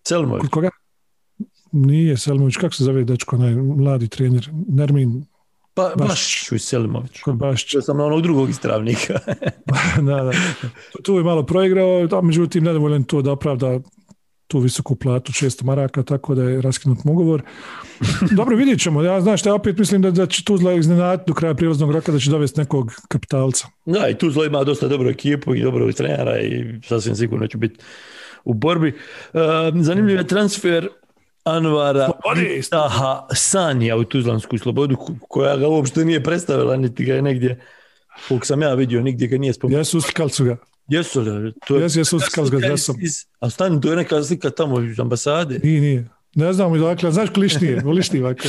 Selmović. 0.08 0.40
kod 0.40 0.50
koga? 0.50 0.70
Nije 1.72 2.16
Selmović, 2.16 2.56
kako 2.56 2.74
se 2.74 2.84
zove 2.84 3.04
dečko, 3.04 3.36
onaj 3.36 3.54
mladi 3.54 4.08
trener, 4.08 4.50
Nermin, 4.68 5.24
Pa, 5.74 5.92
Baš. 5.96 6.08
baš 6.08 6.52
i 6.52 6.58
Selimović. 6.58 7.20
kod 7.20 7.36
Bašća. 7.36 7.68
Čuo 7.68 7.82
sam 7.82 7.96
na 7.96 8.04
onog 8.04 8.22
drugog 8.22 8.50
istravnika. 8.50 9.18
da, 10.06 10.22
da. 10.22 10.32
Tu 11.02 11.14
je 11.14 11.24
malo 11.24 11.42
proigrao, 11.46 12.06
da, 12.06 12.20
međutim 12.20 12.64
nedovoljan 12.64 13.04
to 13.04 13.22
da 13.22 13.32
opravda 13.32 13.80
tu 14.46 14.58
visoku 14.58 14.94
platu, 14.96 15.32
600 15.32 15.64
maraka, 15.64 16.02
tako 16.02 16.34
da 16.34 16.42
je 16.42 16.60
raskinut 16.62 16.98
ugovor. 17.04 17.42
Dobro, 18.36 18.56
vidjet 18.56 18.80
ćemo. 18.80 19.02
Ja 19.02 19.20
znaš 19.20 19.46
ja 19.46 19.54
opet 19.54 19.78
mislim 19.78 20.02
da, 20.02 20.10
da 20.10 20.26
će 20.26 20.44
Tuzla 20.44 20.72
iznenaditi 20.72 21.24
do 21.30 21.34
kraja 21.34 21.54
prilaznog 21.54 21.90
roka 21.90 22.12
da 22.12 22.18
će 22.18 22.30
dovesti 22.30 22.60
nekog 22.60 22.92
kapitalca. 23.08 23.66
Da, 23.86 24.08
i 24.08 24.14
Tuzla 24.18 24.46
ima 24.46 24.64
dosta 24.64 24.88
dobru 24.88 25.08
ekipu 25.10 25.54
i 25.54 25.62
dobrog 25.62 25.92
trenera 25.92 26.40
i 26.40 26.80
sasvim 26.84 27.14
sigurno 27.16 27.46
će 27.46 27.58
biti 27.58 27.84
u 28.44 28.54
borbi. 28.54 28.88
Uh, 29.32 29.40
zanimljiv 29.82 30.16
je 30.16 30.26
transfer 30.26 30.88
Anvara 31.44 32.06
Slobodi. 32.06 32.62
Aha, 32.72 33.26
Sanija 33.34 33.96
u 33.96 34.04
Tuzlansku 34.04 34.58
slobodu 34.58 34.96
ko- 34.96 35.14
koja 35.28 35.56
ga 35.56 35.68
uopšte 35.68 36.04
nije 36.04 36.22
predstavila, 36.22 36.76
niti 36.76 37.04
ga 37.04 37.14
je 37.14 37.22
negdje 37.22 37.60
koliko 38.28 38.46
sam 38.46 38.62
ja 38.62 38.74
vidio, 38.74 39.02
nigdje 39.02 39.28
ga 39.28 39.38
nije 39.38 39.52
spomenuo. 39.52 39.80
Uslikali 39.80 40.30
su 40.30 40.44
ga. 40.44 40.56
Jesu 40.88 41.20
li? 41.20 41.52
To 41.66 41.76
je 41.76 41.82
Jesu, 41.82 41.98
jesu 41.98 42.94
A 43.40 43.50
stani, 43.50 43.80
to 43.80 43.90
je 43.90 43.96
neka 43.96 44.22
slika 44.22 44.50
tamo 44.50 44.80
iz 44.80 45.00
ambasade. 45.00 45.60
Nije, 45.62 45.80
nije. 45.80 46.08
Ne 46.34 46.52
znam 46.52 46.80
dakle, 46.80 47.12
znaš 47.12 47.30
ko 47.30 47.40
lišnije? 47.40 47.82
Lišnije 47.84 48.24
ovako. 48.24 48.48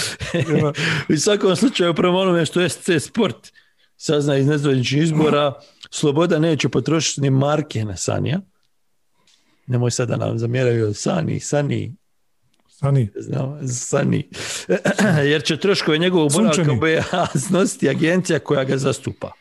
U 1.13 1.17
svakom 1.17 1.55
slučaju, 1.55 1.93
prema 1.93 2.17
onome 2.17 2.45
što 2.45 2.61
je 2.61 2.69
SC 2.69 2.89
Sport 2.99 3.51
sazna 3.97 4.37
iz 4.37 4.47
nezvaničnih 4.47 5.03
izbora, 5.03 5.53
Sloboda 5.89 6.39
neće 6.39 6.69
potrošiti 6.69 7.21
ni 7.21 7.29
marke 7.29 7.85
na 7.85 7.95
Sanija. 7.95 8.39
Nemoj 9.67 9.91
sad 9.91 10.09
da 10.09 10.17
nam 10.17 10.39
zamjeraju 10.39 10.93
Sani, 10.93 11.39
Sani, 11.39 11.95
Ani, 12.79 13.09
znam, 13.15 13.67
Sani. 13.67 14.29
Jer 15.31 15.43
će 15.43 15.57
troškove 15.57 15.97
njegovog 15.97 16.31
boravka 16.31 16.71
u. 16.71 16.79
BiH 16.79 17.39
snositi 17.47 17.89
agencija 17.89 18.39
koja 18.39 18.63
ga 18.63 18.77
zastupa. 18.77 19.31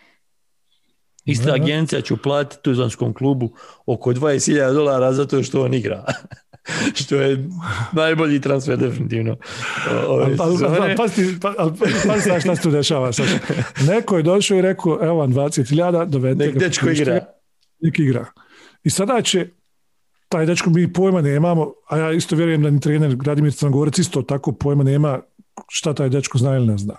Ista 1.27 1.55
agencija 1.55 2.01
će 2.01 2.15
uplatiti 2.15 2.63
Tuzlanskom 2.63 3.15
klubu 3.15 3.53
oko 3.87 4.13
20.000 4.13 4.73
dolara 4.73 5.13
zato 5.13 5.43
što 5.43 5.65
on 5.65 5.75
igra. 5.75 6.05
što 7.05 7.17
je 7.17 7.49
najbolji 7.93 8.41
transfer 8.41 8.79
definitivno 8.79 9.37
ove 10.07 10.37
pa, 10.37 12.21
šta 12.41 12.57
se 12.57 12.63
tu 12.63 12.71
dešava. 12.71 13.13
Sad. 13.13 13.27
Neko 13.89 14.17
je 14.17 14.23
došao 14.23 14.59
i 14.59 14.63
rekao, 14.63 14.99
evo 15.03 15.15
vam 15.15 15.33
20.000, 15.33 16.07
dovedite 16.07 16.47
Nek 16.47 16.55
ga, 16.55 16.61
dečko 16.61 16.91
igra. 16.91 17.21
Nek 17.81 17.99
igra. 17.99 18.27
I 18.85 18.91
sada 18.91 19.23
će 19.23 19.49
taj 20.29 20.47
dečko, 20.47 20.71
mi 20.71 20.93
pojma 20.93 21.21
nemamo, 21.21 21.73
a 21.89 21.99
ja 21.99 22.13
isto 22.13 22.37
vjerujem 22.37 22.63
da 22.63 22.71
ni 22.71 22.81
trener 22.81 23.17
Gradimir 23.17 23.53
Crnogorac 23.53 23.99
isto 23.99 24.23
tako 24.23 24.53
pojma 24.53 24.85
nema 24.85 25.21
šta 25.69 25.95
taj 25.95 26.09
dečko 26.09 26.39
zna 26.39 26.57
ili 26.57 26.67
ne 26.67 26.79
zna. 26.79 26.95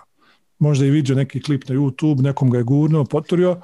Možda 0.58 0.84
je 0.84 0.90
vidio 0.90 1.14
neki 1.14 1.42
klip 1.42 1.68
na 1.68 1.74
YouTube, 1.74 2.22
nekom 2.22 2.50
ga 2.50 2.58
je 2.58 2.64
gurnuo, 2.64 3.04
poturio, 3.04 3.60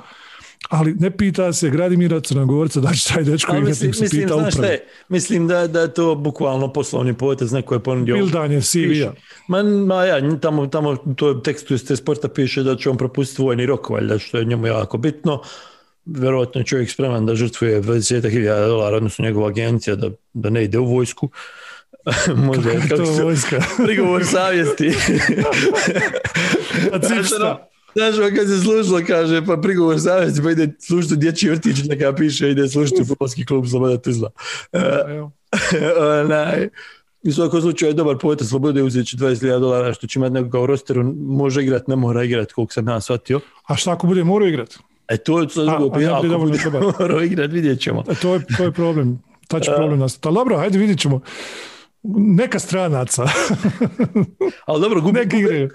ali 0.68 0.94
ne 0.94 1.10
pita 1.10 1.52
se 1.52 1.70
Gradimira 1.70 2.20
Crnogorca 2.20 2.80
da 2.80 2.92
će 2.92 3.14
taj 3.14 3.24
dečko 3.24 3.52
igrati, 3.52 3.68
mislim, 3.68 3.94
se 3.94 4.02
mislim, 4.02 4.22
pita 4.22 4.34
znaš 4.34 4.54
upravo. 4.54 4.72
je? 4.72 4.84
Mislim 5.08 5.48
da, 5.48 5.66
da 5.66 5.80
je 5.80 5.94
to 5.94 6.14
bukvalno 6.14 6.72
poslovni 6.72 7.14
potez, 7.14 7.52
neko 7.52 7.74
je 7.74 7.80
ponudio. 7.80 8.14
Bildanje 8.14 8.60
CV-a. 8.60 9.12
Ma, 9.48 9.62
ma 9.62 10.04
ja, 10.04 10.38
tamo, 10.40 10.66
tamo 10.66 10.96
u 11.04 11.14
toj 11.14 11.42
tekstu 11.42 11.74
iz 11.74 11.86
te 11.86 11.96
sporta 11.96 12.28
piše 12.28 12.62
da 12.62 12.76
će 12.76 12.90
on 12.90 12.96
propustiti 12.96 13.42
vojni 13.42 13.66
rok, 13.66 13.90
valjda, 13.90 14.18
što 14.18 14.38
je 14.38 14.44
njemu 14.44 14.66
jako 14.66 14.98
bitno. 14.98 15.42
verovatno 16.04 16.60
je 16.60 16.64
čovjek 16.64 16.90
spreman 16.90 17.26
da 17.26 17.34
žrtvuje 17.34 17.82
20.000 17.82 18.66
dolara, 18.66 18.96
odnosno 18.96 19.24
njegova 19.24 19.48
agencija 19.48 19.96
da, 19.96 20.10
da 20.32 20.50
ne 20.50 20.64
ide 20.64 20.78
u 20.78 20.84
vojsku. 20.84 21.28
Možda 22.46 22.70
je 22.70 22.88
to 22.88 23.06
se- 23.06 23.22
vojska? 23.22 23.62
prigovor 23.84 24.24
savjesti. 24.24 24.88
A 26.92 26.98
cipsta. 26.98 27.68
Znaš, 27.94 28.18
ono 28.18 28.36
kad 28.36 28.48
se 28.48 28.60
slušalo, 28.60 29.00
kaže, 29.06 29.46
pa 29.46 29.56
prigovor 29.56 30.00
savjesti, 30.00 30.42
pa 30.42 30.50
ide 30.50 30.68
slušati 30.78 31.16
dječji 31.16 31.50
vrtić, 31.50 31.84
neka 31.88 32.14
piše, 32.14 32.50
ide 32.50 32.68
slušati 32.68 33.04
futbolski 33.04 33.46
klub 33.46 33.66
Sloboda 33.66 33.98
Tuzla. 33.98 34.30
E, 34.72 34.80
onaj, 36.22 36.68
u 37.22 37.32
svakom 37.32 37.60
slučaju 37.60 37.90
je 37.90 37.94
dobar 37.94 38.18
poeta 38.18 38.44
Slobode 38.44 38.82
uzet 38.82 39.06
će 39.06 39.16
20.000 39.16 39.60
dolara 39.60 39.94
što 39.94 40.06
će 40.06 40.18
imati 40.18 40.32
nekoga 40.32 40.60
u 40.60 40.66
rosteru, 40.66 41.14
može 41.16 41.62
igrat, 41.62 41.88
ne 41.88 41.96
mora 41.96 42.24
igrat, 42.24 42.52
koliko 42.52 42.72
sam 42.72 42.88
ja 42.88 43.00
shvatio. 43.00 43.40
A 43.66 43.76
šta 43.76 43.92
ako 43.92 44.06
bude 44.06 44.24
morao 44.24 44.48
igrat? 44.48 44.74
E 45.08 45.16
to 45.16 45.40
je 45.40 45.48
sad 45.48 45.66
drugo 45.66 46.00
ja 46.00 46.18
ako 46.18 46.38
bude 46.38 46.58
morao 46.98 47.22
igrat, 47.22 47.50
vidjet 47.50 47.80
ćemo. 47.80 48.04
E, 48.08 48.14
to, 48.14 48.34
je, 48.34 48.40
to 48.56 48.64
je 48.64 48.72
problem. 48.72 49.22
Ta 49.48 49.60
će 49.60 49.70
problem 49.76 49.98
nastati. 49.98 50.28
Ali 50.28 50.34
dobro, 50.34 50.56
hajde 50.56 50.78
vidjet 50.78 50.98
ćemo. 50.98 51.20
Neka 52.16 52.58
stranaca. 52.58 53.24
Ali 54.66 54.80
dobro, 54.82 55.00
gubi, 55.00 55.18
Neka 55.20 55.36
gubi- 55.36 55.68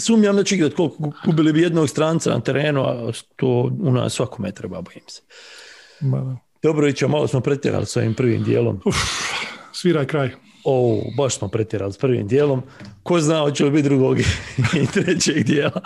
sumnjam 0.00 0.36
da 0.36 0.44
će 0.44 0.54
igrat 0.54 0.74
koliko 0.74 0.96
gu- 1.02 1.12
gubili 1.26 1.52
bi 1.52 1.60
jednog 1.62 1.88
stranca 1.88 2.30
na 2.30 2.40
terenu, 2.40 2.82
a 2.82 3.12
to 3.36 3.46
u 3.82 3.92
nas 3.92 4.12
svakome 4.12 4.52
treba, 4.52 4.80
bojim 4.80 5.04
se. 5.08 5.22
Dobro, 6.62 6.88
iće, 6.88 7.08
malo 7.08 7.26
smo 7.28 7.40
pretjerali 7.40 7.86
s 7.86 7.96
ovim 7.96 8.14
prvim 8.14 8.44
dijelom. 8.44 8.80
Uf, 8.84 8.96
sviraj 9.72 10.06
kraj. 10.06 10.30
O, 10.64 11.02
baš 11.16 11.38
smo 11.38 11.48
pretjerali 11.48 11.92
s 11.92 11.98
prvim 11.98 12.26
dijelom. 12.28 12.62
Ko 13.02 13.20
zna 13.20 13.40
hoće 13.40 13.64
li 13.64 13.70
biti 13.70 13.88
drugog 13.88 14.18
i 14.82 14.86
trećeg 14.92 15.44
dijela. 15.44 15.80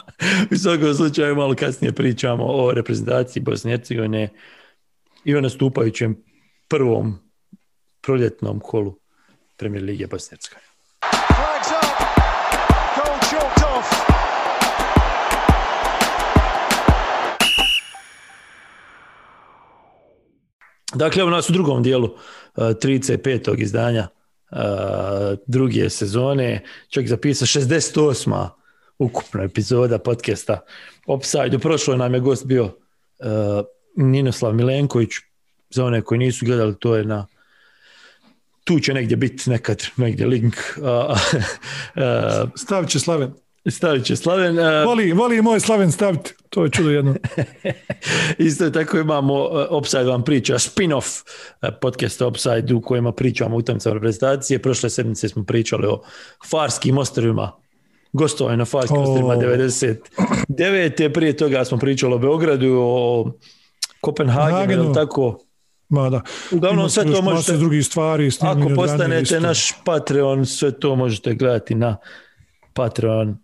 U 0.53 0.57
svakom 0.57 0.95
slučaju 0.95 1.37
malo 1.37 1.55
kasnije 1.55 1.93
pričamo 1.93 2.45
o 2.47 2.73
reprezentaciji 2.73 3.43
Bosne 3.43 3.71
i 3.71 3.77
Hercegovine 3.77 4.29
i 5.25 5.35
o 5.37 5.41
nastupajućem 5.41 6.17
prvom 6.69 7.19
proljetnom 8.03 8.61
kolu 8.61 9.04
Premier 9.57 9.83
Lige 9.83 10.07
off. 13.77 14.05
Dakle, 20.95 21.21
evo 21.21 21.31
nas 21.31 21.51
u 21.51 21.53
drugom 21.53 21.83
dijelu 21.83 22.05
uh, 22.05 22.19
35. 22.57 23.59
izdanja 23.59 24.09
uh, 24.51 24.59
druge 25.47 25.91
sezone. 25.91 26.65
Čovjek 26.91 27.09
zapisa 27.09 27.47
68. 27.47 28.49
ukupna 28.99 29.43
epizoda 29.43 29.99
podcasta 29.99 30.61
Offside. 31.07 31.57
U 31.57 31.61
prošloj 31.61 31.99
nam 31.99 32.15
je 32.15 32.21
gost 32.21 32.47
bio 32.47 32.65
uh, 32.65 32.73
Ninoslav 33.97 34.55
Milenković. 34.55 35.11
Za 35.71 35.85
one 35.85 36.03
koji 36.03 36.19
nisu 36.19 36.47
gledali, 36.47 36.77
to 36.79 36.97
je 36.97 37.05
na 37.05 37.27
tu 38.65 38.81
će 38.81 38.95
negdje 38.95 39.17
biti 39.17 39.51
nekad, 39.51 39.83
negdje 39.97 40.27
link. 40.27 40.57
Stavit 42.57 42.91
će 42.91 43.01
Slaven. 43.01 43.33
stavit 43.71 44.05
će 44.05 44.17
Slaven. 44.17 44.57
Voli, 44.87 45.13
voli 45.13 45.43
moj 45.43 45.61
Slaven 45.61 45.93
staviti. 45.93 46.35
To 46.51 46.65
je 46.65 46.71
čudo 46.71 46.91
jedno. 46.91 47.15
Isto 48.39 48.71
tako 48.71 48.99
imamo 48.99 49.35
uh, 49.35 49.79
Upside 49.79 50.05
vam 50.05 50.25
priča, 50.25 50.55
spin-off 50.55 51.23
uh, 51.63 51.69
podcast 51.81 52.21
Upside 52.21 52.75
u 52.75 52.81
kojima 52.81 53.13
pričamo 53.13 53.57
o 53.57 53.59
utakmicama 53.59 53.95
reprezentacije. 53.95 54.59
Prošle 54.59 54.91
sedmice 54.91 55.29
smo 55.29 55.45
pričali 55.45 55.87
o 55.87 56.03
Farskim 56.51 56.99
ostrovima, 56.99 57.53
gostovanje 58.13 58.57
na 58.57 58.65
Farskim 58.65 58.97
O. 58.97 59.03
ostrovima 59.03 59.37
99. 59.37 61.13
Prije 61.13 61.37
toga 61.37 61.65
smo 61.65 61.79
pričali 61.79 62.15
o 62.15 62.19
Beogradu, 62.19 62.79
o 62.81 63.33
Kopenhagenu, 64.01 64.93
tako? 64.93 65.44
Ma 65.95 66.11
da. 66.11 66.21
Uglavnom 66.53 66.91
sve 66.91 67.05
to 67.13 67.23
možete, 67.23 67.57
drugih 67.57 67.87
stvari. 67.87 68.31
ako 68.41 68.71
postanete 68.77 69.23
isto. 69.23 69.41
naš 69.41 69.73
Patreon, 69.85 70.47
sve 70.47 70.81
to 70.81 70.97
možete 70.97 71.35
gledati 71.35 71.75
na 71.75 71.97
Patreon 72.73 73.39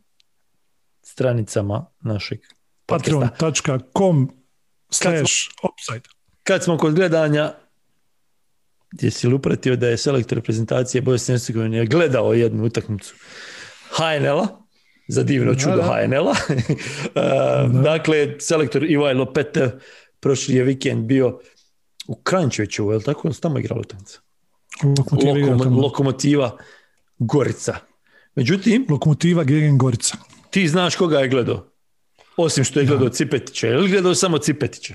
stranicama 1.02 1.86
našeg. 2.00 2.38
Patreon.com 2.86 4.30
slash 4.90 5.32
upside. 5.62 6.08
kad 6.42 6.64
smo 6.64 6.78
kod 6.78 6.94
gledanja, 6.94 7.52
jesi 8.92 9.26
li 9.28 9.34
upratio 9.34 9.76
da 9.76 9.88
je 9.88 9.96
selektor 9.96 10.38
reprezentacije 10.38 11.02
Bosne 11.02 11.34
i 11.34 11.38
Hercegovine 11.38 11.86
gledao 11.86 12.32
jednu 12.32 12.64
utakmicu 12.64 13.14
HNL-a, 13.90 14.46
za 15.08 15.22
divno 15.22 15.54
čudo 15.54 15.76
da. 15.76 15.82
HNL-a. 15.82 16.30
Uh, 16.30 17.82
Dakle, 17.90 18.40
selektor 18.40 18.84
Ivajlo 18.84 19.32
Pete 19.32 19.78
prošli 20.20 20.54
je 20.54 20.64
vikend 20.64 21.06
bio 21.06 21.40
u 22.10 22.14
Krančeviću, 22.14 22.90
je 22.90 22.96
li 22.96 23.02
tako? 23.02 23.30
Tamo 23.32 23.58
je 23.58 23.60
igrala 23.60 23.80
utakmica. 23.80 24.18
Lokomotiva, 24.98 25.58
tamo. 25.58 25.80
lokomotiva 25.80 26.56
Gorica. 27.18 27.76
Međutim, 28.34 28.86
Lokomotiva 28.88 29.44
Gegen 29.44 29.78
Gorica. 29.78 30.16
ti 30.50 30.68
znaš 30.68 30.96
koga 30.96 31.18
je 31.18 31.28
gledao? 31.28 31.66
Osim 32.36 32.64
što 32.64 32.80
je 32.80 32.86
gledao 32.86 33.08
Cipetića. 33.08 33.66
Je 33.66 33.76
li 33.76 33.90
gledao 33.90 34.14
samo 34.14 34.38
Cipetića? 34.38 34.94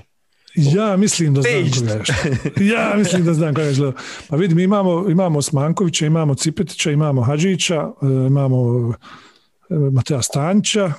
Ja 0.54 0.96
mislim 0.96 1.34
da 1.34 1.42
znam 1.42 1.64
koga 1.64 2.12
je. 2.60 2.68
Ja 2.74 2.94
mislim 2.96 3.24
da 3.24 3.34
znam 3.34 3.54
koga 3.54 3.66
je 3.66 3.74
gledao. 3.74 4.00
Pa 4.28 4.36
vidi, 4.36 4.54
mi 4.54 4.62
imamo, 4.62 5.10
imamo 5.10 5.38
Osmankovića, 5.38 6.06
imamo 6.06 6.34
Cipetića, 6.34 6.90
imamo 6.90 7.22
Hadžića, 7.22 7.92
e, 8.02 8.06
imamo 8.06 8.90
e, 9.70 9.74
Mateja 9.74 10.22
Stanća, 10.22 10.92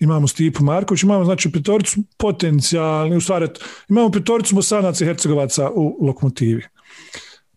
imamo 0.00 0.28
Stipu 0.28 0.64
Marković, 0.64 1.02
imamo 1.02 1.24
znači 1.24 1.52
petoricu 1.52 2.00
potencijalni, 2.18 3.16
u 3.16 3.20
stvari 3.20 3.48
imamo 3.88 4.10
petoricu 4.10 4.54
Bosanaca 4.54 5.04
i 5.04 5.06
Hercegovaca 5.06 5.70
u 5.74 6.06
lokomotivi. 6.06 6.62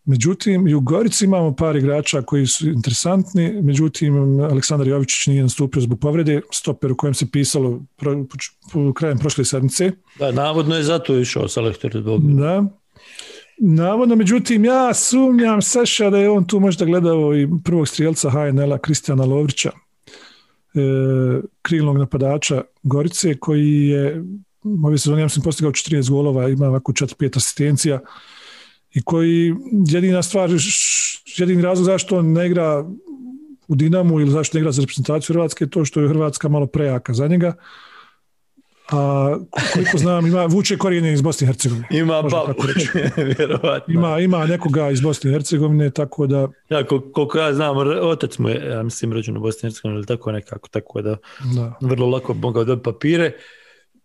Međutim, 0.06 0.68
i 0.68 0.74
u 0.74 0.82
Gorici 0.82 1.26
imamo 1.26 1.56
par 1.56 1.76
igrača 1.76 2.22
koji 2.22 2.48
su 2.48 2.68
interesantni, 2.68 3.62
međutim, 3.62 4.40
Aleksandar 4.40 4.88
Jovičić 4.88 5.28
nije 5.28 5.44
nastupio 5.44 5.82
zbog 5.82 6.00
povrede, 6.00 6.42
stoper 6.52 6.92
u 6.92 6.98
kojem 6.98 7.14
se 7.14 7.32
pisalo 7.32 7.82
pro, 7.96 8.26
po- 8.74 8.94
krajem 8.94 9.18
prošle 9.18 9.46
sedmice. 9.46 9.92
Da, 10.20 10.32
navodno 10.32 10.76
je 10.76 10.84
zato 10.84 11.18
išao 11.20 11.48
selektor 11.48 11.92
zbog 11.96 12.22
Da. 12.22 12.64
Navodno, 13.60 14.16
međutim, 14.16 14.66
ja 14.66 14.94
sumnjam 14.94 15.62
Saša 15.62 16.10
da 16.10 16.18
je 16.18 16.30
on 16.30 16.48
tu 16.48 16.60
možda 16.60 16.86
gledao 16.86 17.38
i 17.38 17.48
prvog 17.64 17.88
strijelca 17.88 18.30
HNL-a 18.30 18.78
Kristijana 18.78 19.26
Lovrića, 19.26 19.72
krilnog 21.62 21.98
napadača 21.98 22.62
Gorice, 22.84 23.38
koji 23.40 23.88
je 23.88 24.24
ove 24.86 24.98
sezone, 24.98 25.22
ja 25.22 25.26
mislim, 25.26 25.44
postigao 25.44 25.72
14 25.72 26.10
golova, 26.10 26.50
ima 26.50 26.68
ovako 26.68 26.92
4-5 26.92 27.38
asistencija 27.38 28.00
i 28.94 29.02
koji 29.02 29.56
jedina 29.88 30.24
stvar, 30.24 30.50
jedini 31.38 31.62
razlog 31.62 31.86
zašto 31.86 32.18
on 32.18 32.32
ne 32.32 32.48
igra 32.48 32.86
u 33.68 33.76
Dinamu 33.76 34.20
ili 34.20 34.32
zašto 34.32 34.58
ne 34.58 34.60
igra 34.60 34.72
za 34.72 34.82
reprezentaciju 34.82 35.34
Hrvatske 35.34 35.64
je 35.64 35.70
to 35.70 35.86
što 35.86 36.02
je 36.02 36.10
Hrvatska 36.10 36.50
malo 36.50 36.68
prejaka 36.68 37.14
za 37.14 37.28
njega. 37.28 37.54
A 38.92 39.36
koliko 39.74 39.98
znam, 39.98 40.28
ima 40.28 40.46
vuče 40.46 40.78
korijene 40.78 41.14
iz 41.14 41.22
Bosne 41.22 41.46
i 41.46 41.48
Hercegovine. 41.48 41.88
Ima 42.00 42.24
reći. 42.76 42.90
vjerovatno. 43.38 43.94
Ima, 43.94 44.20
ima 44.20 44.46
nekoga 44.46 44.90
iz 44.90 45.02
Bosne 45.02 45.30
i 45.30 45.34
Hercegovine, 45.34 45.90
tako 45.90 46.28
da, 46.28 46.48
Ja, 46.70 46.84
kol- 46.84 47.12
koliko 47.12 47.38
ja 47.38 47.54
znam, 47.54 47.78
otac 48.02 48.38
mu 48.38 48.50
je, 48.50 48.66
ja 48.66 48.84
mislim, 48.84 49.14
rođen 49.14 49.38
u 49.38 49.40
Bosni 49.40 49.68
i 49.68 49.70
Hercegovini 49.70 49.98
ili 49.98 50.06
tako 50.06 50.32
nekako, 50.32 50.70
tako 50.70 51.02
da 51.02 51.18
da. 51.56 51.74
vrlo 51.82 52.08
lako 52.08 52.34
mogao 52.34 52.64
dobiti 52.64 52.84
papire. 52.84 53.32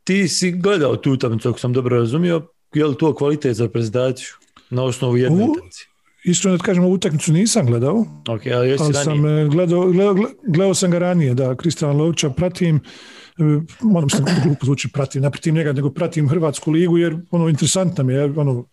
Ti 0.05 0.29
si 0.29 0.51
gledao 0.53 0.97
tu 0.97 1.13
utakmicu, 1.13 1.49
ako 1.49 1.59
sam 1.59 1.73
dobro 1.73 1.99
razumio, 1.99 2.47
je 2.75 2.87
li 2.87 2.95
to 2.97 3.15
kvalitet 3.15 3.57
za 3.57 3.65
reprezentaciju 3.65 4.29
na 4.71 4.83
osnovu 4.85 5.17
jedne 5.17 5.45
utakmice? 5.45 5.85
Iskreno 6.25 6.57
da 6.57 6.65
kažem, 6.65 6.85
ovu 6.85 6.93
utakmicu 6.93 7.33
nisam 7.33 7.67
gledao, 7.67 8.05
Ok, 8.29 8.43
ali 8.47 8.77
ali 8.81 8.95
sam 8.95 9.27
e, 9.27 9.49
gledao, 9.49 9.87
gledao, 9.87 10.17
gledao 10.47 10.75
sam 10.75 10.91
ga 10.91 10.99
ranije, 10.99 11.35
da, 11.35 11.57
Kristijana 11.57 11.95
Lovića 11.95 12.31
pratim, 12.31 12.77
e, 12.77 13.43
moram 13.81 14.11
se 14.11 14.23
glupo 14.45 14.67
zvuči 14.67 14.89
pratim, 14.93 15.23
ne 15.23 15.31
pratim 15.31 15.55
njega, 15.55 15.73
nego 15.73 15.91
pratim 15.91 16.29
Hrvatsku 16.29 16.71
ligu, 16.71 16.99
jer 16.99 17.17
ono, 17.31 17.49
interesantna 17.49 18.05
mi 18.05 18.13
je, 18.13 18.25
ono, 18.25 18.65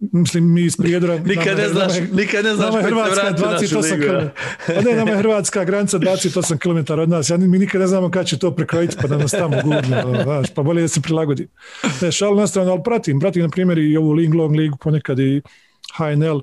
mislim, 0.00 0.52
mi 0.52 0.62
iz 0.62 0.76
Prijedora... 0.76 1.18
Nikad 1.26 1.58
ne 1.58 1.68
znaš, 1.68 1.92
nama 1.92 2.06
je- 2.06 2.08
nikad 2.12 2.44
ne 2.44 2.54
znaš 2.54 2.66
Nama 2.66 2.78
je 2.78 2.84
Hrvatska 2.84 3.22
vratiti 3.22 3.44
u 3.44 3.46
našu 3.46 3.76
28 3.76 3.92
ligu. 3.92 4.04
ja. 4.04 4.20
km. 4.20 4.26
Pa 4.66 4.80
ne, 4.80 4.96
nama 4.96 5.10
je 5.10 5.16
Hrvatska 5.16 5.64
granica 5.64 5.98
28 5.98 6.58
km 6.58 6.92
od 6.92 7.08
nas. 7.08 7.30
Ja, 7.30 7.36
mi 7.36 7.58
nikad 7.58 7.80
ne 7.80 7.86
znamo 7.86 8.10
kada 8.10 8.24
će 8.24 8.38
to 8.38 8.50
prekrojiti 8.50 8.96
pa 9.00 9.08
da 9.08 9.16
nas 9.16 9.30
tamo 9.30 9.56
gurne. 9.64 10.04
ono, 10.04 10.22
Znaš, 10.22 10.54
pa 10.54 10.62
bolje 10.62 10.82
da 10.82 10.88
se 10.88 11.00
prilagodi. 11.00 11.48
Ne, 12.02 12.12
šal 12.12 12.36
na 12.36 12.46
stranu, 12.46 12.70
ali 12.70 12.80
pratim. 12.84 13.20
Pratim, 13.20 13.42
na 13.42 13.48
primjer, 13.48 13.78
i 13.78 13.96
ovu 13.96 14.12
Ling 14.12 14.34
Long 14.34 14.56
ligu, 14.56 14.76
ponekad 14.76 15.18
i 15.18 15.42
HNL. 15.96 16.40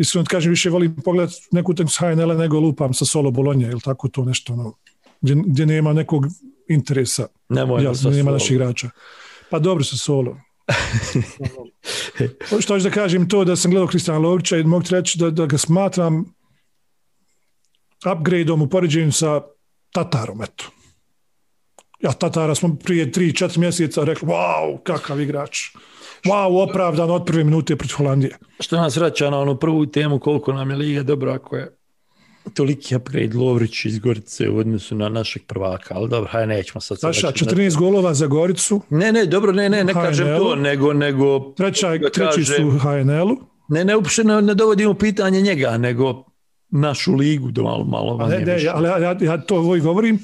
Iskreno 0.00 0.24
kažem, 0.24 0.50
više 0.50 0.70
volim 0.70 0.96
pogledati 1.04 1.48
neku 1.50 1.72
utakmicu 1.72 2.04
HNL-a 2.04 2.34
nego 2.34 2.60
lupam 2.60 2.94
sa 2.94 3.04
Solo 3.04 3.30
Bolonja 3.30 3.70
ili 3.70 3.80
tako 3.80 4.08
to 4.08 4.24
nešto, 4.24 4.52
ono, 4.52 4.74
gdje, 5.20 5.34
gdje 5.46 5.66
nema 5.66 5.92
nekog 5.92 6.26
interesa. 6.68 7.26
Nemoj 7.48 7.84
Ja, 7.84 7.92
nema 8.10 8.30
naših 8.30 8.50
igrača. 8.50 8.90
Pa 9.50 9.58
dobro 9.58 9.84
sa 9.84 9.96
Solo. 9.96 10.36
Što 12.60 12.74
hoću 12.74 12.84
da 12.84 12.90
kažem 12.90 13.28
to 13.28 13.44
da 13.44 13.56
sam 13.56 13.70
gledao 13.70 13.88
Kristijana 13.88 14.20
Lovrića 14.20 14.56
i 14.56 14.64
mogu 14.64 14.84
reći 14.90 15.18
da, 15.18 15.30
da 15.30 15.46
ga 15.46 15.58
smatram 15.58 16.34
upgradeom 18.12 18.62
u 18.62 18.68
poređenju 18.68 19.12
sa 19.12 19.40
Tatarom, 19.92 20.42
eto. 20.42 20.64
Ja 22.00 22.12
Tatara 22.12 22.54
smo 22.54 22.76
prije 22.84 23.12
3-4 23.12 23.58
mjeseca 23.58 24.04
rekli, 24.04 24.28
wow, 24.28 24.82
kakav 24.82 25.20
igrač. 25.20 25.58
Wow, 26.24 26.70
opravdan 26.70 27.10
od 27.10 27.24
prve 27.26 27.44
minute 27.44 27.76
protiv 27.76 27.96
Holandije. 27.96 28.36
Što 28.60 28.76
nas 28.76 28.96
vraća 28.96 29.30
na 29.30 29.38
onu 29.38 29.56
prvu 29.56 29.86
temu 29.86 30.18
koliko 30.18 30.52
nam 30.52 30.70
je 30.70 30.76
Liga 30.76 31.02
dobro 31.02 31.32
ako 31.32 31.56
je 31.56 31.76
toliki 32.54 32.96
upgrade 32.96 33.36
Lovrić 33.36 33.84
iz 33.84 33.98
Gorice 33.98 34.50
u 34.50 34.58
odnosu 34.58 34.94
na 34.94 35.08
našeg 35.08 35.42
prvaka, 35.46 35.94
ali 35.94 36.08
dobro, 36.08 36.30
hajde 36.30 36.46
nećemo 36.46 36.80
sad. 36.80 37.00
Saša, 37.00 37.32
14 37.32 37.76
golova 37.78 38.14
za 38.14 38.26
Goricu. 38.26 38.80
Ne, 38.90 39.12
ne, 39.12 39.26
dobro, 39.26 39.52
ne, 39.52 39.68
ne, 39.68 39.84
ne 39.84 39.92
kažem 39.92 40.38
to, 40.38 40.56
nego... 40.56 40.92
nego 40.92 41.52
Treća, 41.56 41.98
treći 42.12 42.44
su 42.44 42.66
u 42.66 42.70
HNL-u. 42.78 43.36
Ne, 43.68 43.84
ne, 43.84 43.96
uopšte 43.96 44.24
ne, 44.24 44.42
ne 44.42 44.54
dovodimo 44.54 44.94
pitanje 44.94 45.40
njega, 45.40 45.78
nego 45.78 46.24
našu 46.70 47.14
ligu 47.14 47.50
do 47.50 47.62
malo, 47.62 47.84
malo 47.84 48.16
manje 48.16 48.44
ali 48.74 48.88
ja, 48.88 49.16
ja 49.20 49.40
to 49.40 49.56
ovoj 49.56 49.80
govorim 49.80 50.18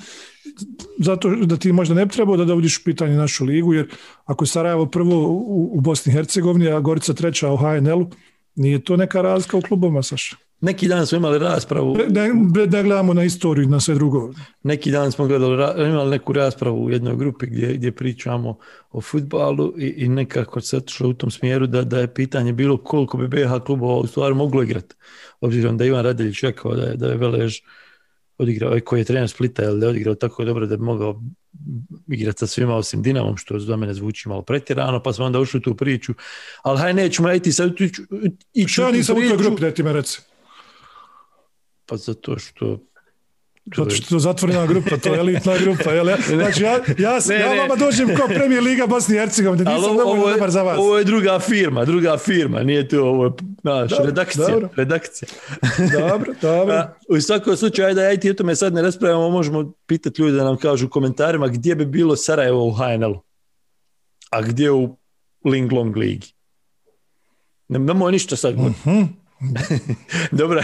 zato 0.98 1.30
da 1.30 1.56
ti 1.56 1.72
možda 1.72 1.94
ne 1.94 2.06
bi 2.06 2.12
trebao 2.12 2.36
da 2.36 2.44
dovodiš 2.44 2.78
u 2.78 2.84
pitanje 2.84 3.16
našu 3.16 3.44
ligu, 3.44 3.74
jer 3.74 3.88
ako 4.24 4.44
je 4.44 4.48
Sarajevo 4.48 4.86
prvo 4.86 5.28
u, 5.28 5.70
u 5.78 5.80
Bosni 5.80 6.12
i 6.12 6.14
Hercegovini, 6.14 6.68
a 6.68 6.80
Gorica 6.80 7.14
treća 7.14 7.52
u 7.52 7.56
HNL-u, 7.56 8.10
nije 8.54 8.84
to 8.84 8.96
neka 8.96 9.22
razlika 9.22 9.56
u 9.56 9.60
klubovima, 9.60 10.02
Saša? 10.02 10.36
Neki 10.60 10.88
dan 10.88 11.06
smo 11.06 11.18
imali 11.18 11.38
raspravu... 11.38 11.96
Da, 12.08 12.66
da 12.66 12.82
gledamo 12.82 13.14
na 13.14 13.24
istoriju, 13.24 13.68
na 13.68 13.80
sve 13.80 13.94
drugo. 13.94 14.32
Neki 14.62 14.90
dan 14.90 15.12
smo 15.12 15.26
gledali, 15.26 15.88
imali 15.88 16.10
neku 16.10 16.32
raspravu 16.32 16.84
u 16.84 16.90
jednoj 16.90 17.16
grupi 17.16 17.46
gdje, 17.46 17.74
gdje 17.74 17.92
pričamo 17.92 18.56
o 18.90 19.00
futbalu 19.00 19.74
i, 19.78 19.94
i 19.96 20.08
nekako 20.08 20.60
se 20.60 20.76
otišlo 20.76 21.08
u 21.08 21.14
tom 21.14 21.30
smjeru 21.30 21.66
da, 21.66 21.82
da 21.82 21.98
je 21.98 22.14
pitanje 22.14 22.52
bilo 22.52 22.76
koliko 22.76 23.18
bi 23.18 23.28
BH 23.28 23.64
klubova 23.66 23.96
u 23.96 24.06
stvari 24.06 24.34
moglo 24.34 24.62
igrati. 24.62 24.94
Obzirom 25.40 25.76
da 25.76 25.84
Ivan 25.84 26.04
Radeljić 26.04 26.42
rekao 26.42 26.74
da 26.74 26.82
je, 26.82 26.96
da 26.96 27.06
je 27.06 27.16
Velež 27.16 27.60
odigrao, 28.38 28.68
ovaj 28.68 28.80
koji 28.80 29.00
je 29.00 29.04
trener 29.04 29.28
Splita, 29.28 29.62
jel 29.62 29.78
da 29.78 29.86
je 29.86 29.90
odigrao 29.90 30.14
tako 30.14 30.44
dobro 30.44 30.66
da 30.66 30.76
bi 30.76 30.82
mogao 30.82 31.22
igrati 32.08 32.38
sa 32.38 32.46
svima 32.46 32.76
osim 32.76 33.02
Dinamom, 33.02 33.36
što 33.36 33.58
za 33.58 33.76
mene 33.76 33.94
zvuči 33.94 34.28
malo 34.28 34.42
pretjerano, 34.42 35.02
pa 35.02 35.12
smo 35.12 35.24
onda 35.24 35.40
ušli 35.40 35.58
u 35.58 35.60
tu 35.60 35.74
priču. 35.74 36.14
Ali 36.62 36.78
haj 36.78 36.94
nećemo 36.94 37.32
iti 37.32 37.52
sad 37.52 37.72
ići 38.52 38.72
Što 38.72 38.82
ja 38.82 38.90
nisam 38.90 39.16
u 39.16 39.20
toj 39.20 39.36
grupi, 39.36 39.60
da 39.60 39.70
ti 39.70 39.82
me 39.82 39.92
reci? 39.92 40.20
Pa 41.86 41.96
zato 41.96 42.38
što 42.38 42.78
zato 43.76 43.90
što 43.90 44.04
je 44.04 44.08
to 44.08 44.18
zatvorena 44.18 44.66
grupa, 44.66 44.96
to 44.96 45.14
je 45.14 45.18
elitna 45.18 45.58
grupa. 45.58 45.90
Jel? 45.90 46.06
Znači, 46.28 46.62
ja, 46.62 46.72
ja, 46.98 47.18
ne, 47.28 47.34
ja 47.34 47.62
vama 47.62 47.76
dođem 47.76 48.16
kao 48.16 48.26
premijer 48.28 48.62
Liga 48.62 48.86
Bosni 48.86 49.16
i 49.16 49.18
Hercegovine, 49.18 49.64
nisam 49.64 49.90
ovo, 49.90 49.98
dovoljno 49.98 50.32
dobar 50.32 50.50
za 50.50 50.62
vas. 50.62 50.78
Ovo 50.78 50.98
je 50.98 51.04
druga 51.04 51.38
firma, 51.38 51.84
druga 51.84 52.18
firma, 52.18 52.62
nije 52.62 52.88
to 52.88 53.04
ovo, 53.04 53.36
naš, 53.62 53.90
dobro, 53.90 54.06
redakcija. 54.06 54.48
Dobro. 54.48 54.68
redakcija. 54.76 55.28
dobro, 56.00 56.32
dobro. 56.42 56.74
A, 56.76 56.94
u 57.08 57.20
svakom 57.20 57.56
slučaju, 57.56 57.96
i 58.14 58.20
ti 58.20 58.30
o 58.30 58.34
tome 58.34 58.56
sad 58.56 58.74
ne 58.74 58.82
raspravljamo, 58.82 59.30
možemo 59.30 59.72
pitati 59.86 60.22
ljudi 60.22 60.36
da 60.36 60.44
nam 60.44 60.56
kažu 60.56 60.86
u 60.86 60.90
komentarima 60.90 61.48
gdje 61.48 61.74
bi 61.74 61.86
bilo 61.86 62.16
Sarajevo 62.16 62.66
u 62.66 62.72
HNL-u, 62.72 63.22
a 64.30 64.42
gdje 64.42 64.70
u 64.70 64.96
Ling 65.44 65.72
Long 65.72 65.96
Ligi. 65.96 66.32
Ne, 67.68 67.78
nemoj 67.78 68.12
ništa 68.12 68.36
sad. 68.36 68.54
Uh 68.54 68.60
mhm. 68.60 68.90
-huh. 68.90 69.06
Dobro, 70.38 70.62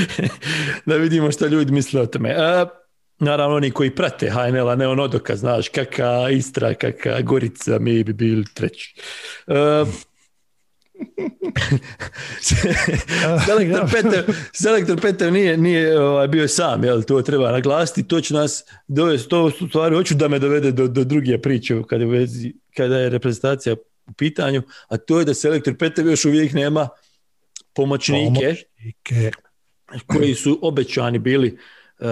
da 0.86 0.96
vidimo 0.96 1.32
što 1.32 1.46
ljudi 1.46 1.72
misle 1.72 2.00
o 2.00 2.06
tome. 2.06 2.34
A, 2.38 2.66
naravno, 3.18 3.56
oni 3.56 3.70
koji 3.70 3.94
prate 3.94 4.30
HNL, 4.30 4.68
a 4.68 4.74
ne 4.74 4.88
ono 4.88 5.08
dokaz, 5.08 5.40
znaš, 5.40 5.68
kaka 5.68 6.30
Istra, 6.30 6.74
kaka 6.74 7.20
Gorica, 7.20 7.78
mi 7.78 8.04
bi 8.04 8.12
bili 8.12 8.44
treći. 8.54 8.94
A, 9.46 9.84
selektor, 13.46 13.90
Petev, 13.92 14.24
selektor 14.52 15.00
Petev 15.00 15.32
nije, 15.32 15.56
nije 15.56 16.00
ovaj, 16.00 16.28
bio 16.28 16.48
sam, 16.48 16.84
jel, 16.84 17.02
to 17.02 17.22
treba 17.22 17.52
naglasiti, 17.52 18.08
to 18.08 18.20
će 18.20 18.34
nas 18.34 18.64
dovesti, 18.88 19.28
to 19.28 19.44
u 19.44 19.50
stvari 19.50 19.94
hoću 19.94 20.14
da 20.14 20.28
me 20.28 20.38
dovede 20.38 20.72
do, 20.72 20.88
do 20.88 21.04
druge 21.04 21.38
priče 21.38 21.82
kada 21.88 22.04
je, 22.04 22.26
kada 22.76 22.98
je 22.98 23.10
reprezentacija 23.10 23.76
u 24.06 24.12
pitanju, 24.12 24.62
a 24.88 24.96
to 24.96 25.18
je 25.18 25.24
da 25.24 25.34
selektor 25.34 25.76
Petev 25.76 26.06
još 26.06 26.24
uvijek 26.24 26.52
nema 26.52 26.88
pomoćnike, 27.74 28.24
pomoćnike. 28.30 29.30
koji 30.06 30.34
su 30.34 30.58
obećani 30.62 31.18
bili 31.18 31.58
uh, 31.98 32.06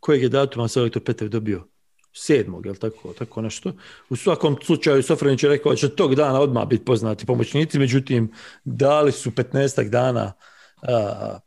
kojeg 0.00 0.22
je 0.22 0.28
datuma 0.28 0.68
selektor 0.68 1.02
Petev 1.04 1.28
dobio? 1.28 1.68
Sedmog, 2.14 2.66
jel 2.66 2.74
tako, 2.74 3.12
tako 3.18 3.42
nešto. 3.42 3.72
U 4.10 4.16
svakom 4.16 4.56
slučaju 4.64 5.02
Sofranić 5.02 5.42
je 5.42 5.48
rekao 5.48 5.72
da 5.72 5.76
će 5.76 5.88
tog 5.88 6.14
dana 6.14 6.40
odmah 6.40 6.68
biti 6.68 6.84
poznati 6.84 7.26
pomoćnici, 7.26 7.78
međutim 7.78 8.32
dali 8.64 9.12
su 9.12 9.30
15 9.30 9.88
dana 9.88 10.32
uh, 10.82 11.38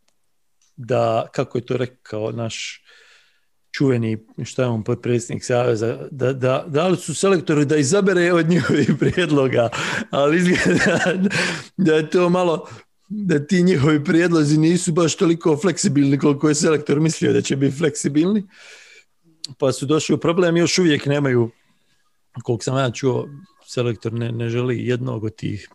da, 0.75 1.27
kako 1.31 1.57
je 1.57 1.65
to 1.65 1.77
rekao 1.77 2.31
naš 2.31 2.85
čuveni, 3.77 4.17
šta 4.43 4.61
je 4.61 4.67
on, 4.67 4.83
potpredsjednik 4.83 5.43
Saveza, 5.43 5.97
da, 6.11 6.33
da, 6.33 6.63
dali 6.67 6.97
su 6.97 7.15
selektori 7.15 7.65
da 7.65 7.77
izabere 7.77 8.33
od 8.33 8.49
njihovih 8.49 8.89
prijedloga, 8.99 9.69
ali 10.11 10.37
izgleda 10.37 10.99
da 11.85 11.95
je 11.95 12.09
to 12.09 12.29
malo 12.29 12.67
da 13.07 13.47
ti 13.47 13.63
njihovi 13.63 14.03
prijedlozi 14.03 14.57
nisu 14.57 14.91
baš 14.91 15.15
toliko 15.15 15.57
fleksibilni 15.57 16.19
koliko 16.19 16.49
je 16.49 16.55
selektor 16.55 16.99
mislio 16.99 17.33
da 17.33 17.41
će 17.41 17.55
biti 17.55 17.77
fleksibilni, 17.77 18.43
pa 19.57 19.71
su 19.71 19.85
došli 19.85 20.15
u 20.15 20.17
problem 20.17 20.57
još 20.57 20.79
uvijek 20.79 21.05
nemaju, 21.05 21.49
koliko 22.43 22.63
sam 22.63 22.77
ja 22.77 22.91
čuo, 22.91 23.27
selektor 23.67 24.13
ne, 24.13 24.31
ne 24.31 24.49
želi 24.49 24.87
jednog 24.87 25.23
od 25.23 25.35
tih 25.35 25.69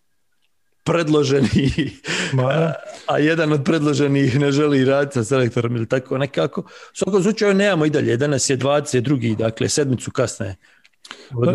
predloženih, 0.85 2.03
a, 2.39 2.73
a 3.07 3.19
jedan 3.19 3.53
od 3.53 3.65
predloženih 3.65 4.41
ne 4.41 4.53
želi 4.53 4.85
raditi 4.85 5.15
sa 5.15 5.25
selektorom 5.25 5.77
ili 5.77 5.89
tako 5.89 6.19
nekako. 6.19 6.61
U 6.61 6.65
svakom 6.95 7.23
slučaju 7.23 7.55
nemamo 7.55 7.87
i 7.87 7.91
dalje, 7.91 8.17
danas 8.17 8.51
je 8.51 8.59
22. 8.59 9.37
dakle 9.37 9.69
sedmicu 9.69 10.11
kasne 10.11 10.57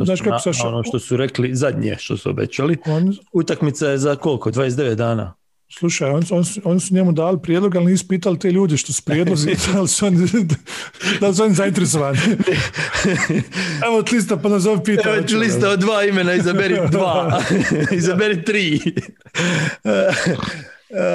Znaš 0.04 0.22
kako, 0.22 0.30
na, 0.30 0.64
na 0.64 0.70
ono 0.70 0.84
što 0.84 1.00
su 1.00 1.18
rekli 1.18 1.56
zadnje 1.56 1.96
što 2.00 2.18
su 2.18 2.30
obećali. 2.30 2.78
On... 2.86 3.16
Utakmica 3.32 3.88
je 3.88 3.98
za 3.98 4.16
koliko? 4.16 4.52
29 4.52 4.96
dana. 4.96 5.34
Slušaj, 5.70 6.10
oni 6.10 6.26
on, 6.32 6.44
on 6.64 6.80
su 6.80 6.94
njemu 6.94 7.12
dali 7.12 7.40
prijedlog, 7.44 7.76
ali 7.76 7.92
nisu 7.92 8.08
pitali 8.08 8.40
te 8.40 8.52
ljude 8.52 8.78
što 8.78 8.94
su 8.94 9.04
prijedlozi, 9.06 9.56
da 9.74 9.82
li 9.82 9.88
su 9.88 10.06
oni, 10.06 10.18
da 11.22 11.28
li 11.28 11.36
su 11.36 11.44
oni 11.44 11.54
zainteresovani. 11.54 12.20
Evo 13.86 13.98
od 13.98 14.14
lista 14.14 14.38
pa 14.38 14.50
nazove 14.50 14.84
pita. 14.84 15.16
Evo 15.16 15.22
ti 15.22 15.36
lista 15.36 15.70
od 15.70 15.80
dva 15.80 16.04
imena, 16.04 16.34
izaberi 16.34 16.80
dva, 16.92 17.42
izaberi 17.92 18.44
tri. 18.44 18.80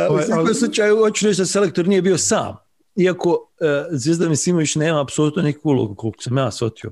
U 0.08 0.12
ovaj, 0.12 0.24
svakom 0.24 0.54
slučaju, 0.54 0.96
hoću 0.96 1.26
reći 1.26 1.40
da 1.40 1.46
selektor 1.46 1.88
nije 1.88 2.02
bio 2.02 2.18
sam. 2.18 2.56
Iako 2.96 3.30
uh, 3.30 3.38
Zvijezda 3.90 4.28
Misimović 4.28 4.74
nema 4.74 5.02
apsolutno 5.02 5.42
neku 5.42 5.68
ulogu, 5.68 5.94
koliko 5.94 6.22
sam 6.22 6.38
ja 6.38 6.50
shvatio. 6.50 6.90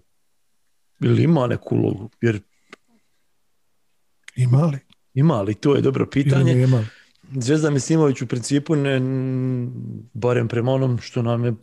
Ili 1.01 1.23
ima 1.23 1.47
neku 1.47 1.77
ulogu? 1.77 2.11
Jer... 2.21 2.41
Ima 4.37 4.67
li? 4.67 4.79
Ima 5.15 5.43
li, 5.43 5.55
to 5.55 5.75
je 5.75 5.81
dobro 5.81 6.07
pitanje. 6.07 6.53
Ima 6.53 6.79
li? 6.79 6.87
Zvezda 7.35 7.71
Misimović 7.71 8.23
u 8.23 8.27
principu 8.27 8.77
ne, 8.77 9.01
barem 10.13 10.49
prema 10.49 10.73
onom 10.73 10.99
što 10.99 11.23
nam 11.23 11.45
je 11.45 11.55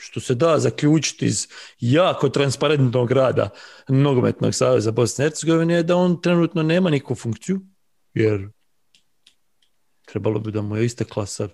što 0.00 0.20
se 0.20 0.34
da 0.34 0.58
zaključiti 0.58 1.26
iz 1.26 1.48
jako 1.80 2.28
transparentnog 2.28 3.12
rada 3.12 3.50
nogometnog 3.88 4.54
saveza 4.54 4.90
Bosne 4.90 5.24
i 5.24 5.28
Hercegovine 5.28 5.74
je 5.74 5.82
da 5.82 5.96
on 5.96 6.20
trenutno 6.22 6.62
nema 6.62 6.90
nikakvu 6.90 7.16
funkciju, 7.16 7.60
jer 8.14 8.48
trebalo 10.06 10.40
bi 10.40 10.52
da 10.52 10.62
mu 10.62 10.76
je 10.76 10.84
istekla 10.84 11.26
sa 11.26 11.48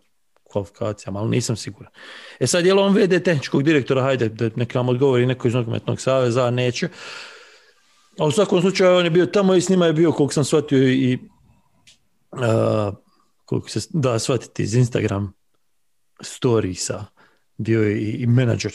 kvalifikacijama, 0.45 1.21
ali 1.21 1.31
nisam 1.31 1.57
siguran. 1.57 1.93
E 2.41 2.47
sad, 2.47 2.67
je 2.67 2.75
li 2.75 2.81
on 2.81 2.95
vede 2.95 3.23
tehničkog 3.23 3.63
direktora, 3.63 4.03
hajde, 4.03 4.29
da 4.29 4.51
neka 4.57 4.79
nam 4.79 4.89
odgovori 4.89 5.27
neko 5.27 5.49
iz 5.49 5.55
nogometnog 5.55 6.01
saveza, 6.01 6.51
neće. 6.51 6.89
A 8.19 8.25
u 8.25 8.31
svakom 8.31 8.61
slučaju 8.61 8.97
on 8.97 9.05
je 9.05 9.11
bio 9.11 9.27
tamo 9.27 9.55
i 9.55 9.61
s 9.61 9.69
njima 9.69 9.87
je 9.87 9.93
bio, 9.93 10.13
koliko 10.13 10.35
sam 10.35 10.45
shvatio, 10.45 10.89
i 10.89 11.19
uh, 12.33 12.95
koliko 13.47 13.69
se 13.69 13.81
da 13.91 14.19
shvatiti 14.19 14.63
iz 14.63 14.75
Instagram 14.75 15.33
storiesa, 16.21 17.05
bio 17.57 17.83
je 17.83 18.01
i, 18.01 18.11
i 18.11 18.27
menadžer 18.27 18.73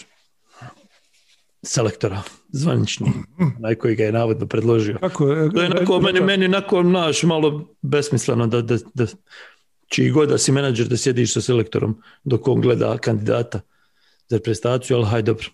selektora 1.64 2.24
zvanični, 2.50 3.12
naj 3.60 3.76
koji 3.76 3.96
ga 3.96 4.04
je 4.04 4.12
navodno 4.12 4.48
predložio. 4.48 4.98
Kako, 5.00 5.26
to 5.26 5.62
je 5.62 5.66
onako, 5.66 6.00
meni, 6.00 6.22
meni 6.22 6.46
onako, 6.46 6.84
naš, 6.84 7.24
malo 7.24 7.76
besmisleno 7.82 8.48
da, 8.48 8.62
da, 8.62 8.78
da 8.94 9.06
čiji 9.88 10.10
god 10.10 10.30
da 10.30 10.38
si 10.38 10.52
menadžer 10.52 10.88
da 10.88 10.98
sjediš 10.98 11.34
sa 11.34 11.42
selektorom 11.42 12.02
dok 12.24 12.48
on 12.48 12.62
gleda 12.62 12.98
kandidata 12.98 13.62
za 14.30 14.40
prestaciju, 14.40 14.98
ali 14.98 15.06
hajde 15.06 15.32
dobro. 15.32 15.48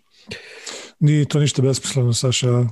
Nije 1.00 1.26
to 1.26 1.40
ništa 1.40 1.62
besmisleno, 1.62 2.14
Saša 2.14 2.66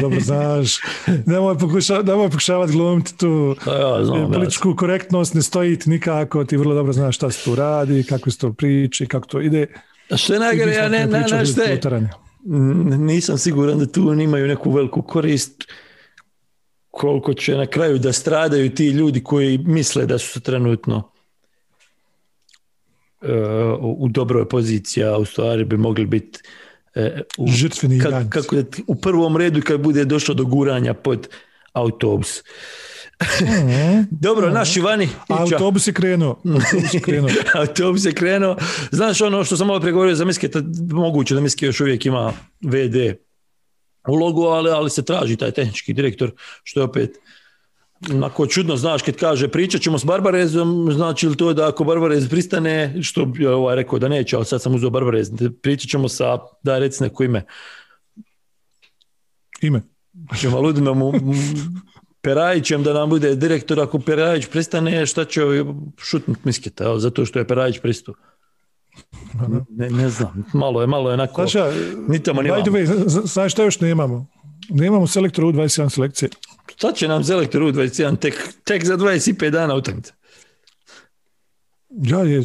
dobro 0.00 0.20
znaš. 0.20 0.78
Nemoj, 1.26 1.58
pokuša, 1.58 2.02
nemoj 2.02 2.28
pokušavati 2.28 2.72
glumiti 2.72 3.18
tu 3.18 3.56
ja, 3.66 4.04
znam, 4.04 4.32
političku 4.32 4.70
ja. 4.70 4.76
korektnost, 4.76 5.34
ne 5.34 5.42
stoji 5.42 5.78
ti 5.78 5.90
nikako, 5.90 6.44
ti 6.44 6.56
vrlo 6.56 6.74
dobro 6.74 6.92
znaš 6.92 7.16
šta 7.16 7.30
se 7.30 7.44
tu 7.44 7.54
radi, 7.54 8.04
kako 8.08 8.30
se 8.30 8.38
to 8.38 8.52
priči, 8.52 9.06
kako 9.06 9.26
to 9.26 9.40
ide. 9.40 9.66
A 10.10 10.16
što 10.16 10.32
je 10.32 10.40
najgore, 10.40 10.72
ja 10.72 10.88
ne, 10.88 11.06
ne, 11.06 11.20
ne, 11.20 11.46
šta 11.46 11.64
nisam 12.98 13.38
siguran 13.38 13.78
da 13.78 13.86
tu 13.86 14.12
imaju 14.12 14.46
neku 14.46 14.72
veliku 14.72 15.02
korist 15.02 15.64
koliko 16.90 17.34
će 17.34 17.56
na 17.56 17.66
kraju 17.66 17.98
da 17.98 18.12
stradaju 18.12 18.74
ti 18.74 18.88
ljudi 18.88 19.22
koji 19.22 19.58
misle 19.58 20.06
da 20.06 20.18
su 20.18 20.40
trenutno 20.40 20.96
uh, 23.20 23.28
u 23.80 24.08
dobroj 24.08 24.48
poziciji, 24.48 25.04
a 25.04 25.16
u 25.16 25.24
stvari 25.24 25.64
bi 25.64 25.76
mogli 25.76 26.06
biti 26.06 26.40
u, 27.38 27.46
Žrtveni 27.48 28.00
kad- 28.00 28.12
janjci. 28.12 28.30
kako 28.30 28.56
u 28.86 28.94
prvom 28.94 29.36
redu 29.36 29.62
kad 29.62 29.80
bude 29.80 30.04
došlo 30.04 30.34
do 30.34 30.44
guranja 30.44 30.94
pod 30.94 31.28
autobus. 31.72 32.42
Dobro, 34.10 34.50
naši 34.50 34.80
vani. 34.80 35.08
A 35.28 35.40
autobus 35.40 35.86
je 35.86 35.92
krenuo. 35.92 36.40
Autobus 36.46 36.94
je 36.94 37.00
krenuo. 37.00 37.30
autobus 37.54 38.04
je 38.04 38.12
krenuo. 38.12 38.56
Znaš 38.90 39.20
ono 39.20 39.44
što 39.44 39.56
sam 39.56 39.66
malo 39.66 39.80
pregovorio 39.80 40.14
za 40.14 40.24
Miske, 40.24 40.48
moguće 40.90 41.34
da 41.34 41.40
Miske 41.40 41.66
još 41.66 41.80
uvijek 41.80 42.06
ima 42.06 42.32
VD 42.60 43.14
ulogu, 44.08 44.42
ali, 44.42 44.70
ali 44.70 44.90
se 44.90 45.04
traži 45.04 45.36
taj 45.36 45.50
tehnički 45.50 45.92
direktor, 45.92 46.30
što 46.62 46.80
je 46.80 46.84
opet 46.84 47.10
Onako 48.10 48.46
čudno, 48.46 48.76
znaš, 48.76 49.02
kad 49.02 49.16
kaže 49.16 49.48
pričat 49.48 49.80
ćemo 49.80 49.98
s 49.98 50.04
Barbarezom, 50.04 50.88
znači 50.92 51.28
li 51.28 51.36
to 51.36 51.52
da 51.52 51.68
ako 51.68 51.84
Barbarez 51.84 52.28
pristane, 52.28 53.02
što 53.02 53.24
bi 53.24 53.46
ovaj 53.46 53.76
rekao 53.76 53.98
da 53.98 54.08
neće, 54.08 54.36
ali 54.36 54.44
sad 54.44 54.62
sam 54.62 54.74
uzeo 54.74 54.90
Barbarez, 54.90 55.30
pričat 55.62 55.90
ćemo 55.90 56.08
sa, 56.08 56.24
daj 56.62 56.80
reci 56.80 57.02
neko 57.02 57.24
ime, 57.24 57.44
Ime. 59.62 59.82
ćemo 60.36 60.60
Ludinom 60.60 60.98
mu- 60.98 61.12
Perajićem 62.20 62.82
da 62.82 62.92
nam 62.92 63.10
bude 63.10 63.34
direktor, 63.34 63.80
ako 63.80 63.98
Perajić 63.98 64.46
pristane, 64.46 65.06
šta 65.06 65.24
će 65.24 65.40
šutnut 65.98 66.44
misketa, 66.44 66.84
evo, 66.84 66.98
zato 66.98 67.24
što 67.24 67.38
je 67.38 67.46
Perajić 67.46 67.78
pristao. 67.78 68.14
Ne, 69.68 69.90
ne 69.90 70.08
znam, 70.08 70.44
malo 70.54 70.80
je, 70.80 70.86
malo 70.86 71.10
je 71.10 71.14
onako, 71.14 71.42
Znaš, 71.42 71.54
ja, 71.54 71.70
ni 72.08 72.22
tamo 72.22 72.42
ni 72.42 72.48
by 72.50 72.62
the 72.62 72.70
vamo. 72.70 72.78
way, 72.78 73.08
z- 73.08 73.22
znaš 73.24 73.52
šta 73.52 73.62
još 73.62 73.80
nemamo? 73.80 74.26
Nemamo 74.70 75.06
selektora 75.06 75.46
u 75.46 75.52
21 75.52 75.88
selekcije. 75.88 76.28
Šta 76.76 76.92
će 76.92 77.08
nam 77.08 77.24
selektor 77.24 77.62
u 77.62 77.72
21, 77.72 78.18
tek, 78.18 78.48
tek 78.64 78.84
za 78.84 78.96
25 78.96 79.50
dana 79.50 79.74
utakmice. 79.74 80.12
Ja 82.02 82.18
je, 82.18 82.42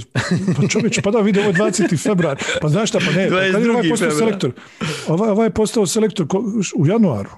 pa 0.57 0.67
čovječ, 0.67 0.99
pa 1.03 1.11
da 1.11 1.19
vidi, 1.19 1.39
ovo 1.39 1.49
je 1.49 1.53
20. 1.53 2.03
februar. 2.03 2.43
Pa 2.61 2.69
znaš 2.69 2.89
šta, 2.89 2.99
pa 2.99 3.11
ne, 3.11 3.29
pa 3.29 3.35
kad 3.51 3.63
je 3.63 3.71
ovaj 3.71 3.83
22. 3.83 3.89
postao 3.89 4.09
februar. 4.09 4.19
selektor? 4.19 4.51
Ovaj, 5.07 5.29
ovaj 5.29 5.45
je 5.45 5.51
postao 5.53 5.85
selektor 5.85 6.27
ko- 6.27 6.43
u 6.75 6.87
januaru. 6.87 7.29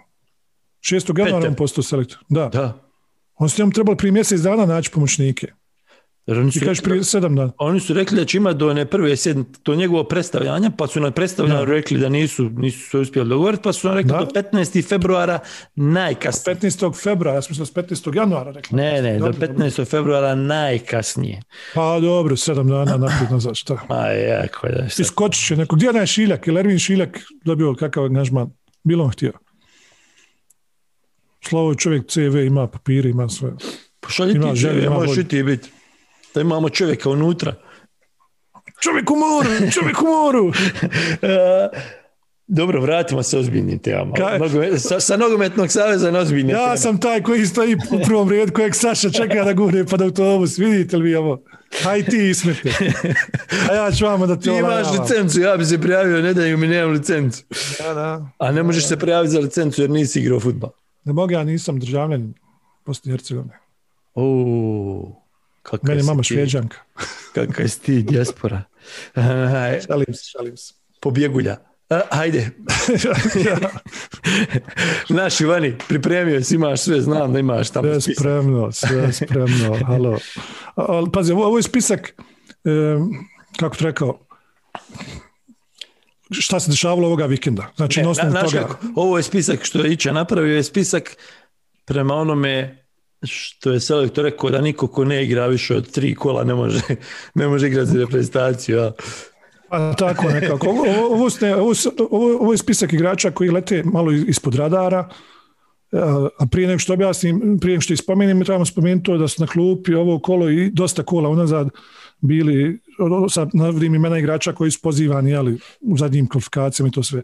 6. 0.81 1.19
januara 1.19 1.47
on 1.47 1.55
postao 1.55 1.83
selektor. 1.83 2.17
Da. 2.29 2.49
Da. 2.49 2.91
On 3.35 3.49
s 3.49 3.57
njom 3.57 3.71
trebalo 3.71 3.97
prije 3.97 4.11
mjesec 4.11 4.41
dana 4.41 4.65
naći 4.65 4.91
pomoćnike. 4.91 5.47
Jer 6.25 6.39
oni, 6.39 6.51
su 6.51 6.59
Ti 6.59 6.65
kažeš 6.65 6.83
prije 6.83 7.03
sedam 7.03 7.35
dana. 7.35 7.51
oni 7.57 7.79
su 7.79 7.93
rekli 7.93 8.17
da 8.17 8.25
će 8.25 8.37
imati 8.37 8.57
do 8.57 8.69
one 8.69 8.85
prve 8.85 9.15
sjednice, 9.17 9.49
do 9.65 9.75
njegovog 9.75 10.07
predstavljanja, 10.07 10.71
pa 10.77 10.87
su 10.87 10.99
na 10.99 11.11
predstavljanju 11.11 11.65
rekli 11.65 11.97
da 11.97 12.09
nisu, 12.09 12.49
nisu 12.49 12.89
se 12.89 12.97
uspjeli 12.97 13.29
dogovoriti, 13.29 13.63
pa 13.63 13.73
su 13.73 13.87
nam 13.87 13.97
rekli 13.97 14.11
Da. 14.11 14.17
do 14.17 14.25
15. 14.25 14.87
februara 14.89 15.39
najkasnije. 15.75 16.55
15. 16.55 17.03
februara, 17.03 17.37
ja 17.37 17.41
sam 17.41 17.51
mislio 17.51 17.65
s 17.65 17.73
15. 17.73 18.15
januara 18.15 18.51
rekli. 18.51 18.75
Ne, 18.77 19.01
ne, 19.01 19.13
do 19.13 19.25
Dobro, 19.25 19.47
dobro. 19.47 19.65
15. 19.65 19.85
februara 19.85 20.35
najkasnije. 20.35 21.41
Pa 21.73 21.99
dobro, 21.99 22.35
sedam 22.35 22.67
dana 22.67 22.97
naprijed 22.97 23.31
nazad, 23.31 23.55
šta? 23.55 23.77
Ma 23.89 24.07
jako 24.07 24.67
da 24.67 24.89
šta. 24.89 25.01
Iskočit 25.01 25.47
će 25.47 25.55
neko. 25.55 25.75
Gdje 25.75 25.89
je 25.89 26.07
Šiljak? 26.07 26.47
Je 26.47 26.53
li 26.53 26.59
Ervin 26.59 26.79
Šiljak 26.79 27.19
dobio 27.45 27.75
kakav 27.75 28.03
angažman? 28.05 28.49
Bilo 28.83 29.03
on 29.03 29.09
htio. 29.11 29.31
Slovo 31.43 31.75
čovjek 31.75 32.07
CV 32.07 32.37
ima 32.37 32.67
papire, 32.67 33.09
ima 33.09 33.29
sve. 33.29 33.51
Pošalji 33.99 34.33
Ima 34.35 34.51
ti 34.51 34.59
želju, 34.59 34.73
čovjek, 34.73 34.87
ima 34.87 34.95
možeš 34.95 35.17
i 35.17 35.27
ti 35.27 35.43
biti. 35.43 35.69
Da 36.35 36.41
imamo 36.41 36.69
čovjeka 36.69 37.09
unutra. 37.09 37.53
Čovjek 38.79 39.11
u 39.11 39.15
moru, 39.15 39.71
čovjek 39.71 40.01
u 40.01 40.05
moru. 40.05 40.51
E, 41.21 41.69
Dobro, 42.47 42.81
vratimo 42.81 43.23
se 43.23 43.37
ozbiljnim 43.37 43.79
temama. 43.79 44.11
Nogomet- 44.15 44.77
sa, 44.77 44.99
sa 44.99 45.17
nogometnog 45.17 45.71
saveza 45.71 46.11
na 46.11 46.19
ozbiljne 46.19 46.53
Ja 46.53 46.65
teme. 46.65 46.77
sam 46.77 46.99
taj 46.99 47.21
koji 47.23 47.45
stoji 47.45 47.75
u 47.75 48.05
prvom 48.05 48.29
redu, 48.29 48.53
kojeg 48.53 48.75
Saša 48.75 49.09
čeka 49.09 49.43
da 49.43 49.53
gure 49.53 49.85
pod 49.85 50.01
autobus. 50.01 50.57
Vidite 50.57 50.97
li 50.97 51.03
vi 51.03 51.15
ovo? 51.15 51.41
Aj 51.85 52.03
ti 52.03 52.29
ismete. 52.29 52.69
A 53.69 53.75
ja 53.75 53.91
ću 53.91 54.05
vamo 54.05 54.27
da 54.27 54.35
Ti 54.35 54.43
te 54.43 54.57
imaš 54.57 54.87
licencu, 54.91 55.39
ja 55.41 55.57
bi 55.57 55.65
se 55.65 55.81
prijavio, 55.81 56.21
ne 56.21 56.33
daju 56.33 56.57
mi, 56.57 56.67
nemam 56.67 56.91
licencu. 56.91 57.43
Ja, 57.79 57.93
da. 57.93 58.29
A 58.37 58.51
ne 58.51 58.63
možeš 58.63 58.87
se 58.87 58.97
prijaviti 58.97 59.31
za 59.31 59.39
licencu 59.39 59.81
jer 59.81 59.89
nisi 59.89 60.19
igrao 60.19 60.39
futbal. 60.39 60.69
Ne 61.03 61.13
mogu, 61.13 61.31
ja 61.31 61.43
nisam 61.43 61.79
državljanin 61.79 62.33
Bosne 62.85 63.09
i 63.09 63.13
Hercegovine. 63.13 63.59
O, 65.61 65.69
kakav 65.69 65.89
Meni 65.89 66.03
mama 66.03 66.23
šveđanka. 66.23 66.77
Kakav 67.35 67.67
si 67.67 67.81
ti 67.81 68.01
dijaspora. 68.03 68.63
Aj, 69.55 69.81
Šalim 69.87 70.13
se, 70.13 70.23
šalim 70.25 70.57
se. 70.57 70.73
Pobjegulja. 70.99 71.57
A, 71.89 72.01
hajde, 72.11 72.49
naši 75.09 75.45
vani, 75.45 75.75
pripremio 75.87 76.43
si, 76.43 76.55
imaš 76.55 76.81
sve, 76.81 77.01
znam 77.01 77.33
da 77.33 77.39
imaš 77.39 77.69
tamo 77.69 77.87
Sve 77.87 78.01
spisak. 78.01 78.19
spremno, 78.19 78.71
sve 78.71 79.13
spremno, 79.13 79.77
halo. 79.85 80.19
Ali 80.75 81.11
pazi, 81.13 81.31
ovo, 81.33 81.45
ovo 81.45 81.57
je 81.57 81.63
spisak, 81.63 82.13
em, 82.65 83.09
kako 83.59 83.75
ti 83.75 83.83
rekao, 83.83 84.19
šta 86.31 86.59
se 86.59 86.71
dešavalo 86.71 87.07
ovoga 87.07 87.25
vikenda. 87.25 87.67
Znači, 87.75 87.99
Ne, 87.99 88.05
na 88.23 88.43
toga. 88.43 88.59
kako, 88.59 88.77
ovo 88.95 89.17
je 89.17 89.23
spisak 89.23 89.63
što 89.63 89.79
je 89.79 89.91
Ića 89.93 90.11
napravio, 90.11 90.55
je 90.55 90.63
spisak 90.63 91.17
prema 91.85 92.15
onome 92.15 92.80
što 93.23 93.71
je 93.71 93.79
selektor 93.79 94.23
rekao 94.23 94.49
da 94.49 94.61
niko 94.61 94.87
ko 94.87 95.05
ne 95.05 95.23
igra 95.23 95.47
više 95.47 95.75
od 95.75 95.91
tri 95.91 96.15
kola 96.15 96.43
ne 96.43 96.55
može, 96.55 96.81
ne 97.35 97.47
može 97.47 97.67
igrati 97.67 97.97
reprezentaciju. 97.97 98.77
Ja. 98.77 98.91
Pa 99.69 99.93
tako 99.93 100.29
nekako. 100.29 100.69
Ovo, 100.69 100.85
ovo, 101.05 102.37
ovo, 102.39 102.51
je 102.53 102.57
spisak 102.57 102.93
igrača 102.93 103.31
koji 103.31 103.49
lete 103.49 103.83
malo 103.85 104.11
ispod 104.11 104.55
radara, 104.55 105.09
a 105.93 106.27
a 106.39 106.45
prije 106.51 106.67
nego 106.67 106.79
što 106.79 106.93
objasnim, 106.93 107.57
prije 107.61 107.73
nego 107.73 107.81
što 107.81 107.93
ispomenem, 107.93 108.43
trebamo 108.43 108.65
spomenuti 108.65 109.03
to 109.03 109.17
da 109.17 109.27
su 109.27 109.41
na 109.41 109.47
klupi 109.47 109.93
ovo 109.93 110.19
kolo 110.19 110.49
i 110.49 110.69
dosta 110.69 111.03
kola 111.03 111.29
unazad 111.29 111.69
bili, 112.19 112.79
o- 112.99 113.23
o- 113.25 113.29
sad 113.29 113.49
navodim 113.53 113.95
imena 113.95 114.17
igrača 114.19 114.53
koji 114.53 114.71
su 114.71 114.79
pozivani 114.81 115.31
jeli, 115.31 115.59
u 115.81 115.97
zadnjim 115.97 116.29
kvalifikacijama 116.29 116.87
i 116.87 116.91
to 116.91 117.03
sve. 117.03 117.21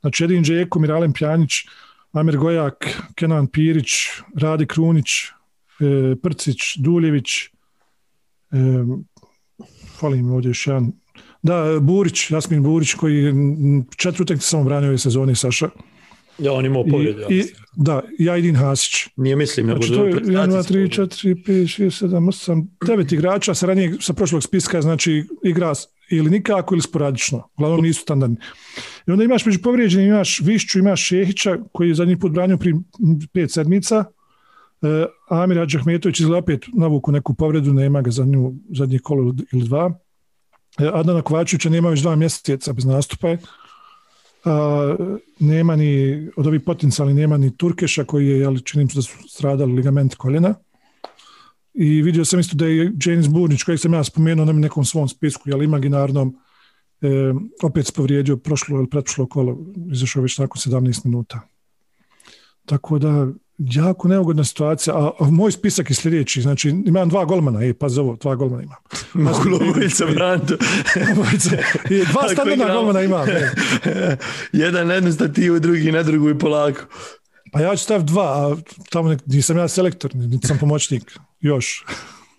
Znači 0.00 0.24
Edin 0.24 0.44
Džeko, 0.44 0.78
Miralem 0.78 1.12
Pjanić, 1.12 1.50
Amir 2.12 2.36
Gojak, 2.36 2.88
Kenan 3.14 3.46
Pirić, 3.46 3.88
Radi 4.36 4.66
Krunić, 4.66 5.06
Prcić, 6.22 6.76
Duljević, 6.76 7.28
e, 7.44 7.48
falim 9.98 10.32
ovdje 10.32 10.48
još 10.48 10.66
jedan, 10.66 10.92
da, 11.42 11.78
Burić, 11.80 12.30
Jasmin 12.30 12.62
Burić 12.62 12.94
koji 12.94 13.32
četiri 13.96 14.22
utakmice 14.22 14.48
samo 14.48 14.64
branio 14.64 14.88
ove 14.88 14.98
sezone 14.98 15.34
Saša. 15.34 15.68
ja, 16.38 16.52
on 16.52 16.66
imao 16.66 16.84
I, 16.86 16.90
pobjedu. 16.90 17.20
ja 17.20 17.26
i, 17.30 17.44
da, 17.76 18.02
i 18.18 18.30
Ajdin 18.30 18.56
Hasić. 18.56 19.08
Nije 19.16 19.36
mislim, 19.36 19.66
nego 19.66 19.82
Znači 19.82 19.94
to 19.94 20.04
je 20.04 20.14
reprezentacija 20.14 20.80
1, 20.80 20.86
2, 20.88 20.96
3, 20.96 20.96
pobjedu. 20.96 21.02
4, 21.02 21.44
5, 21.46 21.84
6, 21.84 22.06
7, 22.06 22.66
8, 22.80 22.96
9 22.96 23.14
igrača 23.14 23.54
sa 23.54 23.66
ranijeg, 23.66 23.94
sa 24.00 24.12
prošlog 24.12 24.42
spiska, 24.42 24.82
znači 24.82 25.24
igra 25.44 25.72
ili 26.10 26.30
nikako 26.30 26.74
ili 26.74 26.82
sporadično. 26.82 27.48
Uglavnom 27.56 27.82
nisu 27.82 28.00
standardni. 28.00 28.36
I 29.06 29.10
onda 29.10 29.24
imaš 29.24 29.46
među 29.46 29.62
povrijeđenim, 29.62 30.08
imaš 30.08 30.40
Višću, 30.40 30.78
imaš 30.78 31.02
Šehića 31.06 31.58
koji 31.72 31.88
je 31.88 31.94
zadnji 31.94 32.18
put 32.18 32.32
branio 32.32 32.56
prije 32.56 32.74
m, 32.74 32.84
pet 33.32 33.52
sedmica. 33.52 34.04
E, 34.82 35.06
Amir 35.28 35.58
Adžahmetović 35.58 36.20
izgleda 36.20 36.38
opet 36.38 36.66
navuku 36.74 37.12
neku 37.12 37.34
povredu, 37.34 37.72
nema 37.72 38.02
ga 38.02 38.10
zadnju, 38.10 38.54
zadnje 38.76 38.98
kolo 38.98 39.34
ili- 39.52 39.64
dva. 39.64 39.98
E, 40.78 40.90
Adana 40.94 41.22
Kovačevića 41.22 41.70
nema 41.70 41.90
već 41.90 42.00
dva 42.00 42.16
mjeseca 42.16 42.72
bez 42.72 42.84
nastupa. 42.84 43.36
A, 44.44 44.96
nema 45.40 45.76
ni, 45.76 46.28
od 46.36 46.46
ovih 46.46 46.60
potencijalnih 46.66 47.16
nema 47.16 47.36
ni 47.36 47.56
Turkeša 47.56 48.04
koji 48.04 48.26
je, 48.28 48.38
jel, 48.38 48.58
čini 48.58 48.90
se 48.90 48.94
da 48.98 49.02
su 49.02 49.16
stradali 49.28 49.72
ligament 49.72 50.14
koljena. 50.14 50.54
I 51.74 52.02
vidio 52.02 52.24
sam 52.24 52.40
isto 52.40 52.56
da 52.56 52.66
je 52.66 52.92
James 53.06 53.28
Burnić, 53.28 53.62
kojeg 53.62 53.80
sam 53.80 53.94
ja 53.94 54.04
spomenuo 54.04 54.44
na 54.44 54.52
nekom 54.52 54.84
svom 54.84 55.08
spisku, 55.08 55.48
jel, 55.50 55.62
imaginarnom, 55.62 56.36
e, 57.00 57.08
opet 57.62 57.86
se 57.86 57.92
povrijedio 57.92 58.36
prošlo 58.36 58.78
ili 58.78 58.90
pretprošlo 58.90 59.26
kolo, 59.26 59.58
izašao 59.92 60.22
već 60.22 60.38
nakon 60.38 60.72
17 60.72 61.04
minuta. 61.04 61.40
Tako 62.64 62.98
da, 62.98 63.26
jako 63.58 64.08
neugodna 64.08 64.44
situacija, 64.44 64.96
a, 64.96 65.10
a 65.20 65.24
moj 65.24 65.52
spisak 65.52 65.90
je 65.90 65.94
sljedeći, 65.94 66.42
znači 66.42 66.68
imam 66.68 67.08
dva 67.08 67.24
golmana, 67.24 67.64
e, 67.64 67.74
pa 67.74 67.86
ovo, 67.86 68.16
dva 68.16 68.34
golmana 68.34 68.62
imam. 68.62 68.78
Mogu 69.26 69.48
Lobovica 69.48 70.06
Branto. 70.06 70.54
I 71.90 72.04
dva 72.12 72.28
standardna 72.32 72.74
golmana 72.74 73.02
imam. 73.02 73.26
Jedan 74.52 74.86
na 74.86 74.94
jednu 74.94 75.12
stativu, 75.12 75.58
drugi 75.58 75.92
na 75.92 76.02
drugu 76.02 76.30
i 76.30 76.38
polako. 76.38 76.80
Pa 77.52 77.60
ja 77.60 77.76
ću 77.76 77.84
staviti 77.84 78.12
dva, 78.12 78.22
a 78.22 78.56
tamo 78.90 79.08
nek- 79.08 79.22
nisam 79.26 79.56
ja 79.58 79.68
selektor, 79.68 80.14
niti 80.14 80.46
sam 80.46 80.58
pomoćnik, 80.58 81.18
još. 81.40 81.84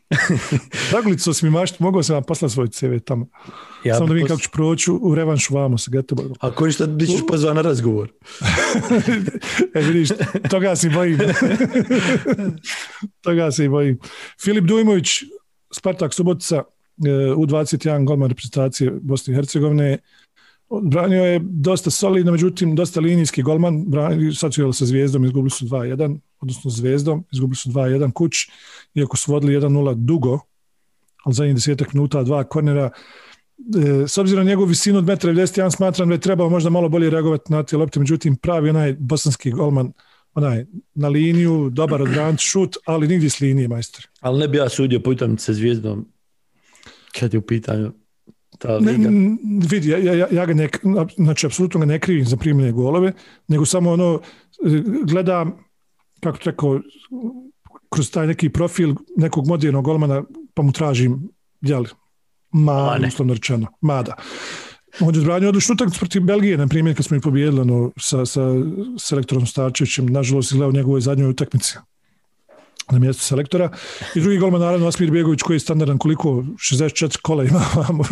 Zagulicu 0.92 1.34
sam 1.34 1.50
mi 1.50 1.60
mašti, 1.60 1.84
mogao 1.84 2.04
sam 2.04 2.14
vam 2.14 2.24
poslati 2.24 2.54
svoj 2.54 2.68
CV 2.68 2.98
tamo. 3.06 3.28
Ja 3.84 3.96
Samo 3.96 4.08
da 4.08 4.14
vidim 4.14 4.28
pos- 4.28 4.30
kako 4.30 4.42
ću 4.42 4.50
proći 4.52 4.92
u 4.92 5.16
revanšu 5.16 5.54
vamo 5.54 5.78
sa 5.78 5.92
Göteborgom. 5.92 6.36
Ako 6.40 6.66
ništa, 6.66 6.86
bit 6.86 7.10
ćeš 7.10 7.22
pozvan 7.28 7.56
na 7.56 7.62
razgovor. 7.62 8.10
E 9.76 9.82
vidiš, 9.82 10.10
toga 10.50 10.76
se 10.76 10.88
i 10.88 10.90
bojim. 10.90 11.20
toga 13.26 13.52
se 13.52 13.66
i 13.66 13.70
bojim. 13.70 14.00
Filip 14.42 14.66
Dujmović, 14.66 15.08
Spartak 15.72 16.14
Subotica, 16.14 16.56
e, 16.56 17.10
U21 17.36 18.06
golman 18.06 18.30
reprezentacije 18.30 18.92
Bosne 19.02 19.34
i 19.34 19.36
Hercegovine. 19.36 19.98
Branio 20.84 21.24
je 21.24 21.40
dosta 21.44 21.90
solidno, 21.90 22.32
međutim, 22.32 22.76
dosta 22.76 23.00
linijski 23.00 23.42
golman. 23.42 23.86
Branio, 23.88 24.34
sad 24.34 24.54
su 24.54 24.74
sa 24.74 24.86
Zvijezdom, 24.86 25.26
izgubili 25.26 25.50
su 25.50 25.66
2-1, 25.66 26.20
odnosno 26.40 26.72
Zvijezdom, 26.72 27.26
izgubili 27.32 27.56
su 27.56 27.70
2-1 27.70 28.14
kuć, 28.14 28.34
iako 28.94 29.18
su 29.18 29.32
vodili 29.32 29.58
1-0 29.58 29.94
dugo, 29.96 30.40
ali 31.24 31.36
zadnjih 31.36 31.56
desetak 31.56 31.94
minuta, 31.94 32.24
dva 32.24 32.44
kornera. 32.44 32.90
E, 34.04 34.08
s 34.08 34.18
obzirom 34.18 34.46
na 34.46 34.50
njegovu 34.50 34.68
visinu 34.68 34.98
od 34.98 35.06
1,91 35.06 35.76
smatram 35.76 36.08
da 36.10 36.16
je 36.16 36.20
trebao 36.20 36.50
možda 36.50 36.70
malo 36.70 36.90
bolje 36.90 37.10
reagovati 37.10 37.52
na 37.52 37.64
te 37.64 37.78
lopte, 37.78 38.00
međutim 38.00 38.36
pravi 38.36 38.70
onaj 38.70 38.94
bosanski 38.94 39.52
golman 39.52 39.92
onaj, 40.34 40.66
na 40.96 41.08
liniju, 41.08 41.70
dobar 41.70 42.02
odbranč, 42.02 42.42
šut, 42.42 42.78
ali 42.86 43.08
nigdje 43.08 43.30
s 43.30 43.40
linije, 43.40 43.68
majstor. 43.68 44.08
Ali 44.20 44.40
ne 44.40 44.48
bi 44.48 44.58
ja 44.58 44.70
sudio 44.70 45.00
po 45.00 45.12
utakmici 45.12 45.46
sa 45.46 45.54
zvijezdom 45.54 46.08
kad 47.20 47.34
je 47.34 47.40
u 47.40 47.42
pitanju 47.42 47.92
ta 48.60 48.80
Ne, 48.80 48.92
liga. 48.92 49.08
n- 49.08 49.38
vidi, 49.72 49.90
ja, 49.90 49.98
ja, 49.98 50.28
ja 50.32 50.46
ga 50.46 50.54
ne, 50.54 50.70
znači, 51.18 51.46
apsolutno 51.46 51.80
ga 51.80 51.86
ne 51.86 52.00
krivim 52.00 52.26
za 52.26 52.38
primljene 52.38 52.72
golove, 52.72 53.14
nego 53.48 53.66
samo 53.66 53.92
ono, 53.92 54.22
e, 54.66 54.70
gledam, 55.04 55.54
kako 56.20 56.38
to 56.38 56.50
rekao, 56.50 56.82
kroz 57.90 58.12
taj 58.12 58.28
neki 58.28 58.50
profil 58.50 58.96
nekog 59.18 59.48
modernog 59.48 59.86
golmana, 59.86 60.24
pa 60.54 60.62
mu 60.62 60.72
tražim, 60.72 61.30
jel, 61.62 61.86
ma, 62.52 63.00
uslovno 63.08 63.34
rečeno, 63.34 63.68
mada. 63.82 64.14
On 65.00 65.16
je 65.16 65.20
odbranio 65.20 65.50
odličnu 65.50 65.74
utakmicu 65.74 66.00
protiv 66.00 66.22
Belgije, 66.22 66.58
na 66.58 66.68
primjer, 66.68 66.96
kad 66.96 67.06
smo 67.06 67.18
ih 67.18 67.22
pobijedili 67.24 67.62
ono, 67.62 67.92
sa, 67.98 68.26
sa 68.26 68.42
selektorom 69.00 69.46
Starčevićem, 69.46 70.06
nažalost, 70.06 70.52
izgledao 70.52 70.70
u 70.70 70.74
njegovoj 70.74 71.02
zadnjoj 71.02 71.30
utakmici 71.30 71.78
na 72.92 73.00
mjestu 73.00 73.24
selektora. 73.24 73.70
I 74.16 74.22
drugi 74.22 74.38
golman, 74.38 74.62
naravno, 74.62 74.88
Asmir 74.88 75.12
Begović, 75.12 75.42
koji 75.42 75.56
je 75.56 75.60
standardan 75.60 75.98
koliko, 75.98 76.30
64 76.30 77.18
kola 77.22 77.44
ima 77.44 77.66
vamo 77.76 78.04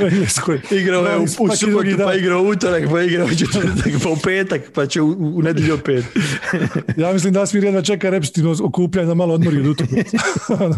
u 0.00 0.04
Engleskoj. 0.04 0.60
Igrao 0.80 1.06
je 1.06 1.18
u, 1.18 1.22
u 1.22 1.28
subotu, 1.28 1.96
pa 2.04 2.14
igrao 2.14 2.42
u 2.42 2.48
utorak, 2.48 2.84
pa 2.90 3.02
igrao 3.02 3.26
u 3.26 3.30
četvrtak, 3.30 3.92
pa 4.02 4.10
u 4.10 4.16
petak, 4.24 4.62
pa 4.74 4.86
će 4.86 5.00
u, 5.00 5.36
u 5.36 5.42
nedjelju 5.42 5.74
opet. 5.74 6.04
Ja 6.96 7.12
mislim 7.12 7.32
da 7.32 7.42
Asmir 7.42 7.64
jedva 7.64 7.82
čeka 7.82 8.10
repstino 8.10 8.54
okupljanje 8.62 9.08
da 9.08 9.14
malo 9.14 9.34
odmori 9.34 9.60
od 9.60 9.66
utakmice. 9.66 10.16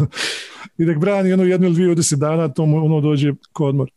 I 0.77 0.85
nek 0.85 0.97
brani 0.97 1.33
ono 1.33 1.43
jednu 1.43 1.67
ili 1.67 1.75
dvije 1.75 1.91
od 1.91 1.97
deset 1.97 2.19
dana, 2.19 2.47
to 2.47 2.65
mu 2.65 2.85
ono 2.85 3.01
dođe 3.01 3.33
ko 3.53 3.65
odmor. 3.65 3.89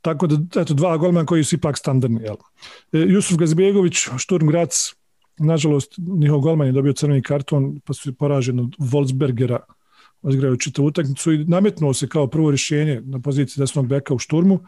Tako 0.00 0.26
da, 0.26 0.60
eto, 0.60 0.74
dva 0.74 0.96
golmana 0.96 1.26
koji 1.26 1.44
su 1.44 1.54
ipak 1.54 1.78
standardni. 1.78 2.20
Jel? 2.22 2.36
E, 2.92 2.98
Jusuf 2.98 3.38
Gazbegović, 3.38 4.08
Šturm 4.18 4.46
Grac, 4.46 4.94
nažalost, 5.38 5.94
njihov 5.98 6.40
golman 6.40 6.66
je 6.66 6.72
dobio 6.72 6.92
crveni 6.92 7.22
karton, 7.22 7.80
pa 7.84 7.92
su 7.92 8.14
poraženi 8.14 8.62
od 8.62 8.76
Wolfsbergera, 8.78 9.58
odigraju 10.22 10.56
čitavu 10.56 10.88
utakmicu 10.88 11.32
i 11.32 11.44
nametnuo 11.44 11.94
se 11.94 12.08
kao 12.08 12.26
prvo 12.26 12.50
rješenje 12.50 13.02
na 13.04 13.20
poziciji 13.20 13.62
desnog 13.62 13.86
beka 13.86 14.14
u 14.14 14.18
Šturmu. 14.18 14.60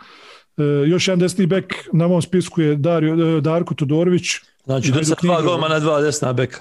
E, 0.56 0.62
još 0.88 1.08
jedan 1.08 1.18
desni 1.18 1.46
bek 1.46 1.74
na 1.92 2.08
mom 2.08 2.22
spisku 2.22 2.60
je 2.60 2.76
Dario, 2.76 3.36
e, 3.38 3.40
Darko 3.40 3.74
Todorović, 3.74 4.24
Znači, 4.66 4.92
dva 4.92 5.00
igrao. 5.22 5.42
golmana, 5.42 5.78
dva 5.78 6.00
desna 6.00 6.32
beka. 6.32 6.60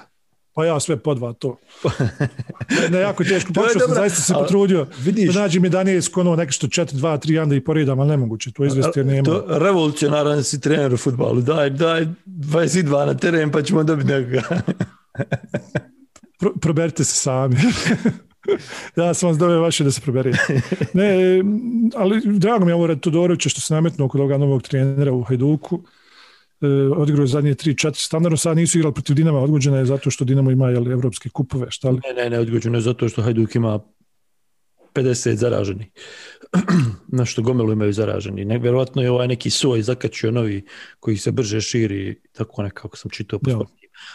Pa 0.56 0.64
ja 0.64 0.80
sve 0.80 0.96
po 0.96 1.14
dva 1.14 1.32
to. 1.32 1.56
Ne, 2.90 2.98
jako 2.98 3.24
teško. 3.24 3.52
Pokušao 3.54 3.80
sam, 3.80 3.94
zaista 3.94 4.22
se 4.22 4.32
potrudio. 4.34 4.86
vidiš- 4.98 5.34
Da 5.34 5.40
nađi 5.40 5.60
mi 5.60 5.68
Danijelsku 5.68 6.20
ono 6.20 6.36
neko 6.36 6.52
što 6.52 6.66
4, 6.66 6.92
2, 6.92 7.18
3, 7.18 7.38
onda 7.38 7.54
i 7.54 7.60
poredam, 7.60 8.00
ali 8.00 8.08
nemoguće. 8.08 8.52
To 8.52 8.64
izvesti 8.64 8.98
jer 8.98 9.06
nema. 9.06 9.22
To 9.24 9.44
revolucionaran 9.48 10.44
si 10.44 10.60
trener 10.60 10.94
u 10.94 10.96
futbalu. 10.96 11.40
Daj, 11.40 11.70
daj 11.70 12.06
22 12.26 13.06
na 13.06 13.14
teren 13.14 13.50
pa 13.50 13.62
ćemo 13.62 13.84
dobiti 13.84 14.08
nekoga. 14.08 14.42
Pro, 16.40 16.52
proberite 16.52 17.04
se 17.04 17.14
sami. 17.14 17.56
ja 18.96 19.14
sam 19.14 19.28
vas 19.28 19.38
doveo 19.38 19.60
vaše 19.60 19.84
da 19.84 19.90
se 19.90 20.00
proberete. 20.00 20.60
Ne, 20.94 21.14
ali 21.94 22.22
drago 22.28 22.64
mi 22.64 22.70
je 22.70 22.74
ovo 22.74 22.86
Red 22.86 23.00
Todorovića 23.00 23.48
što 23.48 23.60
se 23.60 23.74
nametnuo 23.74 24.08
kod 24.08 24.20
ovoga 24.20 24.38
novog 24.38 24.62
trenera 24.62 25.12
u 25.12 25.22
Hajduku. 25.22 25.82
E, 26.60 26.66
odigrao 26.96 27.22
je 27.22 27.26
zadnje 27.26 27.54
3-4 27.54 27.94
standardno, 27.94 28.36
sad 28.36 28.56
nisu 28.56 28.78
igrali 28.78 28.94
protiv 28.94 29.16
Dinama, 29.16 29.38
odgođena 29.38 29.78
je 29.78 29.84
zato 29.84 30.10
što 30.10 30.24
Dinamo 30.24 30.50
ima 30.50 30.70
jel, 30.70 30.92
evropske 30.92 31.28
kupove, 31.28 31.66
šta 31.70 31.90
li? 31.90 32.00
Ne, 32.08 32.22
ne, 32.22 32.30
ne, 32.30 32.38
odgođeno 32.38 32.78
je 32.78 32.82
zato 32.82 33.08
što 33.08 33.22
Hajduk 33.22 33.54
ima 33.54 33.80
50 34.94 35.34
zaraženih. 35.34 35.86
Na 37.18 37.24
što 37.24 37.42
gomelu 37.42 37.72
imaju 37.72 37.92
zaraženi. 37.92 38.44
Ne, 38.44 38.58
vjerovatno 38.58 39.02
je 39.02 39.10
ovaj 39.10 39.28
neki 39.28 39.50
soj 39.50 39.82
zakačio 39.82 40.30
novi 40.30 40.64
koji 41.00 41.16
se 41.16 41.32
brže 41.32 41.60
širi, 41.60 42.20
tako 42.32 42.62
nekako 42.62 42.96
sam 42.96 43.10
čitao 43.10 43.38
po. 43.38 43.64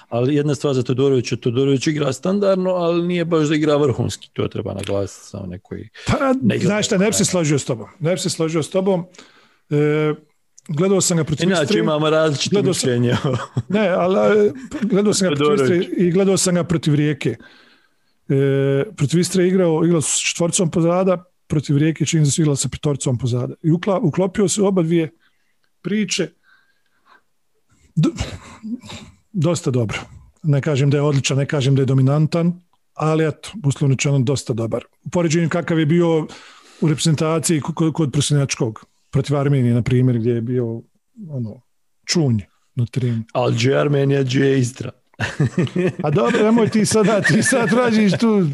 Ali 0.09 0.35
jedna 0.35 0.55
stvar 0.55 0.73
za 0.73 0.83
Todorovića, 0.83 1.35
Todorović 1.35 1.87
igra 1.87 2.13
standardno, 2.13 2.71
ali 2.71 3.07
nije 3.07 3.25
baš 3.25 3.47
da 3.47 3.55
igra 3.55 3.77
vrhunski, 3.77 4.29
to 4.33 4.47
treba 4.47 4.73
naglasiti 4.73 5.27
samo 5.27 5.45
nekoj... 5.45 5.89
Pa, 6.07 6.33
Ne 6.41 6.59
znaš 6.59 6.85
šta, 6.85 6.97
ne 6.97 7.07
bi 7.07 7.13
se 7.13 7.25
složio 7.25 7.59
s 7.59 7.65
tobom. 7.65 7.87
Ne 7.99 8.13
bi 8.13 8.19
se 8.19 8.29
složio 8.29 8.63
s 8.63 8.69
tobom. 8.69 9.05
E, 9.69 10.13
gledao 10.73 11.01
sam 11.01 11.17
ga 11.17 11.23
protiv 11.23 11.47
Inače 11.47 11.63
Istre. 11.63 11.79
imamo 11.79 12.09
različite 12.09 12.53
Gledao 12.55 12.73
sam-. 12.73 13.03
Ne, 13.69 13.87
ali 13.87 14.51
gledao 14.81 15.13
sam 15.13 15.29
ga 15.29 15.35
protiv. 15.35 15.81
Istre 15.81 15.95
i 15.97 16.11
gledao 16.11 16.37
sam 16.37 16.55
ga 16.55 16.63
protiv 16.63 16.95
Rijeke. 16.95 17.35
E, 18.29 18.83
protiv 18.97 19.19
Istre 19.19 19.43
je 19.43 19.47
igrao, 19.47 19.85
igrao 19.85 20.01
s 20.01 20.19
četvorcom 20.19 20.71
pozada, 20.71 21.23
protiv 21.47 21.77
Rijeke 21.77 22.05
čini 22.05 22.25
se 22.25 22.31
su 22.31 22.41
igrali 22.41 22.57
sa 22.57 22.69
petorcom 22.69 23.17
pozada. 23.17 23.53
I 23.63 23.71
ukla, 23.71 23.99
uklopio 23.99 24.47
se 24.47 24.61
oba 24.61 24.81
dvije 24.81 25.11
priče. 25.81 26.29
D- 27.95 28.09
dosta 29.31 29.71
dobro. 29.71 29.97
Ne 30.43 30.61
kažem 30.61 30.89
da 30.89 30.97
je 30.97 31.01
odličan, 31.01 31.37
ne 31.37 31.45
kažem 31.45 31.75
da 31.75 31.81
je 31.81 31.85
dominantan, 31.85 32.61
ali 32.93 33.27
eto, 33.27 33.49
uslovno 33.65 33.93
rečeno 33.93 34.19
dosta 34.19 34.53
dobar. 34.53 34.83
U 35.03 35.09
poređenju 35.09 35.49
kakav 35.49 35.79
je 35.79 35.85
bio 35.85 36.27
u 36.81 36.87
reprezentaciji 36.87 37.61
kod, 37.61 37.93
kod 37.93 38.11
Prosinjačkog, 38.11 38.85
protiv 39.11 39.37
Armenije, 39.37 39.73
na 39.73 39.81
primjer, 39.81 40.19
gdje 40.19 40.31
je 40.31 40.41
bio 40.41 40.81
ono, 41.29 41.61
čunj 42.05 42.37
na 42.75 42.85
terenu. 42.85 43.23
Ali 43.33 43.55
gdje 43.55 43.69
je 43.69 43.79
Armenija, 43.79 44.23
gdje 44.23 44.39
je 44.39 44.59
Istra. 44.59 44.91
A 46.03 46.09
dobro, 46.11 46.43
nemoj 46.43 46.69
ti 46.69 46.85
sada, 46.85 47.21
ti 47.21 47.43
sad 47.43 47.69
tražiš 47.69 48.11
tu. 48.19 48.47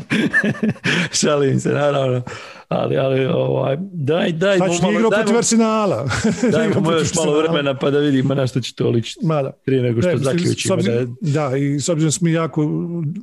Šalim 1.20 1.60
se, 1.60 1.70
naravno. 1.70 2.22
Ali, 2.68 2.98
ali, 2.98 3.26
ovaj, 3.26 3.78
daj, 3.82 4.32
daj, 4.32 4.58
Znači, 4.58 4.82
nije 4.82 4.94
igrao 4.94 5.10
protiv 5.10 5.38
Arsenala. 5.38 6.10
Igrao 6.68 6.82
mu 6.84 6.92
još 6.92 7.16
malo 7.16 7.40
vremena 7.40 7.78
pa 7.78 7.90
da 7.92 8.00
vidimo 8.00 8.36
na 8.36 8.48
što 8.48 8.62
će 8.62 8.76
to 8.76 8.90
ličiti. 8.90 9.26
Mada. 9.26 9.52
Prije 9.66 9.82
nego 9.84 10.02
što 10.02 10.12
Ne, 10.12 10.18
zaključimo. 10.18 10.76
Da, 10.76 10.92
je- 10.92 11.08
da, 11.22 11.58
i 11.58 11.80
s 11.80 11.90
obzirom 11.90 12.12
smo 12.12 12.28
jako 12.28 12.66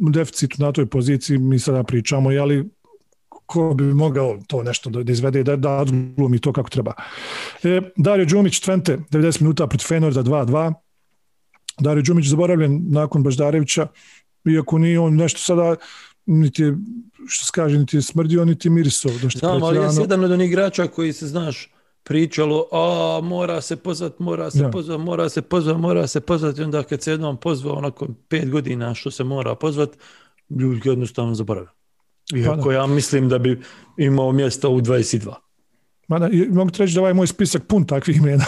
u 0.01 0.11
deficitu 0.11 0.57
na 0.62 0.72
toj 0.72 0.87
poziciji, 0.87 1.39
mi 1.39 1.59
sada 1.59 1.82
pričamo, 1.82 2.30
ali 2.30 2.70
ko 3.47 3.74
bi 3.74 3.84
mogao 3.84 4.38
to 4.47 4.62
nešto 4.62 4.90
da, 4.90 5.03
da 5.03 5.12
izvede, 5.12 5.42
da, 5.42 5.57
da 5.57 5.70
odglumi 5.70 6.38
to 6.38 6.53
kako 6.53 6.70
treba. 6.70 6.92
E, 7.62 7.80
Dario 7.97 8.26
Đumić, 8.26 8.61
Twente, 8.61 8.99
90 9.11 9.40
minuta 9.40 9.66
protiv 9.66 9.86
Fenorda 9.86 10.22
2-2. 10.22 10.72
Dario 11.80 12.03
Đumić 12.03 12.26
zaboravljen 12.26 12.80
nakon 12.88 13.22
Baždarevića, 13.22 13.86
iako 14.49 14.78
nije 14.78 15.01
on 15.01 15.14
nešto 15.14 15.38
sada, 15.40 15.76
niti 16.26 16.62
je, 16.62 16.76
što 17.26 17.45
se 17.47 17.51
kaže, 17.55 17.78
niti 17.78 17.97
je 17.97 18.03
smrdio, 18.03 18.45
niti 18.45 18.68
je 18.68 18.72
mirisao. 18.72 19.12
Nešto 19.12 19.38
Znam, 19.38 19.53
ali 19.53 19.61
pretjerano. 19.61 19.88
jesi 19.90 20.01
jedan 20.01 20.24
od 20.24 20.30
onih 20.30 20.49
igrača 20.49 20.86
koji 20.86 21.12
se, 21.12 21.26
znaš, 21.26 21.70
pričalo, 22.03 22.66
a 22.72 23.20
mora 23.22 23.61
se 23.61 23.76
pozvat, 23.76 24.18
mora 24.18 24.51
se 24.51 24.59
Da. 24.59 24.70
pozvat, 24.70 25.01
mora 25.01 25.28
se 25.28 25.42
pozvat, 25.42 25.76
mora 25.78 26.07
se 26.07 26.20
pozvat 26.20 26.59
i 26.59 26.62
onda 26.62 26.82
kad 26.82 27.03
se 27.03 27.11
jednom 27.11 27.36
pozvao 27.36 27.74
onako 27.76 28.07
pet 28.28 28.51
godina 28.51 28.95
što 28.95 29.11
se 29.11 29.24
mora 29.24 29.55
pozvat, 29.55 29.90
ljudi 30.51 30.88
jednostavno 30.88 31.34
zaboravili. 31.34 31.70
Iako 32.33 32.72
ja 32.72 32.87
mislim 32.87 33.29
da 33.29 33.39
bi 33.39 33.61
imao 33.97 34.33
mjesto 34.33 34.70
u 34.70 34.81
22. 34.81 35.35
Mada, 36.09 36.29
mogu 36.51 36.70
ti 36.70 36.79
reći 36.79 36.95
da 36.95 37.01
ovaj 37.01 37.14
moj 37.14 37.27
spisak 37.27 37.62
pun 37.68 37.87
takvih 37.87 38.16
imena. 38.16 38.45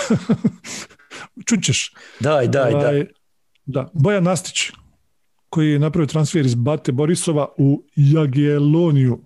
Čućeš. 1.49 1.95
Daj, 2.21 2.49
daj, 2.49 2.73
Ovaj, 2.73 2.85
daj. 2.85 3.07
Da. 3.67 3.91
Bojan 3.95 4.25
Nastić, 4.25 4.71
koji 5.49 5.71
je 5.71 5.79
napravio 5.79 6.07
transfer 6.07 6.47
iz 6.47 6.55
Bate 6.55 6.93
Borisova 6.93 7.49
u 7.59 7.85
Jagielloniju 7.97 9.23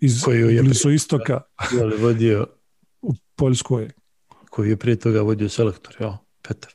iz 0.00 0.22
Koju 0.24 0.50
je 0.50 0.62
istoka 0.94 1.40
Je 1.72 1.96
vodio, 1.98 2.46
u 3.02 3.14
Poljskoj. 3.36 3.90
koji 4.50 4.70
je 4.70 4.76
prije 4.76 4.96
toga 4.96 5.20
vodio 5.20 5.48
selektor, 5.48 5.96
ja, 6.00 6.18
Petar. 6.42 6.72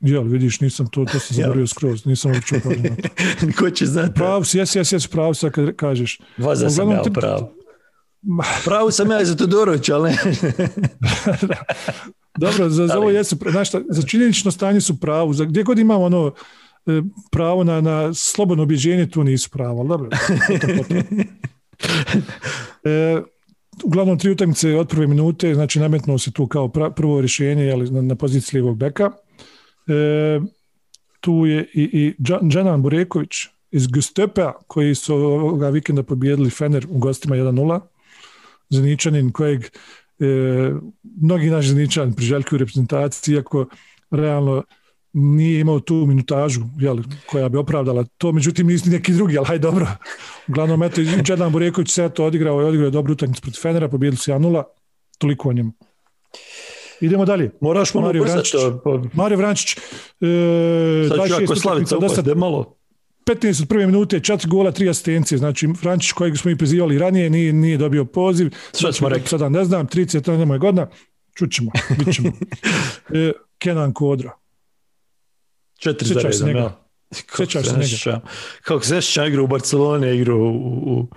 Jel, 0.00 0.22
vidiš, 0.22 0.60
nisam 0.60 0.86
to, 0.86 1.04
to 1.04 1.18
sam 1.18 1.36
Ja. 1.36 1.42
zaboravio 1.42 1.66
skroz, 1.66 2.06
nisam 2.06 2.30
uopće 2.30 2.56
upoznao 2.56 2.82
na 2.82 2.96
to. 2.96 3.08
Ko 3.58 3.70
će 3.70 3.86
znati? 3.86 4.14
Pravo 4.14 4.44
si, 4.44 4.58
jesi, 4.58 4.78
jesi, 4.78 4.94
jesi 4.94 5.08
pravo 5.08 5.34
sad 5.34 5.52
kad 5.52 5.76
kažeš. 5.76 6.18
Vaza 6.38 6.70
sam 6.70 6.90
ja 6.90 7.02
ti- 7.02 7.12
pravo. 7.12 7.52
Sam 8.90 9.10
ja 9.10 9.24
za 9.24 9.36
Todorović, 9.36 9.88
ali 9.88 10.10
ne. 10.10 10.18
Dobro, 12.38 12.68
za, 12.68 12.86
za 12.86 12.98
ovo 12.98 13.10
jesu, 13.10 13.36
znaš 13.50 13.68
šta, 13.68 13.80
za 13.88 14.02
činjenično 14.02 14.50
stanje 14.50 14.80
su 14.80 15.00
pravo, 15.00 15.32
za 15.32 15.44
gdje 15.44 15.62
god 15.62 15.78
imamo 15.78 16.04
ono, 16.04 16.32
e, 16.86 17.02
pravo 17.30 17.64
na, 17.64 17.80
na 17.80 18.14
slobodno 18.14 18.62
objeđenje, 18.62 19.06
tu 19.06 19.24
nisu 19.24 19.50
pravo, 19.50 19.80
ali 19.80 19.88
dobro. 19.88 20.08
E, 22.84 23.22
uglavnom 23.84 24.18
tri 24.18 24.30
utakmice 24.30 24.74
od 24.76 24.88
prve 24.88 25.06
minute, 25.06 25.54
znači 25.54 25.80
nametnuo 25.80 26.18
se 26.18 26.30
tu 26.32 26.46
kao 26.46 26.68
pra- 26.68 26.90
prvo 26.90 27.20
rješenje 27.20 27.64
jeli, 27.64 27.90
na, 27.90 28.02
na 28.02 28.14
poziciji 28.14 28.60
lijevog 28.60 28.76
beka. 28.78 29.10
E, 29.90 30.40
tu 31.20 31.46
je 31.46 31.66
i, 31.74 31.82
i 31.82 32.14
Džanan 32.50 32.82
Bureković 32.82 33.46
iz 33.70 33.86
Gustepea, 33.86 34.52
koji 34.66 34.94
su 34.94 35.14
ovoga 35.14 35.68
vikenda 35.68 36.02
pobijedili 36.02 36.50
Fener 36.50 36.86
u 36.90 36.98
gostima 36.98 37.36
1-0. 37.36 37.80
Zeničanin 38.70 39.32
kojeg 39.32 39.64
e, 39.64 39.70
mnogi 41.22 41.50
naši 41.50 41.68
Zeničani 41.68 42.16
priželjkuju 42.16 42.58
reprezentaciji, 42.58 43.34
iako 43.34 43.66
realno 44.10 44.62
nije 45.12 45.60
imao 45.60 45.80
tu 45.80 45.94
minutažu 45.94 46.60
jeli, 46.78 47.02
koja 47.26 47.48
bi 47.48 47.58
opravdala 47.58 48.04
to, 48.18 48.32
međutim 48.32 48.66
nisu 48.66 48.86
ni 48.86 48.96
neki 48.96 49.12
drugi, 49.12 49.38
ali 49.38 49.46
hajde 49.46 49.62
dobro. 49.62 49.86
Uglavnom, 50.48 50.82
eto, 50.82 51.00
i 51.00 51.06
Džedan 51.22 51.52
Bureković 51.52 51.90
se 51.90 52.08
to 52.08 52.24
odigrao 52.24 52.62
i 52.62 52.64
odigrao 52.64 52.86
je 52.86 52.90
dobru 52.90 53.12
utakmicu 53.12 53.42
protiv 53.42 53.60
Fenera, 53.60 53.88
pobijedili 53.88 54.16
su 54.16 54.30
1-0. 54.30 54.62
toliko 55.18 55.48
o 55.48 55.52
njemu. 55.52 55.72
Idemo 57.00 57.24
dalje. 57.24 57.50
Moraš 57.60 57.94
malo 57.94 58.06
Mario 58.06 58.22
Vrančić. 58.22 58.52
pa 58.84 59.02
Mario 59.12 59.38
Vrančić, 59.38 59.76
e, 59.76 59.78
Sad 61.08 61.28
ću 61.28 61.34
26 61.34 61.44
ako 61.44 61.56
Slavica 61.56 61.96
upade 61.96 62.34
malo. 62.34 62.76
15 63.26 63.62
od 63.62 63.68
prve 63.68 63.86
minute, 63.86 64.20
4 64.20 64.48
gola, 64.48 64.72
3 64.72 64.90
asistencije. 64.90 65.38
Znači, 65.38 65.68
Vrančić 65.82 66.12
kojeg 66.12 66.38
smo 66.38 66.50
i 66.50 66.56
prizivali 66.56 66.98
ranije, 66.98 67.30
nije, 67.30 67.52
nije 67.52 67.76
dobio 67.76 68.04
poziv. 68.04 68.50
Sve 68.72 68.92
smo 68.92 69.08
rekli. 69.08 69.28
Sada 69.28 69.48
ne 69.48 69.64
znam, 69.64 69.86
30 69.88 70.38
nemoj 70.38 70.58
godina. 70.58 70.88
Čućemo, 71.34 71.70
bit 71.98 72.14
ćemo. 72.14 72.32
e, 73.14 73.32
Kenan 73.58 73.92
Kodra. 73.92 74.30
Četiri 75.78 76.08
Sjećaš 76.08 76.32
za 76.32 76.38
se 76.38 76.44
njega? 76.44 76.58
ja. 76.58 76.84
Sjećaš 77.36 77.66
se 77.66 77.72
njega? 77.72 78.20
Kako 78.62 78.84
se 78.84 79.02
sjećam, 79.02 79.26
igrao 79.26 79.44
u 79.44 79.48
Barceloni, 79.48 80.16
igrao 80.16 80.38
u, 80.38 80.48
u, 80.48 81.00
u 81.00 81.08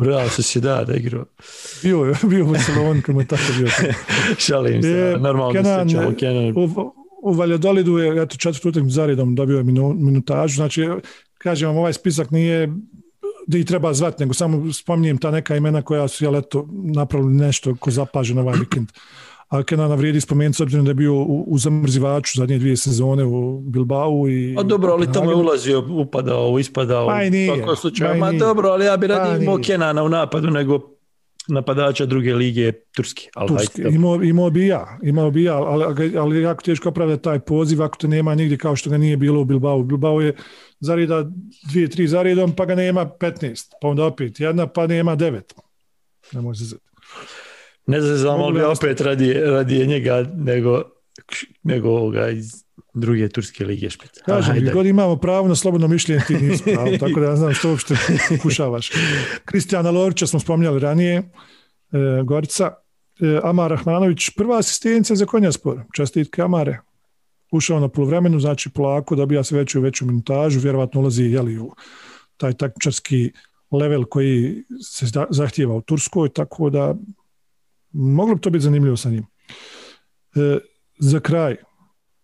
Real 0.00 0.28
Sociedad, 0.28 0.88
igrao. 0.96 1.24
Bio 1.82 1.98
je, 1.98 2.14
bio 2.30 2.44
mu 3.08 3.20
je 3.20 3.26
tako 3.26 3.42
bio. 3.58 3.68
Šalim 4.46 4.82
se, 4.82 4.88
E, 4.88 5.18
normalno 5.18 5.52
Kenan, 5.52 5.88
se 5.88 5.94
sjećamo 5.94 6.16
Kenan. 6.18 6.52
U, 6.56 6.92
u 7.22 7.32
Valjadolidu 7.32 7.98
je 7.98 8.22
eto, 8.22 8.36
četvrtu 8.36 8.68
utakmicu 8.68 8.94
za 8.94 9.06
redom 9.06 9.34
dobio 9.34 9.56
je 9.56 9.62
minu, 9.62 9.94
minutažu. 9.94 10.54
Znači, 10.54 10.88
kažem 11.38 11.68
vam, 11.68 11.76
ovaj 11.76 11.92
spisak 11.92 12.30
nije 12.30 12.68
da 13.46 13.58
ih 13.58 13.66
treba 13.66 13.94
zvati, 13.94 14.22
nego 14.22 14.34
samo 14.34 14.72
spominjem 14.72 15.18
ta 15.18 15.30
neka 15.30 15.56
imena 15.56 15.82
koja 15.82 16.08
su, 16.08 16.24
jel, 16.24 16.36
eto, 16.36 16.68
napravili 16.72 17.34
nešto 17.34 17.74
ko 17.76 17.90
zapaže 17.90 18.34
na 18.34 18.40
ovaj 18.40 18.58
vikend. 18.58 18.88
A 19.50 19.62
Kenana 19.62 19.94
vrijedi 19.94 20.20
spomenuti 20.20 20.56
s 20.56 20.60
obzirom 20.60 20.84
da 20.84 20.90
je 20.90 20.94
bio 20.94 21.14
u, 21.14 21.44
u 21.48 21.58
zamrzivaču 21.58 22.38
zadnje 22.38 22.58
dvije 22.58 22.76
sezone 22.76 23.24
u 23.24 23.60
Bilbao 23.60 24.28
i... 24.28 24.56
A 24.58 24.62
dobro, 24.62 24.92
ali 24.92 25.12
tamo 25.12 25.30
je 25.30 25.36
ulazio, 25.36 25.84
upadao, 25.90 26.58
ispadao. 26.58 27.06
Pa 27.06 27.22
i 27.22 27.30
nije, 27.30 27.52
U 27.52 27.56
svakom 27.56 27.76
slučaju. 27.76 28.10
pa 28.10 28.16
i 28.16 28.20
Ma 28.20 28.32
dobro, 28.32 28.68
ali 28.68 28.84
ja 28.84 28.96
bi 28.96 29.08
Pa 29.08 29.36
imao 29.40 29.56
nije. 29.56 29.66
Kenana 29.66 30.02
u 30.02 30.08
napadu 30.08 30.50
nego 30.50 30.80
napadača 31.48 32.06
druge 32.06 32.34
lige. 32.34 32.72
Ali 33.34 33.48
Turski. 33.48 33.82
hajde, 33.82 33.96
Imao, 33.96 34.22
imao 34.22 34.50
bi 34.50 34.66
ja, 34.66 34.98
imao 35.02 35.30
bi 35.30 35.42
ja, 35.44 35.56
ali, 35.56 36.18
ali 36.18 36.42
jako 36.42 36.62
teško 36.62 36.88
opravdati 36.88 37.22
taj 37.22 37.40
poziv 37.40 37.82
ako 37.82 37.98
te 37.98 38.08
nema 38.08 38.34
nigdje 38.34 38.58
kao 38.58 38.76
što 38.76 38.90
ga 38.90 38.98
nije 38.98 39.16
bilo 39.16 39.40
u 39.40 39.44
Bilbao. 39.44 39.82
Bilbao 39.82 40.20
je 40.20 40.34
zareda 40.80 41.26
dvije, 41.70 41.90
tri 41.90 42.08
zaredom, 42.08 42.52
pa 42.52 42.64
ga 42.64 42.74
nema 42.74 43.06
15, 43.20 43.70
pa 43.80 43.88
onda 43.88 44.04
opet 44.04 44.40
jedna, 44.40 44.66
pa 44.66 44.86
nema 44.86 45.14
devet. 45.16 45.54
Ne 46.32 46.40
može 46.40 46.58
se 46.58 46.64
zeti. 46.64 46.89
Ne 47.90 48.00
znam, 48.00 48.16
znam, 48.16 48.34
ali 48.34 48.42
Mogu 48.42 48.52
bi 48.52 48.62
opet 48.62 49.00
radije, 49.00 49.50
radije 49.50 49.86
njega 49.86 50.24
nego, 50.36 50.82
nego 51.62 51.88
ovoga 51.88 52.28
iz 52.28 52.64
druge 52.94 53.28
turske 53.28 53.64
lige 53.64 53.90
špica. 53.90 54.20
Ali 54.26 54.42
Kažem, 54.42 54.56
gdje 54.56 54.72
god 54.72 54.86
imamo 54.86 55.16
pravo 55.16 55.48
na 55.48 55.54
slobodno 55.54 55.88
mišljenje, 55.88 56.22
ti 56.26 56.34
nisi 56.34 56.64
pravo, 56.74 56.90
tako 57.00 57.20
da 57.20 57.26
ja 57.26 57.36
znam 57.36 57.54
što 57.54 57.70
uopšte 57.70 57.94
pokušavaš. 58.28 58.90
Kristijana 59.48 59.90
Lorića 59.90 60.26
smo 60.26 60.40
spominjali 60.40 60.80
ranije, 60.80 61.16
e, 61.16 61.22
Gorica, 62.24 62.74
e, 63.20 63.40
Amar 63.42 63.70
Rahmanović, 63.70 64.30
prva 64.36 64.58
asistencija 64.58 65.16
za 65.16 65.26
Konjaspor, 65.26 65.82
čestitke 65.94 66.42
Amare. 66.42 66.80
Ušao 67.52 67.80
na 67.80 67.88
polovremenu, 67.88 68.40
znači 68.40 68.70
polako 68.70 69.16
dobija 69.16 69.44
se 69.44 69.56
veću 69.56 69.78
i 69.78 69.82
veću 69.82 70.06
minutažu, 70.06 70.60
vjerovatno 70.60 71.00
ulazi 71.00 71.24
jeli, 71.24 71.58
u 71.58 71.72
taj 72.36 72.52
takmičarski 72.52 73.32
level 73.70 74.04
koji 74.04 74.64
se 74.82 75.06
zahtijeva 75.30 75.74
u 75.74 75.80
Turskoj, 75.80 76.28
tako 76.28 76.70
da 76.70 76.94
moglo 77.92 78.34
bi 78.34 78.40
to 78.40 78.50
biti 78.50 78.64
zanimljivo 78.64 78.96
sa 78.96 79.10
njim. 79.10 79.26
E, 80.34 80.58
za 80.98 81.20
kraj, 81.20 81.56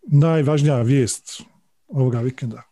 najvažnija 0.03 0.83
vijest 0.83 1.43
ovoga 1.89 2.21
vikenda. 2.21 2.63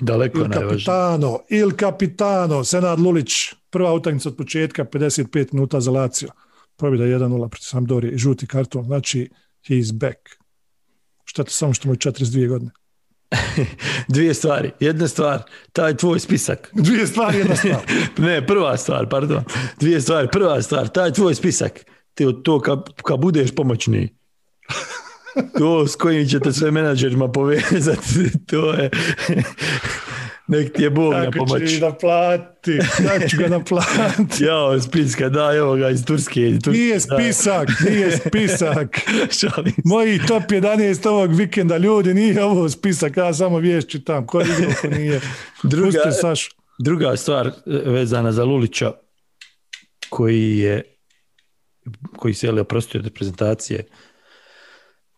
Daleko 0.00 0.38
Il. 0.38 0.52
Capitano, 0.52 1.38
Il 1.48 1.70
Capitano, 1.78 2.64
Senad 2.64 3.00
Lulić, 3.00 3.32
prva 3.70 3.92
utakmica 3.92 4.28
od 4.28 4.36
početka, 4.36 4.84
55 4.84 5.52
minuta 5.52 5.80
za 5.80 5.90
Lazio. 5.90 6.28
Pobjeda 6.76 7.04
1-0 7.04 7.48
protiv 7.48 7.64
Sampdorie 7.64 8.12
i 8.12 8.18
žuti 8.18 8.46
karton, 8.46 8.84
znači 8.84 9.30
he 9.68 9.78
is 9.78 9.92
back. 9.92 10.18
Šteta 11.24 11.50
samo 11.50 11.74
što 11.74 11.88
mu 11.88 11.94
je 11.94 11.98
42 11.98 12.48
godine. 12.48 12.70
Dvije 14.08 14.34
stvari. 14.34 14.70
Jedna 14.80 15.08
stvar, 15.08 15.42
taj 15.72 15.96
tvoj 15.96 16.20
spisak. 16.20 16.70
Dvije 16.86 17.06
stvari, 17.06 17.38
jedna 17.38 17.56
stvar. 17.56 17.82
Ne, 18.18 18.46
prva 18.46 18.76
stvar, 18.76 19.08
pardon. 19.08 19.44
Dvije 19.80 20.00
stvari. 20.00 20.28
Prva 20.32 20.62
stvar, 20.62 20.88
taj 20.88 21.12
tvoj 21.12 21.34
spisak. 21.34 21.84
Ti 22.18 22.24
od 22.24 22.42
to 22.42 22.60
kad, 22.60 22.78
kad 22.96 23.20
budeš 23.20 23.54
pomoćni. 23.54 24.08
To 25.58 25.86
s 25.86 25.96
kojim 25.96 26.28
ćete 26.28 26.52
sve 26.52 26.70
menadžerima 26.70 27.28
povezati, 27.28 28.46
to 28.46 28.72
je... 28.72 28.90
Nek 30.48 30.72
ti 30.72 30.82
je 30.82 30.90
Bog 30.90 31.12
na 31.14 31.30
pomoć. 31.30 31.58
će 31.60 31.74
ih 31.74 31.82
naplati? 31.82 32.78
Kako 32.98 33.28
ću 33.28 33.36
ga 33.38 33.48
naplati? 33.48 34.44
Jao, 34.44 34.80
spiska, 34.80 35.28
daj 35.28 35.58
evo 35.58 35.76
ga 35.76 35.90
iz 35.90 36.04
Turske. 36.04 36.40
Iz 36.42 36.58
Turske 36.58 36.70
Nije 36.72 37.00
spisak, 37.00 37.68
nije 37.80 38.18
spisak. 38.18 38.96
Moji 39.84 40.20
top 40.28 40.42
11 40.42 41.08
ovog 41.08 41.34
vikenda, 41.34 41.76
ljudi, 41.76 42.14
nije 42.14 42.44
ovo 42.44 42.68
spisak, 42.68 43.16
ja 43.16 43.34
samo 43.34 43.58
vijest 43.58 43.88
čitam. 43.88 44.26
Ko 44.26 44.40
je 44.40 44.46
ko 44.82 44.88
nije. 44.88 45.20
Druga- 45.62 46.12
Sašu. 46.12 46.50
Druga 46.78 47.16
stvar 47.16 47.50
vezana 47.66 48.32
za 48.32 48.44
Lulića, 48.44 48.92
koji 50.08 50.58
je 50.58 50.82
koji 52.16 52.34
se 52.34 52.46
je 52.46 52.60
oprostio 52.60 52.98
od 52.98 53.04
reprezentacije 53.04 53.86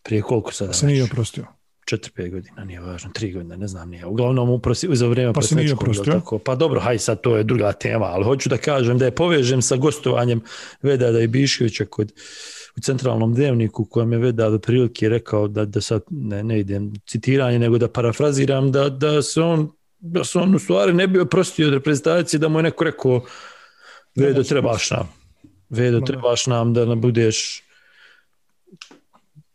prije 0.03 0.21
koliko 0.21 0.51
sada? 0.51 0.73
Se 0.73 0.85
nije 0.85 1.03
oprostio. 1.03 1.45
4-5 1.91 2.31
godina, 2.31 2.63
nije 2.63 2.79
važno, 2.79 3.09
3 3.09 3.33
godina, 3.33 3.55
ne 3.55 3.67
znam, 3.67 3.89
nije. 3.89 4.05
Uglavnom 4.05 4.49
uprosi, 4.49 4.87
za 4.91 5.07
vrijeme 5.07 5.33
Pa 5.33 5.41
se 5.41 5.55
nije 5.55 5.73
oprostio? 5.73 6.13
tako. 6.13 6.39
Pa 6.39 6.55
dobro, 6.55 6.79
haj 6.79 6.99
sad, 6.99 7.21
to 7.21 7.37
je 7.37 7.43
druga 7.43 7.71
tema, 7.71 8.05
ali 8.05 8.23
hoću 8.23 8.49
da 8.49 8.57
kažem 8.57 8.97
da 8.97 9.05
je 9.05 9.15
povežem 9.15 9.61
sa 9.61 9.75
gostovanjem 9.75 10.41
Vedada 10.81 11.19
i 11.19 11.27
Biševića 11.27 11.85
kod 11.85 12.13
u 12.77 12.79
centralnom 12.81 13.33
dnevniku 13.33 13.85
kojem 13.85 14.13
je 14.13 14.19
Vedad 14.19 14.53
otprilike 14.53 15.09
rekao 15.09 15.47
da, 15.47 15.65
da 15.65 15.81
sad 15.81 16.01
ne, 16.09 16.43
ne 16.43 16.59
idem 16.59 16.93
citiranje, 17.07 17.59
nego 17.59 17.77
da 17.77 17.87
parafraziram 17.87 18.71
da, 18.71 18.89
da 18.89 19.21
se 19.21 19.41
on 19.41 19.71
da 20.01 20.23
se 20.23 20.39
on 20.39 20.55
u 20.55 20.59
stvari 20.59 20.93
ne 20.93 21.07
bi 21.07 21.19
oprostio 21.19 21.67
od 21.67 21.73
reprezentacije, 21.73 22.39
da 22.39 22.49
mu 22.49 22.59
je 22.59 22.63
neko 22.63 22.83
rekao 22.83 23.25
Vedo, 24.15 24.43
trebaš 24.43 24.91
nam. 24.91 25.20
Vedo, 25.71 26.01
trebaš 26.01 26.47
nam 26.47 26.73
da 26.73 26.85
nam 26.85 27.01
budeš 27.01 27.63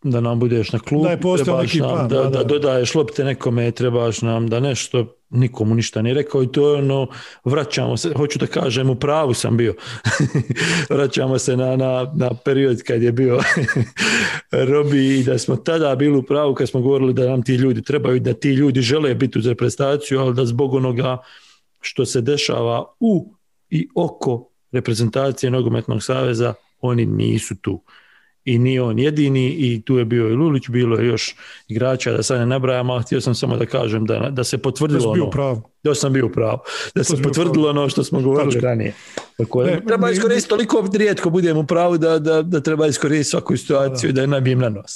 da 0.03 0.21
nam 0.21 0.39
budeš 0.39 0.73
na 0.73 0.79
klubu, 0.79 1.05
Da 1.05 1.11
je 1.11 1.21
trebaš 1.21 1.63
neki 1.63 1.81
nam 1.81 1.91
plan, 1.91 2.09
da, 2.09 2.23
da, 2.23 2.29
da. 2.31 2.45
dodaješ 2.45 2.95
lopte 2.95 3.25
nekome, 3.25 3.71
trebaš 3.71 4.23
nam 4.23 4.49
da 4.49 4.61
nešto, 4.61 5.17
nikomu 5.31 5.75
ništa 5.75 6.03
nije 6.03 6.15
rekao 6.15 6.43
i 6.43 6.53
to 6.53 6.69
je 6.71 6.79
ono, 6.79 7.07
vraćamo 7.45 7.97
se, 7.97 8.13
hoću 8.17 8.39
da 8.39 8.47
kažem, 8.47 8.91
u 8.91 8.95
pravu 8.95 9.35
sam 9.35 9.57
bio. 9.57 9.75
vraćamo 10.91 11.39
se 11.39 11.57
na, 11.57 11.77
na, 11.77 12.13
na 12.15 12.31
period 12.45 12.83
kad 12.83 13.03
je 13.03 13.13
bio 13.13 13.41
Robi 14.71 15.19
i 15.19 15.25
da 15.25 15.39
smo 15.39 15.57
tada 15.57 15.95
bili 15.97 16.19
u 16.19 16.23
pravu 16.23 16.55
kad 16.55 16.69
smo 16.69 16.81
govorili 16.81 17.15
da 17.15 17.29
nam 17.29 17.43
ti 17.43 17.55
ljudi 17.55 17.83
trebaju, 17.83 18.21
da 18.21 18.33
ti 18.33 18.49
ljudi 18.49 18.81
žele 18.81 19.15
biti 19.15 19.39
uz 19.39 19.47
reprezentaciju, 19.47 20.21
ali 20.21 20.35
da 20.35 20.47
zbog 20.47 20.75
onoga 20.75 21.19
što 21.81 22.07
se 22.07 22.21
dešava 22.21 22.85
u 23.01 23.35
i 23.71 23.89
oko 23.95 24.56
reprezentacije 24.73 25.51
Nogometnog 25.51 26.03
saveza, 26.03 26.55
oni 26.81 27.07
nisu 27.07 27.55
tu. 27.55 27.83
I 28.45 28.59
nije 28.59 28.83
on 28.83 28.99
jedini 28.99 29.47
i 29.49 29.83
tu 29.85 29.99
je 29.99 30.05
bio 30.05 30.29
i 30.29 30.33
Lulić, 30.33 30.69
bilo 30.69 30.99
je 30.99 31.07
još 31.07 31.35
igrača, 31.69 32.13
da 32.13 32.23
sad 32.23 32.39
ne 32.39 32.47
nabrajam, 32.47 32.91
ali 32.91 33.03
htio 33.03 33.21
sam 33.21 33.35
samo 33.35 33.57
da 33.57 33.67
kažem 33.67 34.05
da, 34.07 34.19
da 34.31 34.45
se 34.45 34.57
Da 34.57 34.63
potvrdilo 34.63 35.01
bio 35.13 35.23
ono, 35.23 35.25
u 35.29 35.31
pravu. 35.31 35.63
da 35.83 35.95
sam 35.95 36.13
bio 36.13 36.27
u 36.27 36.33
pravu, 36.33 36.59
da 36.95 37.05
se 37.05 37.17
bio 37.17 37.23
potvrdilo 37.23 37.71
ono 37.71 37.89
što 37.89 38.05
smo 38.05 38.21
govorili 38.21 38.53
Tačka. 38.53 38.67
ranije. 38.67 38.95
Tako, 39.37 39.65
Ne, 39.65 39.83
treba 39.87 40.11
iskoristiti, 40.11 40.49
toliko 40.49 40.89
rijetko 40.95 41.31
budemo 41.31 41.61
u 41.61 41.67
pravu 41.67 41.99
da, 41.99 42.19
da, 42.19 42.43
da 42.43 42.61
treba 42.61 42.87
iskoristiti 42.87 43.31
svaku 43.31 43.57
situaciju 43.57 44.11
i 44.11 44.13
da 44.13 44.21
je 44.21 44.27
nabijem 44.27 44.59
na 44.59 44.69
nos. 44.69 44.93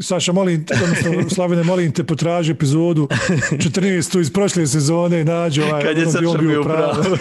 Saša, 0.00 0.32
molim 0.32 0.66
te, 0.66 0.74
odnosno, 0.84 1.28
Slavine, 1.34 1.62
molim 1.62 1.92
te, 1.92 2.04
potraži 2.04 2.52
epizodu 2.52 3.08
14. 3.10 4.20
iz 4.20 4.32
prošle 4.32 4.66
sezone 4.66 5.20
i 5.20 5.24
nađi 5.24 5.62
ovaj, 5.62 5.82
Kad 5.82 5.96
je 5.98 6.02
ono 6.02 6.12
Saša 6.12 6.38
bio 6.38 6.60
u 6.60 6.64
pravu. 6.64 7.04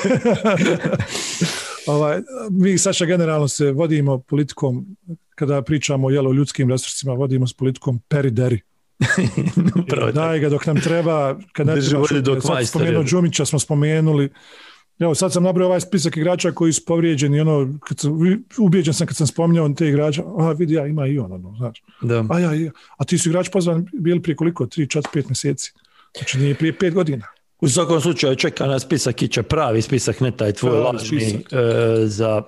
ovaj, 1.88 2.22
mi, 2.52 2.78
Saša, 2.78 3.06
generalno 3.06 3.48
se 3.48 3.72
vodimo 3.72 4.20
politikom, 4.20 4.86
kada 5.36 5.62
pričamo 5.62 6.10
jel, 6.10 6.28
o 6.28 6.34
ljudskim 6.34 6.70
resursima, 6.70 7.14
vodimo 7.14 7.48
s 7.48 7.54
politikom 7.54 8.00
peri-deri. 8.10 8.62
Daj 10.14 10.40
ga 10.40 10.50
dok 10.50 10.66
nam 10.66 10.82
treba, 10.82 11.40
kad 11.54 11.68
ne 11.68 11.82
treba, 11.82 12.66
spomenuo. 12.66 13.04
Đumića 13.04 13.46
smo 13.46 13.60
spomenuli, 13.60 14.30
Evo, 15.00 15.16
sad 15.16 15.34
sam 15.34 15.44
nabrao 15.44 15.68
ovaj 15.68 15.82
spisak 15.82 16.18
igrača 16.18 16.52
koji 16.52 16.74
su 16.74 16.86
povrijeđeni, 16.86 17.40
ono, 17.40 17.80
kad 17.88 18.00
sam, 18.00 18.12
ubijeđen 18.60 18.94
sam 18.94 19.08
kad 19.08 19.16
sam 19.16 19.28
spominjao 19.28 19.70
te 19.70 19.88
igrača, 19.88 20.24
a 20.40 20.52
vidi 20.52 20.74
ja, 20.74 20.88
ima 20.88 21.08
i 21.08 21.20
on, 21.20 21.32
ono, 21.32 21.56
znaš. 21.58 21.84
Da. 22.02 22.26
A 22.30 22.40
ja. 22.40 22.72
a 22.98 23.04
ti 23.06 23.18
su 23.18 23.30
igrači 23.30 23.52
pozvani 23.52 23.86
bili 23.94 24.22
prije 24.22 24.36
koliko? 24.36 24.66
3, 24.66 24.98
4, 24.98 25.02
5 25.14 25.26
mjeseci. 25.30 25.74
Znači 26.18 26.38
nije 26.38 26.56
prije 26.56 26.78
5 26.78 26.94
godina. 26.94 27.26
U 27.62 27.70
svakom 27.70 28.01
slučaju 28.01 28.36
čeka 28.36 28.66
nas 28.66 28.84
spisak 28.84 29.22
iće 29.22 29.43
pravi 29.43 29.82
spisak, 29.82 30.20
ne 30.20 30.32
taj 30.32 30.51
tvoj 30.51 30.80
lažni 30.80 31.24
e, 31.24 31.38
za, 32.05 32.41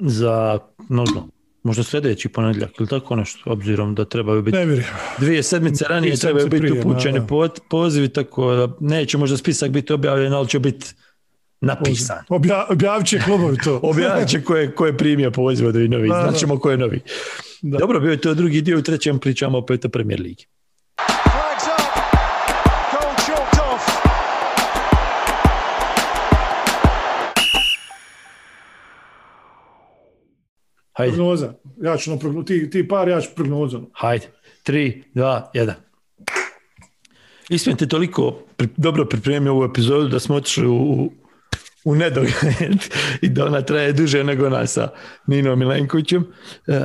za 0.00 0.58
mnogo. 0.88 1.26
Možda 1.62 1.82
sljedeći 1.82 2.28
ponedjeljak 2.28 2.70
ili 2.78 2.88
tako 2.88 3.16
nešto, 3.16 3.50
obzirom 3.50 3.94
da 3.94 4.04
trebaju 4.04 4.42
biti 4.42 4.58
dvije 5.18 5.42
sedmice 5.42 5.84
ranije 5.88 6.10
Dvije 6.10 6.20
trebaju 6.20 6.48
biti 6.48 6.60
prije, 6.60 6.80
upućeni 6.80 7.18
da, 7.18 7.20
da. 7.20 7.26
po- 7.26 7.48
pozivi, 7.70 8.08
tako 8.08 8.54
da 8.54 8.68
neće 8.80 9.18
možda 9.18 9.36
spisak 9.36 9.70
biti 9.70 9.92
objavljen, 9.92 10.32
ali 10.32 10.48
će 10.48 10.58
biti 10.58 10.86
napisan. 11.60 12.24
Obja, 12.28 12.66
objavit 12.70 13.06
će 13.06 13.20
klubovi 13.20 13.56
to. 13.64 13.80
Objavit 13.90 14.28
će 14.28 14.42
ko 14.42 14.56
je, 14.56 14.74
ko 14.74 14.86
je 14.86 14.96
primio 14.96 15.30
poziv 15.30 15.66
od 15.66 15.74
da. 15.74 16.28
znaćemo 16.28 16.58
ko 16.58 16.70
je 16.70 16.76
novi. 16.76 17.00
Da. 17.62 17.78
Dobro, 17.78 18.00
bio 18.00 18.10
je 18.10 18.20
to 18.20 18.34
drugi 18.34 18.60
dio, 18.60 18.78
u 18.78 18.82
trećem 18.82 19.18
pričamo 19.18 19.58
opet 19.58 19.84
o 19.84 19.88
Premier 19.88 20.20
Ligi. 20.20 20.46
Hajde, 30.94 31.12
Prognoza. 31.12 31.52
Ja 31.78 31.96
ću 31.96 32.10
na 32.10 32.16
progno- 32.16 32.42
ti, 32.42 32.70
ti 32.70 32.88
par, 32.88 33.08
ja 33.08 33.20
ću 33.20 33.28
prognozom. 33.36 33.86
hajde. 33.92 34.26
Tri, 34.62 35.02
dva, 35.14 35.50
jedan. 35.54 35.74
Ismijem 37.48 37.78
te 37.78 37.88
toliko 37.88 38.22
pri- 38.56 38.68
dobro 38.76 39.04
pripremio 39.04 39.52
ovu 39.52 39.64
epizodu 39.64 40.08
da 40.08 40.20
smo 40.20 40.34
otišli 40.36 40.66
u, 40.68 41.12
u 41.84 41.94
nedogled 41.94 42.34
i 43.22 43.28
da 43.28 43.46
ona 43.46 43.62
traje 43.62 43.92
duže 43.92 44.24
nego 44.24 44.48
nas 44.48 44.72
sa 44.72 44.88
Ninom 45.26 45.58
Milenkovićem, 45.58 46.24
e, 46.66 46.80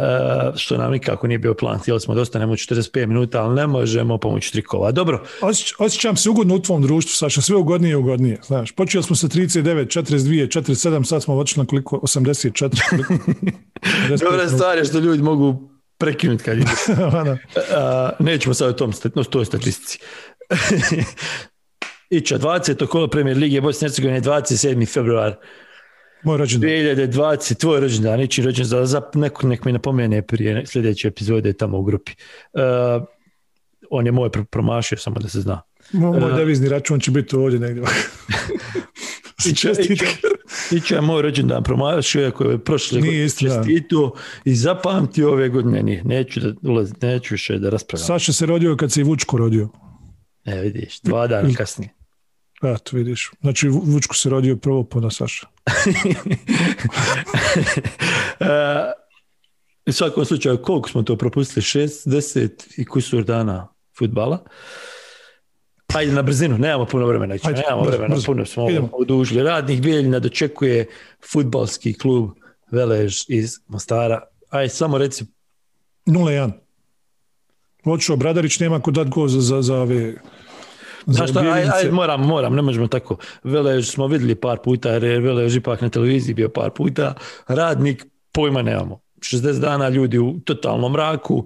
što 0.55 0.77
nam 0.77 0.91
nikako 0.91 1.27
nije 1.27 1.39
bio 1.39 1.53
plan. 1.53 1.79
Htjeli 1.79 1.99
smo 1.99 2.15
da 2.15 2.21
ostanemo 2.21 2.53
u 2.53 2.55
45 2.55 3.05
minuta, 3.05 3.43
ali 3.43 3.55
ne 3.55 3.67
možemo 3.67 4.17
pomoći 4.17 4.51
trikova. 4.51 4.91
Dobro, 4.91 5.23
Osjeć, 5.41 5.73
osjećam 5.79 6.15
se 6.15 6.29
ugodno 6.29 6.55
u 6.55 6.61
tvom 6.61 6.81
društvu, 6.81 7.11
Saša, 7.13 7.41
sve 7.41 7.55
ugodnije 7.55 7.91
i 7.91 7.95
ugodnije. 7.95 8.39
Znaš, 8.43 8.71
počeli 8.71 9.03
smo 9.03 9.15
sa 9.15 9.27
39, 9.27 10.01
42, 10.01 10.61
47, 10.61 11.03
sad 11.03 11.23
smo 11.23 11.37
otišli 11.37 11.61
na 11.61 11.65
koliko? 11.65 11.97
84. 11.97 12.89
koliko? 12.89 13.13
55 13.83 14.23
dobra 14.23 14.49
stvar 14.49 14.77
je 14.77 14.85
što 14.85 14.99
ljudi 14.99 15.23
mogu 15.23 15.69
prekinuti 15.97 16.43
kad 16.43 16.57
idu. 16.61 16.69
Ono, 17.13 17.37
A, 17.75 18.09
nećemo 18.19 18.53
sad 18.53 18.69
o 18.69 18.73
tom, 18.73 18.93
toj 19.29 19.45
statistici. 19.45 19.99
Ića, 22.09 22.37
20. 22.39 22.87
kolo 22.87 23.07
Premier 23.07 23.37
Lige 23.37 23.61
Bosne 23.61 23.85
i 23.85 23.89
Hercegovine, 23.89 24.21
27. 24.21 24.93
februar 24.93 25.35
Moj 26.23 26.37
rođendan. 26.37 26.69
2020, 26.69 27.59
tvoj 27.59 27.79
rođendan, 27.79 28.21
ići 28.21 28.41
rođendan, 28.41 28.85
za 28.85 29.01
neko 29.13 29.47
nek 29.47 29.65
mi 29.65 29.71
napomene 29.71 30.21
prije 30.21 30.65
sljedeće 30.65 31.07
epizode 31.07 31.53
tamo 31.53 31.77
u 31.77 31.83
grupi. 31.83 32.11
Uh, 32.53 33.03
on 33.89 34.05
je 34.05 34.11
moj 34.11 34.29
pro- 34.29 34.45
promašio, 34.45 34.97
samo 34.97 35.19
da 35.19 35.29
se 35.29 35.41
zna. 35.41 35.61
Moj 35.91 36.19
moj 36.19 36.31
E. 36.31 36.35
devizni 36.35 36.69
račun 36.69 36.99
će 36.99 37.11
biti 37.11 37.35
ovdje 37.35 37.59
negdje. 37.59 37.83
Ića, 39.51 39.71
Ića, 40.71 40.95
je 40.95 41.01
moj 41.01 41.21
rođendan 41.21 41.63
promašio, 41.63 42.27
ako 42.27 42.43
je 42.43 42.63
prošle 42.63 43.01
Nije 43.01 43.27
godine 43.27 43.29
čestito 43.29 44.13
i 44.45 44.55
zapamtio 44.55 45.31
ove 45.31 45.49
godine. 45.49 45.83
Nije. 45.83 46.03
Neću, 46.03 46.39
da 46.39 46.69
ulaz, 46.69 46.93
neću 47.01 47.33
više 47.33 47.57
da 47.57 47.69
raspravljam. 47.69 48.07
Saša 48.07 48.33
se 48.33 48.45
rodio 48.45 48.75
kad 48.75 48.91
se 48.91 49.01
i 49.01 49.03
Vučko 49.03 49.37
rodio. 49.37 49.69
E, 50.45 50.61
vidiš, 50.61 51.01
dva 51.01 51.27
dana 51.27 51.49
kasnije. 51.57 51.98
Eto, 52.65 52.97
vidiš. 52.97 53.31
Znači, 53.41 53.67
Vu- 53.67 53.81
Vučko 53.85 54.15
se 54.15 54.29
rodio 54.29 54.55
prvo 54.55 54.83
pa 54.83 54.99
na 54.99 55.09
Saša. 55.09 55.47
E, 58.39 58.91
U 59.85 59.91
svakom 59.91 60.25
slučaju, 60.25 60.57
koliko 60.57 60.89
smo 60.89 61.03
to 61.03 61.15
propustili? 61.15 61.63
60 61.63 62.49
i 62.77 62.85
kusur 62.85 63.23
dana 63.23 63.67
futbala. 63.99 64.39
Ajde 65.87 66.11
na 66.11 66.21
brzinu, 66.21 66.57
nemamo 66.57 66.85
puno 66.85 67.05
vremena. 67.05 67.35
Ići, 67.35 67.47
Ajde, 67.47 67.61
nemamo 67.61 67.81
brzo, 67.81 67.91
vremena, 67.91 68.15
brzo. 68.15 68.25
puno 68.25 68.45
smo 68.45 68.65
odužili. 68.91 69.43
Radnih 69.43 69.81
Bijeljina 69.81 70.19
dočekuje 70.19 70.87
futbalski 71.31 71.93
klub 71.93 72.29
Velež 72.71 73.17
iz 73.27 73.53
Mostara. 73.67 74.21
Aj, 74.49 74.69
samo 74.69 74.97
reci, 74.97 75.25
0-1. 76.05 76.51
Očeo 77.85 78.15
Bradarić 78.15 78.59
nema 78.59 78.81
ko 78.81 78.91
dat 78.91 79.07
go 79.09 79.27
za, 79.27 79.41
za, 79.41 79.61
za 79.61 79.75
ove... 79.75 80.13
Znaš 81.05 81.29
šta, 81.29 81.39
aj, 81.39 81.63
aj, 81.63 81.91
moram, 81.91 82.21
moram, 82.21 82.55
ne 82.55 82.61
možemo 82.61 82.87
tako. 82.87 83.17
Velež 83.43 83.91
smo 83.91 84.07
vidjeli 84.07 84.35
par 84.35 84.57
puta, 84.63 84.89
jer 84.89 85.03
je 85.03 85.19
Velež 85.19 85.55
ipak 85.55 85.81
na 85.81 85.89
televiziji 85.89 86.33
bio 86.33 86.49
par 86.49 86.71
puta. 86.71 87.13
Radnik, 87.47 88.05
pojma 88.31 88.61
nemamo. 88.61 89.01
60 89.19 89.59
dana 89.59 89.89
ljudi 89.89 90.19
u 90.19 90.39
totalnom 90.45 90.91
mraku, 90.91 91.45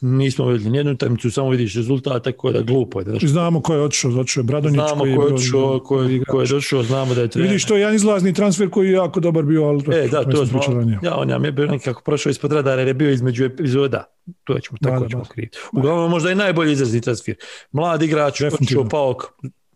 nismo 0.00 0.46
vidjeli 0.46 0.70
nijednu 0.70 0.92
utakmicu, 0.92 1.30
samo 1.30 1.50
vidiš 1.50 1.74
rezultat, 1.74 2.24
tako 2.24 2.52
da 2.52 2.60
glupo 2.60 3.00
je. 3.00 3.04
Da 3.04 3.18
znamo 3.22 3.60
ko 3.62 3.74
je 3.74 3.82
otišao, 3.82 4.10
otišao 4.10 4.40
je 4.40 4.44
Bradonić. 4.44 4.74
znamo 4.74 5.00
koji 5.00 5.16
ko 5.16 5.22
je 5.22 5.34
otišao, 5.34 5.80
ko 5.80 6.02
je, 6.02 6.24
ko 6.24 6.40
je 6.40 6.46
došao, 6.46 6.82
znamo 6.82 7.14
da 7.14 7.20
je 7.20 7.28
trener. 7.28 7.48
Vidiš, 7.48 7.64
to 7.64 7.74
je 7.74 7.80
jedan 7.80 7.94
izlazni 7.94 8.34
transfer 8.34 8.70
koji 8.70 8.86
je 8.86 8.92
jako 8.92 9.20
dobar 9.20 9.44
bio, 9.44 9.64
ali 9.64 9.84
E, 9.92 10.08
da, 10.08 10.24
to 10.24 10.46
smo 10.46 10.60
ja, 11.02 11.16
on 11.16 11.44
je 11.44 11.52
bio 11.52 11.66
nekako 11.66 12.02
prošao 12.02 12.30
ispod 12.30 12.52
radara 12.52 12.80
jer 12.80 12.88
je 12.88 12.94
bio 12.94 13.10
između 13.10 13.44
epizoda. 13.44 14.04
To 14.44 14.58
ćemo, 14.58 14.78
tako 14.82 15.02
Da, 15.02 15.08
ćemo 15.08 15.24
kriti. 15.24 15.58
Uglavnom, 15.72 16.10
možda 16.10 16.30
i 16.30 16.34
najbolji 16.34 16.72
izrazni 16.72 17.00
transfer. 17.00 17.34
Mlad 17.72 18.02
igrač, 18.02 18.40
otišao 18.40 18.88
paok. 18.88 19.22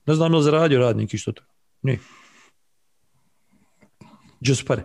Ne 0.06 0.14
znam 0.14 0.34
li 0.34 0.42
zaradio 0.42 0.80
radnik 0.80 1.14
i 1.14 1.18
što 1.18 1.32
to. 1.32 1.42
Nije. 1.82 1.98
Su 4.54 4.64
pare? 4.66 4.82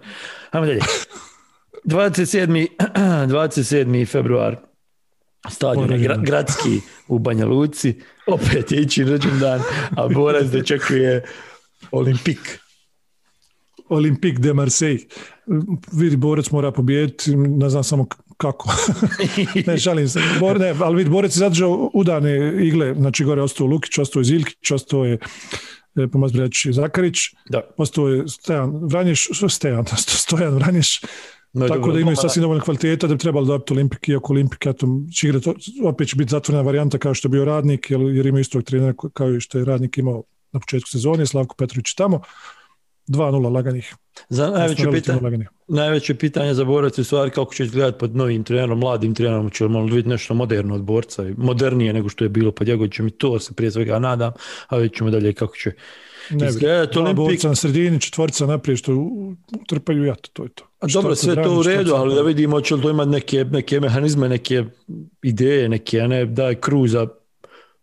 Ajmo 0.52 0.68
dalje. 0.68 0.80
27. 1.86 2.68
27. 2.78 4.06
februar 4.12 4.68
stadion 5.50 5.90
gra- 5.90 6.26
gradski 6.26 6.80
u 7.08 7.20
Banja 7.20 7.46
Luci. 7.46 7.96
Opet 8.28 8.72
je 8.72 8.82
ići 8.82 9.04
rođendan, 9.04 9.62
a 9.98 10.08
Borac 10.08 10.46
dočekuje 10.46 11.24
Olimpik. 11.92 12.60
Olympique 13.90 14.40
de 14.40 14.54
Marseille. 14.54 15.00
Vidi, 15.94 16.16
Borac 16.18 16.50
mora 16.52 16.72
pobijediti, 16.72 17.36
ne 17.36 17.70
znam 17.70 17.84
samo 17.84 18.06
kako. 18.38 18.70
ne, 19.68 19.78
šalim 19.78 20.10
se. 20.10 20.20
Bor, 20.40 20.60
ne, 20.60 20.76
ali 20.80 20.96
vidi, 20.96 21.10
Borac 21.10 21.36
je 21.36 21.40
zadržao 21.40 21.90
udane 21.94 22.66
igle, 22.66 22.94
znači 22.94 23.24
gore 23.24 23.42
ostao 23.42 23.68
Lukić, 23.68 23.98
ostao 23.98 24.20
je 24.20 24.24
Zilkić, 24.24 24.72
ostao 24.72 25.06
je 25.06 25.18
e, 25.96 26.08
Pomazbreć 26.08 26.68
Zakarić, 26.72 27.18
Da. 27.50 27.62
ostao 27.78 28.08
je 28.08 28.28
Stejan 28.28 28.72
Vranješ, 28.84 29.30
što 29.32 29.50
Stejan, 29.50 29.86
Stojan 29.98 30.54
Vranješ, 30.54 31.02
No, 31.54 31.68
tako 31.68 31.80
dobro, 31.80 31.94
da 31.94 32.00
imaju 32.00 32.16
sasvim 32.16 32.42
dovoljno 32.42 32.64
kvaliteta 32.64 33.08
da 33.08 33.14
bi 33.14 33.20
trebalo 33.20 33.46
dobiti 33.46 33.74
Olimpik, 33.74 34.10
iako 34.10 34.34
Olimpik 34.34 34.66
eto, 34.66 34.88
će 35.14 35.28
igrati, 35.28 35.54
opet 35.84 36.08
će 36.08 36.16
biti 36.16 36.32
zatvorena 36.32 36.64
varijanta 36.64 36.98
kao 36.98 37.14
što 37.14 37.28
je 37.28 37.30
bio 37.30 37.46
radnik, 37.46 37.92
jer, 37.92 38.02
jer 38.02 38.26
ima 38.26 38.40
istog 38.40 38.64
trenera 38.64 38.94
kao 39.14 39.34
i 39.34 39.40
što 39.40 39.58
je 39.58 39.66
radnik 39.66 39.98
imao 39.98 40.24
na 40.52 40.60
početku 40.60 40.90
sezone, 40.90 41.26
Slavko 41.26 41.56
Petrović 41.56 41.94
tamo, 41.94 42.22
2-0 43.08 43.54
laganih. 43.54 43.96
Za 44.30 44.50
najveće 44.50 44.92
pitanje, 44.92 45.22
laganih. 45.22 45.50
najveće 45.68 46.16
pitanje 46.16 46.54
za 46.54 46.64
borac 46.64 46.98
je 46.98 47.04
stvari 47.04 47.32
kako 47.32 47.54
će 47.54 47.64
izgledati 47.64 47.98
pod 47.98 48.16
novim 48.16 48.44
trenerom, 48.44 48.80
mladim 48.80 49.16
trenerom, 49.16 49.50
će 49.50 49.64
li 49.64 49.70
malo 49.70 49.86
vidjeti 49.86 50.10
nešto 50.10 50.34
moderno 50.34 50.76
od 50.76 50.82
borca, 50.82 51.24
modernije 51.38 51.94
nego 51.94 52.10
što 52.10 52.26
je 52.26 52.30
bilo 52.30 52.52
pod 52.52 52.68
Jegovićem 52.68 53.08
i 53.08 53.12
to 53.12 53.40
se 53.40 53.54
prije 53.54 53.72
svega 53.72 54.00
nadam, 54.00 54.32
a 54.68 54.78
vidjet 54.78 54.98
ćemo 54.98 55.10
dalje 55.10 55.34
kako 55.34 55.56
će 55.56 55.72
Ne 56.30 56.38
bi. 56.38 56.46
izgledati. 56.46 56.94
Dva 56.94 57.04
Olimpik, 57.04 57.44
na 57.44 57.56
sredini, 57.56 58.02
četvorca 58.02 58.46
naprijed 58.46 58.78
što 58.78 59.08
trpaju 59.68 60.04
jat, 60.04 60.28
to 60.34 60.44
je 60.44 60.50
to. 60.50 60.64
a 60.80 60.88
dobro, 60.88 61.16
sve 61.16 61.44
to 61.44 61.60
u 61.60 61.64
redu, 61.64 61.94
ali 61.94 62.16
da 62.16 62.22
vidimo 62.22 62.62
će 62.62 62.76
li 62.76 62.82
to 62.82 62.90
imati 62.90 63.10
neke, 63.10 63.44
neke 63.44 63.80
mehanizme, 63.80 64.30
neke 64.30 64.64
ideje, 65.24 65.70
neke, 65.70 66.00
a 66.00 66.08
ne 66.08 66.26
daj 66.26 66.56
kruza, 66.56 67.08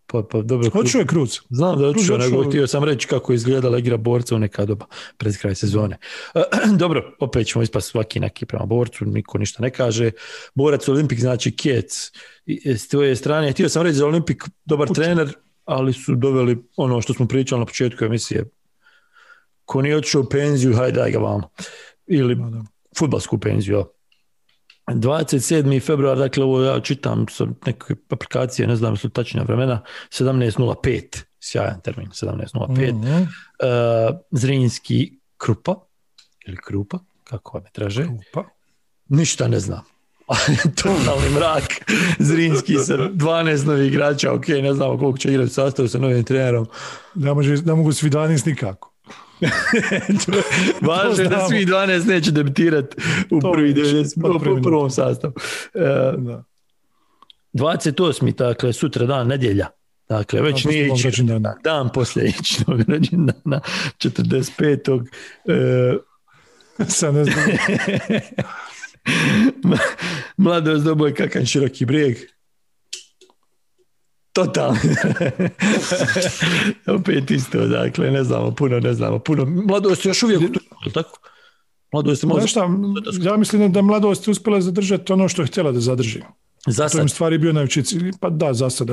pa, 0.07 0.22
pa 0.22 0.42
dobro. 0.42 0.70
Hoću 0.70 0.99
je 0.99 1.07
Kruz. 1.07 1.38
Znam 1.51 1.78
da 1.78 1.86
otišao. 1.86 2.18
nego 2.18 2.45
htio 2.45 2.66
sam 2.66 2.84
reći 2.84 3.07
kako 3.07 3.32
je 3.32 3.34
izgledala 3.34 3.78
igra 3.78 3.97
borca 3.97 4.34
u 4.34 4.38
neka 4.38 4.64
doba 4.64 4.86
pred 5.16 5.38
kraj 5.38 5.55
sezone. 5.55 5.99
Dobro, 6.78 7.14
opet 7.20 7.47
ćemo 7.47 7.62
ispast 7.62 7.90
svaki 7.90 8.20
neki 8.20 8.47
prema 8.47 8.66
borcu, 8.66 9.05
niko 9.05 9.38
ništa 9.38 9.62
ne 9.62 9.70
kaže. 9.70 10.11
Borac 10.55 10.88
Olimpik 10.88 11.20
znači 11.20 11.57
Kjec. 11.57 12.12
I 12.47 12.76
S 12.76 12.88
tvoje 12.88 13.16
strane, 13.16 13.53
htio 13.53 13.68
sam 13.68 13.82
reći 13.82 13.95
za 13.97 14.07
Olimpik 14.07 14.45
dobar 14.64 14.88
trener, 14.88 15.32
ali 15.65 15.93
su 15.93 16.15
doveli 16.15 16.65
ono 16.77 17.01
što 17.01 17.15
smo 17.15 17.29
pričali 17.29 17.59
na 17.61 17.67
početku 17.67 18.05
emisije. 18.05 18.45
Ko 19.65 19.83
nije 19.83 19.97
otišao 19.97 20.21
u 20.21 20.29
penziju, 20.29 20.77
hajde 20.77 21.01
daj 21.01 21.11
ga 21.11 21.19
vamo. 21.19 21.51
Ili 22.07 22.37
futbalsku 22.99 23.39
penziju. 23.39 23.75
jel. 23.75 23.85
27. 24.87 25.81
februar, 25.87 26.19
dakle 26.19 26.45
ovo 26.45 26.62
ja 26.62 26.81
čitam 26.81 27.27
sa 27.29 27.47
neke 27.67 27.95
aplikacije, 28.09 28.69
ne 28.69 28.77
znam 28.77 28.97
su 28.97 29.09
tačna 29.09 29.43
vremena, 29.43 29.83
17.05, 30.11 31.23
sjajan 31.41 31.81
termin, 31.81 32.09
17.05. 32.09 32.93
Mhm. 32.93 33.12
Uh, 33.12 33.27
Zrinski 34.31 35.19
Krupa, 35.37 35.75
ili 36.47 36.57
Krupa, 36.57 36.99
kako 37.25 37.59
vam 37.59 37.67
je 37.67 37.73
traže, 37.73 38.07
Pa. 38.33 38.45
ništa 39.09 39.49
ne 39.49 39.61
znam. 39.61 39.93
Tonalni 40.83 41.31
mrak, 41.35 41.62
Zrinski 42.18 42.75
sa 42.75 42.97
12 42.97 43.66
novih 43.66 43.89
igrača, 43.93 44.33
ok, 44.33 44.49
ne 44.49 44.75
znamo 44.75 44.99
koliko 44.99 45.18
će 45.18 45.29
igrati 45.29 45.53
sastavu 45.53 45.89
sa 45.89 45.99
novim 45.99 46.25
trenerom. 46.25 46.66
Ne, 47.14 47.35
može, 47.35 47.57
ne 47.57 47.75
mogu 47.75 47.93
svi 47.93 48.11
danis 48.11 48.45
nikako. 48.45 48.91
Važno 50.89 51.22
je 51.22 51.29
da 51.29 51.47
svi 51.49 51.66
12 51.66 52.07
neće 52.07 52.31
debitirati 52.31 52.97
u, 53.31 53.41
To 53.41 53.53
prvi 53.53 53.66
vidiš, 53.66 53.87
90, 53.87 54.35
od 54.35 54.43
prve 54.43 54.55
u 54.55 54.62
prvom 54.62 54.91
sastavu. 54.91 55.33
Uh, 55.75 55.83
Da. 56.25 56.45
28. 57.53 58.35
dakle 58.35 58.72
sutra 58.72 59.07
dan 59.07 59.27
nedjelja. 59.27 59.66
Dakle, 60.09 60.41
već 60.41 60.64
nije 60.64 60.87
ići 60.87 61.03
rođendana. 61.05 61.55
dan 61.64 61.89
poslije 61.95 62.29
ićnog 62.41 62.81
rođendana 62.89 63.61
45. 63.99 65.07
E, 65.47 65.97
Sad 66.89 67.14
ne 67.14 67.25
znam. 67.25 67.45
mladost 70.36 70.84
doboj 70.84 71.14
kakan 71.14 71.46
široki 71.46 71.84
brijeg. 71.86 72.16
Totalno. 74.32 74.78
Opet 76.98 77.30
isto, 77.30 77.66
dakle, 77.66 78.11
ne 78.11 78.24
znamo 78.24 78.50
puno, 78.50 78.80
ne 78.80 78.94
znamo 78.94 79.18
puno. 79.18 79.44
Mladost 79.44 80.05
je 80.05 80.11
još 80.11 80.22
uvijek 80.22 80.40
u 80.40 80.46
Turskoj, 80.46 80.78
jel 80.84 80.92
tako? 80.92 81.18
Mladost 81.92 82.24
je 82.24 82.46
šta, 82.46 82.68
ja 83.20 83.36
mislim 83.36 83.72
da 83.72 83.82
mladost 83.82 84.26
je 84.26 84.32
uspjela 84.32 84.61
zadržati 84.61 85.12
ono 85.12 85.28
što 85.28 85.42
je 85.42 85.46
htjela 85.46 85.72
da 85.72 85.80
zadrži. 85.80 86.20
Za 86.66 86.88
To 86.88 86.98
im 86.98 87.09
sad. 87.09 87.11
stvari 87.11 87.38
bio 87.38 87.52
najveći 87.52 87.82
cilj. 87.82 88.12
Pa 88.20 88.30
da, 88.30 88.52
za 88.55 88.70
sada. 88.70 88.92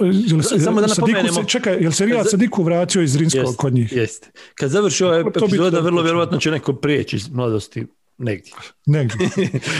Jel 0.00 0.42
se, 0.42 0.58
Samo 0.58 0.80
da 0.80 0.86
napomenemo- 0.86 1.42
se, 1.42 1.48
čekaj, 1.48 1.76
jel 1.80 1.92
se 1.92 2.06
Rijad 2.06 2.30
Sadiku 2.30 2.62
vratio 2.62 3.02
iz 3.02 3.16
Rinskog 3.16 3.42
Jest, 3.42 3.56
kod 3.56 3.72
njih? 3.74 3.92
Jest. 3.92 4.30
Kad 4.54 4.70
završi 4.70 5.04
ova 5.04 5.22
To 5.22 5.40
bi 5.40 5.46
epizoda, 5.46 5.80
vrlo 5.80 6.02
vjerojatno 6.02 6.38
će 6.38 6.50
neko 6.50 6.72
prijeći 6.72 7.16
iz 7.16 7.28
mladosti 7.28 7.86
negdje. 8.20 8.52
Negdje. 8.86 9.28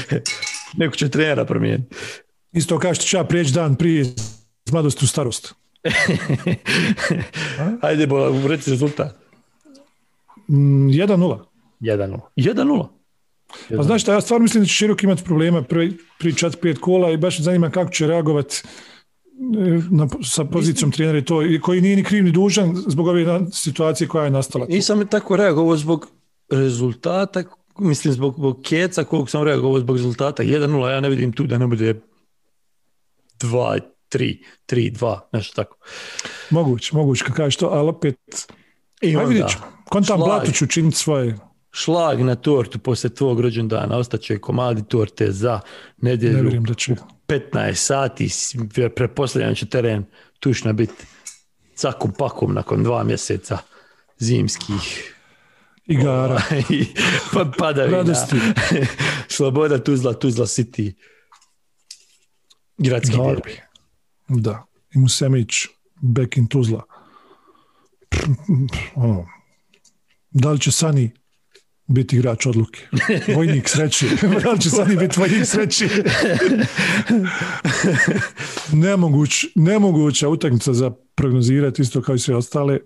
neko 0.79 0.97
će 0.97 1.09
trenera 1.09 1.45
promijeniti. 1.45 1.97
Isto 2.53 2.79
kao 2.79 2.95
što 2.95 3.05
ću 3.05 3.17
ja 3.17 3.25
prijeći 3.25 3.53
dan 3.53 3.77
prije 3.77 4.01
iz 4.01 4.15
mladosti 4.73 5.05
u 5.05 5.09
starost. 5.09 5.55
Ajde, 7.81 8.07
bo, 8.07 8.49
reci 8.49 8.71
rezultat. 8.71 9.17
Mm, 10.49 10.89
1-0. 10.89 11.39
1-0. 11.81 12.21
1-0. 12.37 12.89
Pa 13.77 13.83
znaš 13.83 14.03
šta, 14.03 14.13
ja 14.13 14.21
stvarno 14.21 14.43
mislim 14.43 14.63
da 14.63 14.67
će 14.67 14.75
Širok 14.75 15.03
imati 15.03 15.25
problema 15.25 15.63
pri, 15.63 15.93
pri 16.19 16.33
4-5 16.33 16.79
kola 16.79 17.11
i 17.11 17.17
baš 17.17 17.39
me 17.39 17.43
zanima 17.43 17.71
kako 17.71 17.91
će 17.93 18.07
reagovati 18.07 18.63
e, 18.65 19.81
na, 19.91 20.09
sa 20.23 20.45
pozicijom 20.45 20.93
trenera 20.93 21.19
i 21.19 21.25
to, 21.25 21.43
i 21.43 21.61
koji 21.61 21.81
nije 21.81 21.97
ni 21.97 22.05
kriv 22.05 22.25
ni 22.25 22.33
dužan 22.33 22.77
zbog 22.87 23.07
ove 23.07 23.41
situacije 23.53 24.09
koja 24.09 24.25
je 24.25 24.31
nastala. 24.31 24.67
Nisam 24.67 25.07
tako 25.07 25.37
reagovao 25.37 25.77
zbog 25.77 26.09
rezultata, 26.51 27.43
mislim 27.81 28.15
zbog, 28.15 28.35
zbog 28.35 28.63
keca 28.63 29.05
kog 29.05 29.31
sam 29.31 29.45
reagovao 29.45 29.81
zbog 29.81 29.97
rezultata. 29.97 30.43
1-0, 30.43 30.89
ja 30.89 31.01
ne 31.01 31.09
vidim 31.09 31.33
tu 31.33 31.47
da 31.47 31.59
ne 31.59 31.67
bude 31.67 32.01
2 33.41 33.79
3 34.11 34.37
3 34.69 34.93
2 34.99 35.19
nešto 35.33 35.63
tako. 35.63 35.77
Moguće, 36.51 36.97
moguće 36.97 37.25
kad 37.25 37.35
kažeš 37.35 37.57
to, 37.57 37.67
ali 37.67 37.89
opet, 37.89 38.17
I 39.01 39.17
onda, 39.17 39.29
vidjet 39.29 39.51
ćemo. 39.51 39.65
Kontam 39.85 40.17
šlag. 40.17 40.29
Blatu 40.29 40.53
ću 40.53 40.65
učiniti 40.65 40.97
svoje. 40.97 41.39
šlag 41.71 42.21
na 42.21 42.35
tortu 42.35 42.79
poslije 42.79 43.15
tvog 43.15 43.41
rođendana, 43.41 43.97
ostaće 43.97 44.39
komadi 44.39 44.83
torte 44.89 45.33
za 45.33 45.61
Ne 45.97 46.11
nedjelju 46.11 46.35
vjerujem 46.35 46.65
da 46.65 46.75
će. 46.75 46.97
15 47.29 47.75
sati, 47.75 48.29
pretpostavljam 48.97 49.55
će 49.55 49.67
teren 49.67 50.05
tušna 50.41 50.73
biti 50.73 51.05
cakum 51.75 52.13
pakum 52.19 52.55
nakon 52.55 52.83
dva 52.83 53.05
mjeseca 53.05 53.59
zimskih 54.19 55.15
Igara. 55.91 56.43
i 56.71 56.87
pa- 57.33 57.53
padavina. 57.59 57.97
Radosti. 57.97 58.37
Sloboda 59.37 59.85
Tuzla, 59.85 60.13
Tuzla 60.13 60.47
City. 60.47 60.93
Gradski 62.79 63.17
Dobro. 63.17 63.35
derbi. 63.35 63.61
Da. 64.29 64.65
I 64.95 64.99
Musemić, 64.99 65.53
back 66.01 66.37
in 66.37 66.47
Tuzla. 66.49 66.83
Ono, 68.95 69.27
da 70.31 70.53
li 70.53 70.61
će 70.61 70.71
Sani 70.73 71.11
biti 71.87 72.17
igrač 72.17 72.47
odluke? 72.47 72.81
Vojnik 73.37 73.69
sreći. 73.69 74.09
da 74.45 74.51
li 74.51 74.61
će 74.61 74.71
Sani 74.71 74.97
biti 74.97 75.21
vojnik 75.21 75.47
sreći? 75.47 75.89
Nemoguć, 78.73 79.45
nemoguća 79.55 80.29
utakmica 80.29 80.73
za 80.73 80.91
prognozirati, 81.15 81.83
isto 81.83 82.03
kao 82.03 82.15
i 82.15 82.19
sve 82.19 82.37
ostale. 82.37 82.79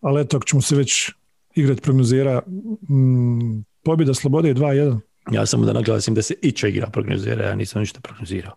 Ali 0.00 0.20
eto, 0.20 0.36
ako 0.36 0.46
ćemo 0.46 0.62
se 0.62 0.76
već 0.76 1.10
igrati 1.56 1.82
prognozira, 1.82 2.42
mm, 2.90 3.64
pobjeda 3.84 4.14
Slobode 4.14 4.48
je 4.48 4.54
2-1. 4.54 5.00
Ja 5.32 5.46
samo 5.46 5.66
da 5.66 5.72
naglasim 5.72 6.14
da 6.14 6.22
se 6.22 6.34
ića 6.42 6.68
igra 6.68 6.86
prognozira, 6.86 7.44
ja 7.44 7.54
nisam 7.54 7.80
ništa 7.80 8.00
prognozirao. 8.00 8.54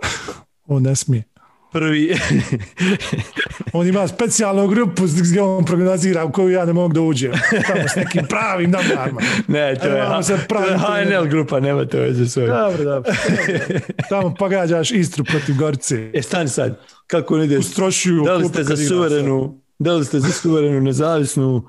On 0.66 0.82
ne 0.82 0.96
smije. 0.96 1.24
Prvi, 1.72 2.14
On 3.72 3.86
ima 3.86 4.08
specijalnu 4.08 4.68
grupu 4.68 5.02
gdje 5.18 5.42
on 5.42 5.64
prognozira 5.64 6.24
u 6.24 6.32
koju 6.32 6.50
ja 6.50 6.64
ne 6.64 6.72
mogu 6.72 6.94
da 6.94 7.00
uđem. 7.00 7.32
Tamo 7.66 7.88
s 7.88 7.96
nekim 7.96 8.26
pravim 8.28 8.70
namarima. 8.70 9.20
ne, 9.48 9.74
to 9.74 9.88
je, 9.88 10.22
se 10.22 10.38
to 10.48 10.64
je 10.64 10.78
HNL 10.78 11.28
grupa, 11.30 11.60
nema 11.60 11.84
to 11.84 11.98
veze 11.98 12.26
s 12.26 12.36
ovim. 12.36 12.48
Dobro, 12.48 12.84
dobro. 12.84 13.12
Tamo 14.10 14.34
pogađaš 14.34 14.90
Istru 14.90 15.24
protiv 15.24 15.56
Gorice. 15.56 16.10
E, 16.14 16.22
stani 16.22 16.48
sad, 16.48 16.80
kako 17.06 17.34
on 17.34 17.42
ide? 17.42 17.58
Ustrošuju 17.58 18.24
Da 18.24 18.34
li 18.34 18.48
ste 18.48 18.64
za 18.64 18.76
suverenu, 18.76 19.60
da 19.78 19.92
li 19.92 20.04
ste 20.04 20.20
za 20.20 20.32
suverenu, 20.32 20.80
nezavisnu, 20.80 21.68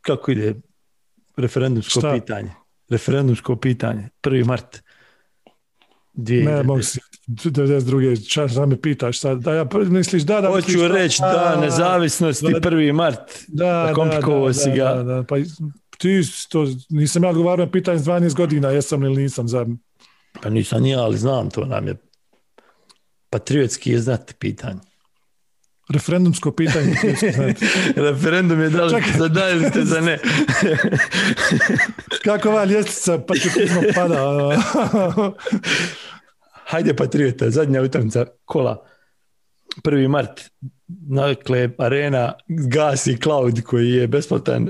kako 0.00 0.30
ide 0.30 0.54
referendumsko 1.36 2.00
Šta? 2.00 2.12
pitanje? 2.14 2.50
Referendumsko 2.88 3.56
pitanje, 3.56 4.08
1. 4.22 4.46
mart. 4.46 4.82
sad. 6.12 6.44
Ne, 6.44 6.62
mogu 6.62 6.82
si 6.82 7.00
92. 7.26 8.28
čas 8.32 8.52
da 8.52 8.66
me 8.66 8.80
pitaš 8.80 9.20
sad. 9.20 9.38
Da 9.38 9.54
ja 9.54 9.66
misliš 9.74 10.22
da 10.22 10.40
da 10.40 10.48
Hoću 10.48 10.66
misliš 10.66 10.90
reći 10.92 11.22
A, 11.22 11.32
da, 11.32 11.60
nezavisnosti, 11.60 12.52
da- 12.52 12.60
1. 12.70 12.92
mart. 12.92 13.44
Da, 13.48 13.92
komplikovao 13.94 14.46
da, 14.46 14.54
si 14.54 14.68
da, 14.70 14.76
ga. 14.76 14.84
Da, 14.94 15.02
da, 15.02 15.22
pa 15.22 15.36
ti 15.98 16.20
to, 16.48 16.66
nisam 16.90 17.24
ja 17.24 17.30
odgovarao 17.30 17.66
na 17.66 17.72
pitanje 17.72 17.98
s 17.98 18.02
12 18.02 18.34
godina, 18.34 18.68
jesam 18.68 19.02
ili 19.02 19.22
nisam 19.22 19.48
za... 19.48 19.66
Pa 20.42 20.50
nisam 20.50 20.82
ni 20.82 20.90
ja, 20.90 21.00
ali 21.02 21.18
znam, 21.18 21.50
to 21.50 21.64
nam 21.64 21.86
je 21.88 21.96
patriotski 23.30 23.90
je 23.90 24.00
znati 24.00 24.34
pitanje. 24.34 24.80
Referendumsko 25.88 26.52
pitanje. 26.52 26.94
Referendum 27.96 28.60
je 28.60 28.70
da 28.70 28.84
li 28.84 29.02
ste 29.02 29.18
za 29.18 29.28
da 29.28 29.50
ili 29.50 29.70
ste 29.70 29.84
za 29.84 30.00
ne. 30.00 30.18
Kako 32.24 32.48
ova 32.48 32.64
ljestvica 32.64 33.18
patriotizma 33.18 33.82
pada. 33.94 34.30
Hajde 36.70 36.96
patriota, 36.96 37.50
zadnja 37.50 37.82
utakmica 37.82 38.26
kola. 38.44 38.86
1. 39.82 40.08
mart, 40.08 40.40
dakle, 40.86 41.70
arena 41.78 42.32
gasi 42.48 43.18
cloud 43.22 43.62
koji 43.62 43.90
je 43.90 44.08
besplatan. 44.08 44.68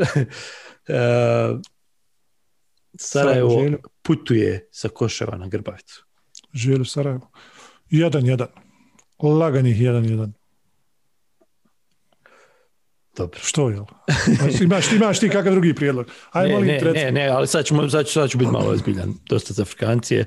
E, 0.88 0.98
Sarajevo 2.98 3.62
putuje 4.02 4.68
sa 4.72 4.88
Koševa 4.88 5.36
na 5.36 5.48
Grbavicu. 5.48 6.04
Želju 6.52 6.84
Sarajevo. 6.84 7.30
1-1. 7.90 8.46
Laganih 9.22 9.76
1-1. 9.76 10.32
Dobro. 13.16 13.40
Što 13.42 13.70
je? 13.70 13.78
imaš, 14.62 14.92
imaš 14.92 15.20
ti 15.20 15.28
kakav 15.28 15.52
drugi 15.52 15.74
prijedlog? 15.74 16.06
Aj, 16.32 16.48
Ne, 16.48 16.60
ne, 16.60 16.92
ne, 16.92 17.12
ne, 17.12 17.26
ali 17.26 17.46
sad, 17.46 17.64
ćemo, 17.64 17.90
sad, 17.90 18.06
ću, 18.06 18.12
sad 18.12 18.30
ću 18.30 18.38
biti 18.38 18.50
malo 18.50 18.70
ozbiljan, 18.70 19.14
dosta 19.28 19.52
za 19.52 19.62
Afrikancije. 19.62 20.24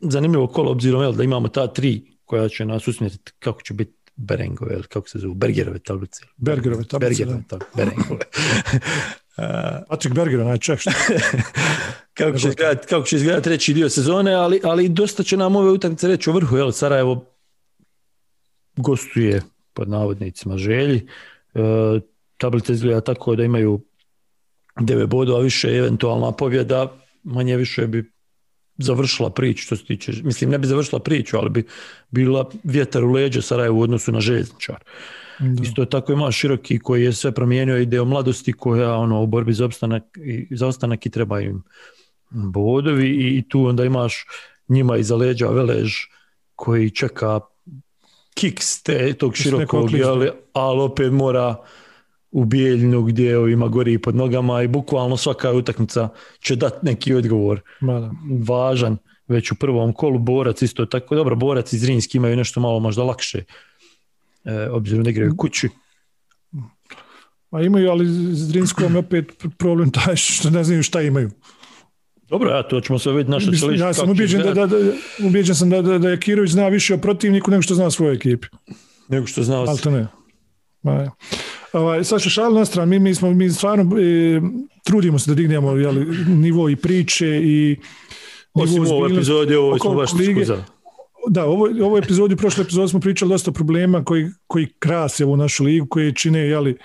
Zanimljivo 0.00 0.46
kolo, 0.46 0.70
obzirom 0.70 1.02
jel, 1.02 1.12
da 1.12 1.24
imamo 1.24 1.48
ta 1.48 1.66
tri 1.66 2.02
koja 2.24 2.48
će 2.48 2.64
nas 2.64 2.88
usmjeriti 2.88 3.32
kako 3.38 3.62
će 3.62 3.74
biti 3.74 3.92
Berengove, 4.16 4.74
ili 4.74 4.82
kako 4.82 5.08
se 5.08 5.18
zovu, 5.18 5.34
Bergerove 5.34 5.78
tablice. 5.78 6.24
Bergerove 6.36 6.84
tablice, 6.84 7.24
Bergerove 7.24 7.42
tablice, 7.48 7.72
Berengove. 7.76 8.24
Patrick 9.88 10.14
Berger, 10.14 10.40
onaj 10.40 10.58
što. 10.60 10.74
kako, 12.14 12.38
će 12.38 12.48
izgledati, 12.48 12.86
kako 12.86 13.06
će 13.06 13.16
izgledati 13.16 13.44
treći 13.44 13.74
dio 13.74 13.88
sezone, 13.88 14.32
ali, 14.32 14.60
ali 14.64 14.88
dosta 14.88 15.22
će 15.22 15.36
nam 15.36 15.56
ove 15.56 15.70
utakmice 15.70 16.08
reći 16.08 16.30
o 16.30 16.32
vrhu, 16.32 16.56
jel, 16.56 16.72
Sarajevo 16.72 17.24
gostuje 18.76 19.42
pod 19.72 19.88
navodnicima 19.88 20.58
želji. 20.58 21.06
E, 21.54 22.00
tablica 22.36 22.72
izgleda 22.72 23.00
tako 23.00 23.36
da 23.36 23.44
imaju 23.44 23.80
9 24.76 25.06
bodova 25.06 25.40
više, 25.40 25.76
eventualna 25.76 26.32
pobjeda, 26.32 26.92
manje 27.22 27.56
više 27.56 27.86
bi 27.86 28.12
završila 28.78 29.30
priču 29.30 29.62
što 29.62 29.76
se 29.76 29.84
tiče, 29.84 30.12
mislim 30.24 30.50
ne 30.50 30.58
bi 30.58 30.66
završila 30.66 31.00
priču, 31.00 31.36
ali 31.36 31.50
bi 31.50 31.64
bila 32.10 32.50
vjetar 32.64 33.04
u 33.04 33.12
leđa 33.12 33.42
Sarajevu 33.42 33.78
u 33.78 33.82
odnosu 33.82 34.12
na 34.12 34.20
željezničar. 34.20 34.76
Da. 35.38 35.62
Isto 35.62 35.84
tako 35.84 36.12
ima 36.12 36.32
široki 36.32 36.78
koji 36.78 37.04
je 37.04 37.12
sve 37.12 37.32
promijenio 37.32 37.78
ide 37.78 38.00
o 38.00 38.04
mladosti 38.04 38.52
koja 38.52 38.94
ono 38.94 39.22
u 39.22 39.26
borbi 39.26 39.52
za 39.52 39.64
opstanak 39.64 40.02
i 40.24 40.56
za 40.56 40.66
ostanak 40.66 41.06
i 41.06 41.10
treba 41.10 41.40
im 41.40 41.62
bodovi 42.30 43.08
i, 43.08 43.38
i 43.38 43.48
tu 43.48 43.64
onda 43.64 43.84
imaš 43.84 44.26
njima 44.68 44.96
iza 44.96 45.16
leđa 45.16 45.46
Velež 45.46 45.94
koji 46.54 46.90
čeka 46.90 47.40
kiks 48.34 48.82
te, 48.82 49.12
tog 49.12 49.36
širokog, 49.36 49.90
ali, 50.06 50.30
ali 50.52 50.80
opet 50.80 51.12
mora 51.12 51.56
u 52.30 52.44
bijeljnu 52.44 53.02
gdje 53.02 53.38
ovima 53.38 53.68
gori 53.68 53.98
pod 53.98 54.16
nogama 54.16 54.62
i 54.62 54.68
bukvalno 54.68 55.16
svaka 55.16 55.52
utakmica 55.52 56.08
će 56.40 56.56
dati 56.56 56.86
neki 56.86 57.14
odgovor 57.14 57.60
Ma 57.80 58.00
da. 58.00 58.10
važan 58.48 58.96
već 59.28 59.52
u 59.52 59.54
prvom 59.54 59.92
kolu 59.92 60.18
borac 60.18 60.62
isto 60.62 60.86
tako 60.86 61.14
dobro 61.14 61.36
borac 61.36 61.72
i 61.72 61.78
Zrinski 61.78 62.18
imaju 62.18 62.36
nešto 62.36 62.60
malo 62.60 62.80
možda 62.80 63.02
lakše 63.02 63.44
e, 64.44 64.68
obzirom 64.70 65.04
da 65.04 65.10
igraju 65.10 65.34
kući 65.36 65.68
Ma 67.50 67.62
imaju, 67.62 67.90
ali 67.90 68.06
s 68.34 68.48
Drinskom 68.48 68.92
je 68.92 68.98
opet 68.98 69.44
problem 69.58 69.90
taj 69.90 70.16
što 70.16 70.50
ne 70.50 70.64
znaju 70.64 70.82
šta 70.82 71.02
imaju. 71.02 71.30
Dobro 72.30 72.50
ja 72.50 72.62
to 72.62 72.80
ćemo 72.80 72.98
se 72.98 73.10
vidjeti 73.10 73.30
na 73.30 73.40
što 73.40 73.52
će 73.52 73.66
ja 73.76 73.94
sam 73.94 74.10
ubijeđen 74.10 74.42
da, 74.42 74.54
da, 74.54 74.66
da, 74.66 74.76
ubijeđen 75.24 75.54
sam 75.54 75.70
da, 75.70 75.82
da, 75.82 75.98
da 75.98 76.10
je 76.10 76.20
Kirović 76.20 76.50
zna 76.50 76.68
više 76.68 76.94
o 76.94 76.98
protivniku 76.98 77.50
nego 77.50 77.62
što 77.62 77.74
zna 77.74 77.86
o 77.86 77.90
svojoj 77.90 78.14
ekipi. 78.14 78.46
nego 79.08 79.26
što 79.26 79.42
znao 79.42 79.64
Ali 79.68 79.76
si. 79.76 79.82
to 79.82 79.90
ne. 79.90 80.06
Ma, 80.82 80.92
ja. 80.92 81.10
Ovaj, 81.72 82.04
sad 82.04 82.20
što 82.20 82.30
šal 82.30 82.54
na 82.54 82.64
stranu, 82.64 82.90
mi, 82.90 82.98
mi, 82.98 83.14
smo, 83.14 83.30
mi 83.30 83.50
stvarno 83.50 84.00
e, 84.00 84.40
trudimo 84.84 85.18
se 85.18 85.30
da 85.30 85.34
dignemo 85.34 85.72
jeli, 85.72 86.06
nivo 86.28 86.68
i 86.68 86.76
priče 86.76 87.40
i 87.42 87.76
osim 88.54 88.86
u 88.86 88.90
ovoj 88.90 89.12
epizodi 89.12 89.54
ovo 89.54 89.78
smo 89.78 89.94
baš 89.94 90.10
Da, 91.28 91.44
ovo, 91.44 91.68
ovo 91.82 91.98
epizodi, 91.98 92.36
prošle 92.36 92.62
epizode 92.62 92.88
smo 92.88 93.00
pričali 93.00 93.28
dosta 93.28 93.52
problema 93.52 94.04
koji, 94.04 94.28
koji 94.46 94.68
krase 94.78 95.24
ovu 95.24 95.36
našu 95.36 95.64
ligu, 95.64 95.86
koji 95.86 96.14
čine, 96.14 96.38
jeli, 96.38 96.76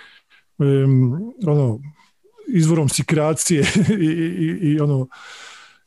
um, 0.57 1.13
ono, 1.47 1.80
izvorom 2.47 2.89
sikracije 2.89 3.61
i, 3.99 4.05
i, 4.05 4.57
i 4.61 4.80
ono 4.80 5.07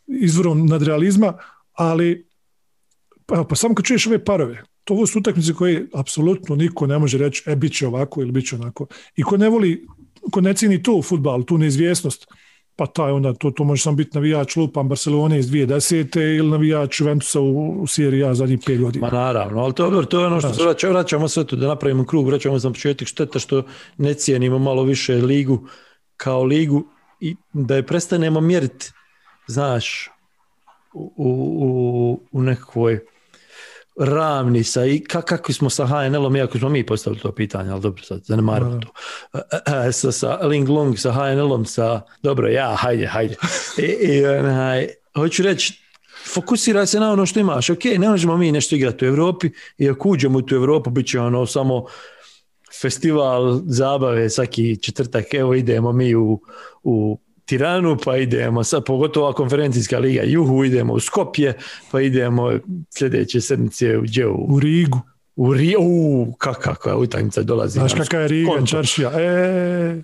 izvorom 0.06 0.66
nadrealizma, 0.66 1.32
ali 1.72 2.28
pa, 3.26 3.44
pa 3.44 3.54
samo 3.54 3.74
kad 3.74 3.84
čuješ 3.84 4.06
ove 4.06 4.24
parove, 4.24 4.62
to 4.84 5.06
su 5.06 5.18
utakmice 5.18 5.54
koje 5.54 5.88
apsolutno 5.94 6.56
niko 6.56 6.86
ne 6.86 6.98
može 6.98 7.18
reći 7.18 7.42
e, 7.46 7.56
bit 7.56 7.76
će 7.76 7.86
ovako 7.86 8.20
ili 8.20 8.32
bit 8.32 8.48
će 8.48 8.56
onako. 8.56 8.86
I 9.16 9.22
ko 9.22 9.36
ne 9.36 9.48
voli, 9.48 9.86
ko 10.32 10.40
ne 10.40 10.54
cini 10.54 10.82
tu 10.82 11.02
futbal, 11.02 11.42
tu 11.42 11.58
neizvjesnost, 11.58 12.26
pa 12.76 12.86
taj 12.86 13.10
onda 13.10 13.34
to, 13.34 13.50
to 13.50 13.64
može 13.64 13.82
samo 13.82 13.96
biti 13.96 14.10
navijač 14.14 14.56
lupam 14.56 14.88
Barcelone 14.88 15.38
iz 15.38 15.46
2010. 15.50 16.38
ili 16.38 16.50
navijač 16.50 17.00
Juventusa 17.00 17.40
u, 17.40 17.82
u 17.82 17.86
Sierra 17.86 18.30
A 18.30 18.34
zadnjih 18.34 18.60
pet 18.66 18.80
godina. 18.80 19.06
Ma 19.06 19.12
naravno, 19.12 19.60
ali 19.60 19.74
to, 19.74 19.90
dobro, 19.90 20.06
to 20.06 20.20
je 20.20 20.26
ono 20.26 20.40
što 20.40 20.54
se 20.54 20.62
vraća, 20.62 20.88
vraćamo 20.88 21.28
sve 21.28 21.44
to 21.44 21.56
da 21.56 21.66
napravimo 21.66 22.04
krug, 22.04 22.26
vraćamo 22.26 22.58
za 22.58 22.70
početak 22.70 23.08
šteta 23.08 23.38
što 23.38 23.62
ne 23.96 24.14
cijenimo 24.14 24.58
malo 24.58 24.82
više 24.82 25.14
ligu 25.14 25.68
kao 26.18 26.44
ligu 26.44 26.84
i 27.20 27.36
da 27.52 27.76
je 27.76 27.86
prestanemo 27.86 28.40
mjeriti, 28.40 28.92
znaš, 29.46 30.10
u, 30.94 31.12
u, 31.16 32.20
u 32.32 32.42
nekakvoj 32.42 33.00
ravni 33.98 34.64
sa 34.64 34.84
i 34.84 35.04
kako 35.04 35.52
smo 35.52 35.70
sa 35.70 35.86
HNL-om, 35.86 36.36
iako 36.36 36.58
smo 36.58 36.68
mi 36.68 36.86
postavili 36.86 37.22
to 37.22 37.32
pitanje, 37.32 37.70
ali 37.70 37.80
dobro, 37.80 38.02
sad 38.02 38.20
zanemarimo 38.24 38.80
to. 38.80 38.92
E, 39.88 39.92
sa, 39.98 40.12
sa 40.12 40.38
Ling 40.42 40.68
Long, 40.68 40.98
sa 40.98 41.12
HNL-om, 41.12 41.64
sa, 41.64 42.00
dobro, 42.22 42.48
ja, 42.48 42.74
hajde, 42.78 43.06
hajde. 43.06 43.36
I, 43.78 43.82
i 43.82 44.26
onaj, 44.26 44.88
hoću 45.14 45.42
reći, 45.42 45.82
fokusiraj 46.34 46.86
se 46.86 47.00
na 47.00 47.12
ono 47.12 47.26
što 47.26 47.40
imaš. 47.40 47.70
Ok, 47.70 47.84
ne 47.84 48.08
možemo 48.08 48.36
mi 48.36 48.52
nešto 48.52 48.76
igrati 48.76 49.04
u 49.04 49.08
Europi 49.08 49.50
i 49.78 49.90
ako 49.90 50.08
uđemo 50.08 50.38
u 50.38 50.42
tu 50.42 50.54
Europu, 50.54 50.90
bit 50.90 51.06
će 51.06 51.20
ono 51.20 51.46
samo 51.46 51.86
festival 52.82 53.60
zabave 53.66 54.30
svaki 54.30 54.76
četvrtak, 54.76 55.34
evo 55.34 55.54
idemo 55.54 55.92
mi 55.92 56.14
u, 56.14 56.40
u 56.82 57.18
Tiranu, 57.44 57.96
pa 58.04 58.16
idemo, 58.16 58.64
sad 58.64 58.84
pogotovo 58.84 59.32
konferencijska 59.32 59.98
liga, 59.98 60.22
juhu, 60.24 60.64
idemo 60.64 60.92
u 60.92 61.00
Skopje, 61.00 61.54
pa 61.90 62.00
idemo 62.00 62.52
sljedeće 62.90 63.40
sedmice 63.40 63.98
u, 63.98 64.00
u, 64.00 64.54
u 64.54 64.60
Rigu. 64.60 65.00
U 65.36 65.54
Rigu, 65.54 66.34
kakva 66.38 66.96
utakmica 66.96 67.42
dolazi. 67.42 67.78
Znaš 67.78 67.94
kakva 67.94 68.18
je 68.20 68.28
Riga, 68.28 68.66
Čaršija, 68.66 69.12
e, 69.20 70.02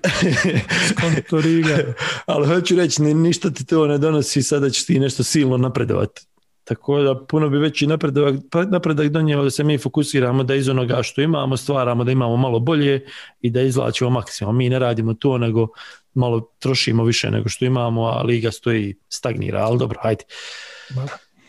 Riga. 1.44 1.78
Ali 2.26 2.46
hoću 2.46 2.76
reći, 2.76 3.02
ništa 3.02 3.50
ti 3.50 3.66
to 3.66 3.86
ne 3.86 3.98
donosi 3.98 4.42
sada 4.42 4.70
ćeš 4.70 4.86
ti 4.86 4.98
nešto 4.98 5.22
silno 5.22 5.56
napredovati. 5.56 6.22
Tako 6.64 7.02
da 7.02 7.24
puno 7.26 7.48
bi 7.48 7.58
veći 7.58 7.86
napredak, 7.86 8.34
pa 8.50 8.62
napredak 8.64 9.08
donijelo 9.08 9.44
da 9.44 9.50
se 9.50 9.64
mi 9.64 9.78
fokusiramo 9.78 10.42
da 10.42 10.54
iz 10.54 10.68
onoga 10.68 11.02
što 11.02 11.20
imamo 11.20 11.56
stvaramo 11.56 12.04
da 12.04 12.12
imamo 12.12 12.36
malo 12.36 12.60
bolje 12.60 13.06
i 13.40 13.50
da 13.50 13.60
izvlačimo 13.60 14.10
maksimum. 14.10 14.56
Mi 14.56 14.68
ne 14.68 14.78
radimo 14.78 15.14
to 15.14 15.38
nego 15.38 15.68
malo 16.14 16.40
trošimo 16.58 17.04
više 17.04 17.30
nego 17.30 17.48
što 17.48 17.64
imamo, 17.64 18.02
a 18.02 18.22
liga 18.22 18.50
stoji 18.50 18.94
stagnira, 19.08 19.64
ali 19.64 19.78
dobro, 19.78 19.98
hajde. 20.02 20.24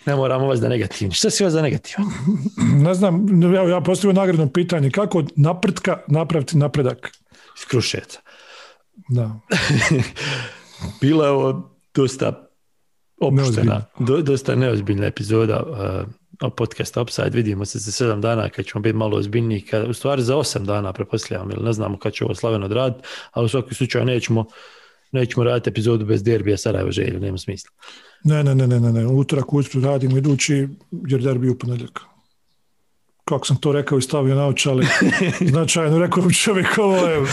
Ne 0.06 0.16
moramo 0.16 0.48
vas 0.48 0.60
da 0.60 0.70
negativni. 0.70 1.14
Šta 1.14 1.30
si 1.30 1.44
vas 1.44 1.54
da? 1.54 1.62
Ne 2.74 2.94
znam, 2.94 3.44
ja, 3.54 3.70
ja 3.70 3.82
postavio 3.82 4.14
nagradno 4.14 4.50
pitanje. 4.50 4.92
Kako 4.92 5.24
napretka 5.36 5.98
napraviti 6.08 6.58
napredak? 6.58 7.12
Iz 7.58 7.66
Krušeca. 7.66 8.20
Da. 9.10 9.40
Bilo 11.02 11.26
je 11.26 11.30
ovo 11.30 11.72
dosta 11.96 12.45
opuštena, 13.22 13.86
do, 14.00 14.22
dosta 14.22 14.56
neozbiljna 14.56 15.06
epizoda 15.06 15.64
uh, 15.64 16.52
podcasta 16.58 17.02
Upside. 17.02 17.30
Vidimo 17.30 17.66
se 17.66 17.80
za 17.80 17.92
sedam 17.92 18.22
dana 18.22 18.50
kad 18.50 18.66
ćemo 18.66 18.82
biti 18.82 18.98
malo 18.98 19.18
ozbiljniji. 19.18 19.62
Kad, 19.62 19.90
u 19.90 19.94
stvari 19.94 20.22
za 20.22 20.38
osam 20.38 20.66
dana 20.66 20.94
prepostavljam, 20.94 21.52
ili 21.52 21.64
ne 21.64 21.74
znamo 21.74 22.00
kad 22.00 22.14
će 22.14 22.26
ovo 22.26 22.36
slaveno 22.36 22.66
odraditi, 22.66 23.08
ali 23.32 23.46
u 23.46 23.50
svakom 23.50 23.74
slučaju 23.74 24.06
nećemo, 24.06 24.46
nećemo 25.12 25.44
raditi 25.44 25.70
epizodu 25.70 26.06
bez 26.06 26.24
derbija 26.24 26.58
Sarajevo 26.58 26.92
želju, 26.92 27.20
nema 27.20 27.38
smisla. 27.38 27.72
Ne, 28.24 28.44
ne, 28.44 28.56
ne, 28.56 28.68
ne, 28.68 28.80
ne, 28.80 28.92
ne. 28.92 29.08
utorak 29.08 29.54
ujutru 29.54 29.82
radim 29.82 30.18
idući 30.18 30.68
jer 31.08 31.22
derbi 31.22 31.50
u 31.50 31.58
ponedjeljak. 31.58 32.00
Kako 33.26 33.48
sam 33.48 33.58
to 33.58 33.72
rekao 33.72 33.98
i 33.98 34.02
stavio 34.02 34.36
na 34.36 34.48
očali, 34.48 34.88
značajno 35.52 36.00
rekao 36.00 36.32
čovjek 36.32 36.78
ovo 36.78 37.08
je... 37.08 37.26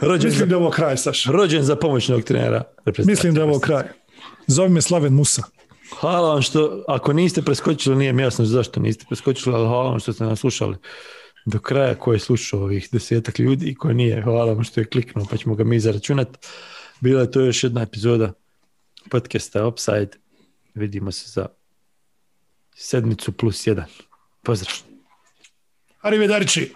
Rođen 0.00 0.28
Mislim 0.28 0.38
za, 0.38 0.46
da 0.46 0.54
je 0.54 0.56
ovo 0.56 0.70
kraj, 0.70 0.96
Saša. 0.96 1.30
Rođen 1.32 1.62
za 1.62 1.76
pomoćnog 1.76 2.22
trenera. 2.22 2.62
Mislim 3.06 3.34
da 3.34 3.40
je 3.40 3.44
ovo 3.44 3.58
kraj. 3.58 3.84
Zove 4.46 4.68
me 4.68 4.82
Slaven 4.82 5.12
Musa. 5.12 5.42
Hvala 6.00 6.32
vam 6.32 6.42
što, 6.42 6.84
ako 6.88 7.12
niste 7.12 7.42
preskočili, 7.42 7.96
nije 7.96 8.12
mi 8.12 8.22
jasno 8.22 8.44
zašto 8.44 8.80
niste 8.80 9.04
preskočili, 9.08 9.54
ali 9.54 9.68
hvala 9.68 9.90
vam 9.90 10.00
što 10.00 10.12
ste 10.12 10.24
nas 10.24 10.40
slušali 10.40 10.76
do 11.46 11.58
kraja 11.58 11.94
ko 11.94 12.12
je 12.12 12.18
slušao 12.18 12.60
ovih 12.60 12.88
desetak 12.92 13.38
ljudi 13.38 13.66
i 13.66 13.74
ko 13.74 13.92
nije. 13.92 14.22
Hvala 14.22 14.52
vam 14.52 14.64
što 14.64 14.80
je 14.80 14.86
kliknuo, 14.86 15.26
pa 15.30 15.36
ćemo 15.36 15.54
ga 15.54 15.64
mi 15.64 15.80
zaračunati. 15.80 16.38
Bila 17.00 17.20
je 17.20 17.30
to 17.30 17.40
još 17.40 17.64
jedna 17.64 17.82
epizoda 17.82 18.32
podcasta 19.10 19.66
Upside. 19.66 20.10
Vidimo 20.74 21.12
se 21.12 21.30
za 21.30 21.46
sedmicu 22.74 23.32
plus 23.32 23.66
jedan. 23.66 23.86
Pozdrav. 24.42 24.74
Arrivederci. 26.00 26.72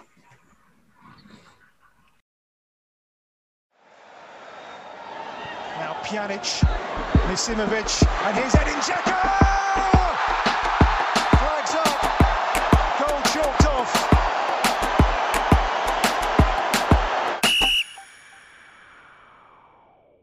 Now 5.79 5.93
Pjanic, 6.09 6.61
Misimovic 7.29 8.07
and 8.25 8.37
he's 8.39 8.53
heading 8.55 8.81
Checker! 8.81 9.48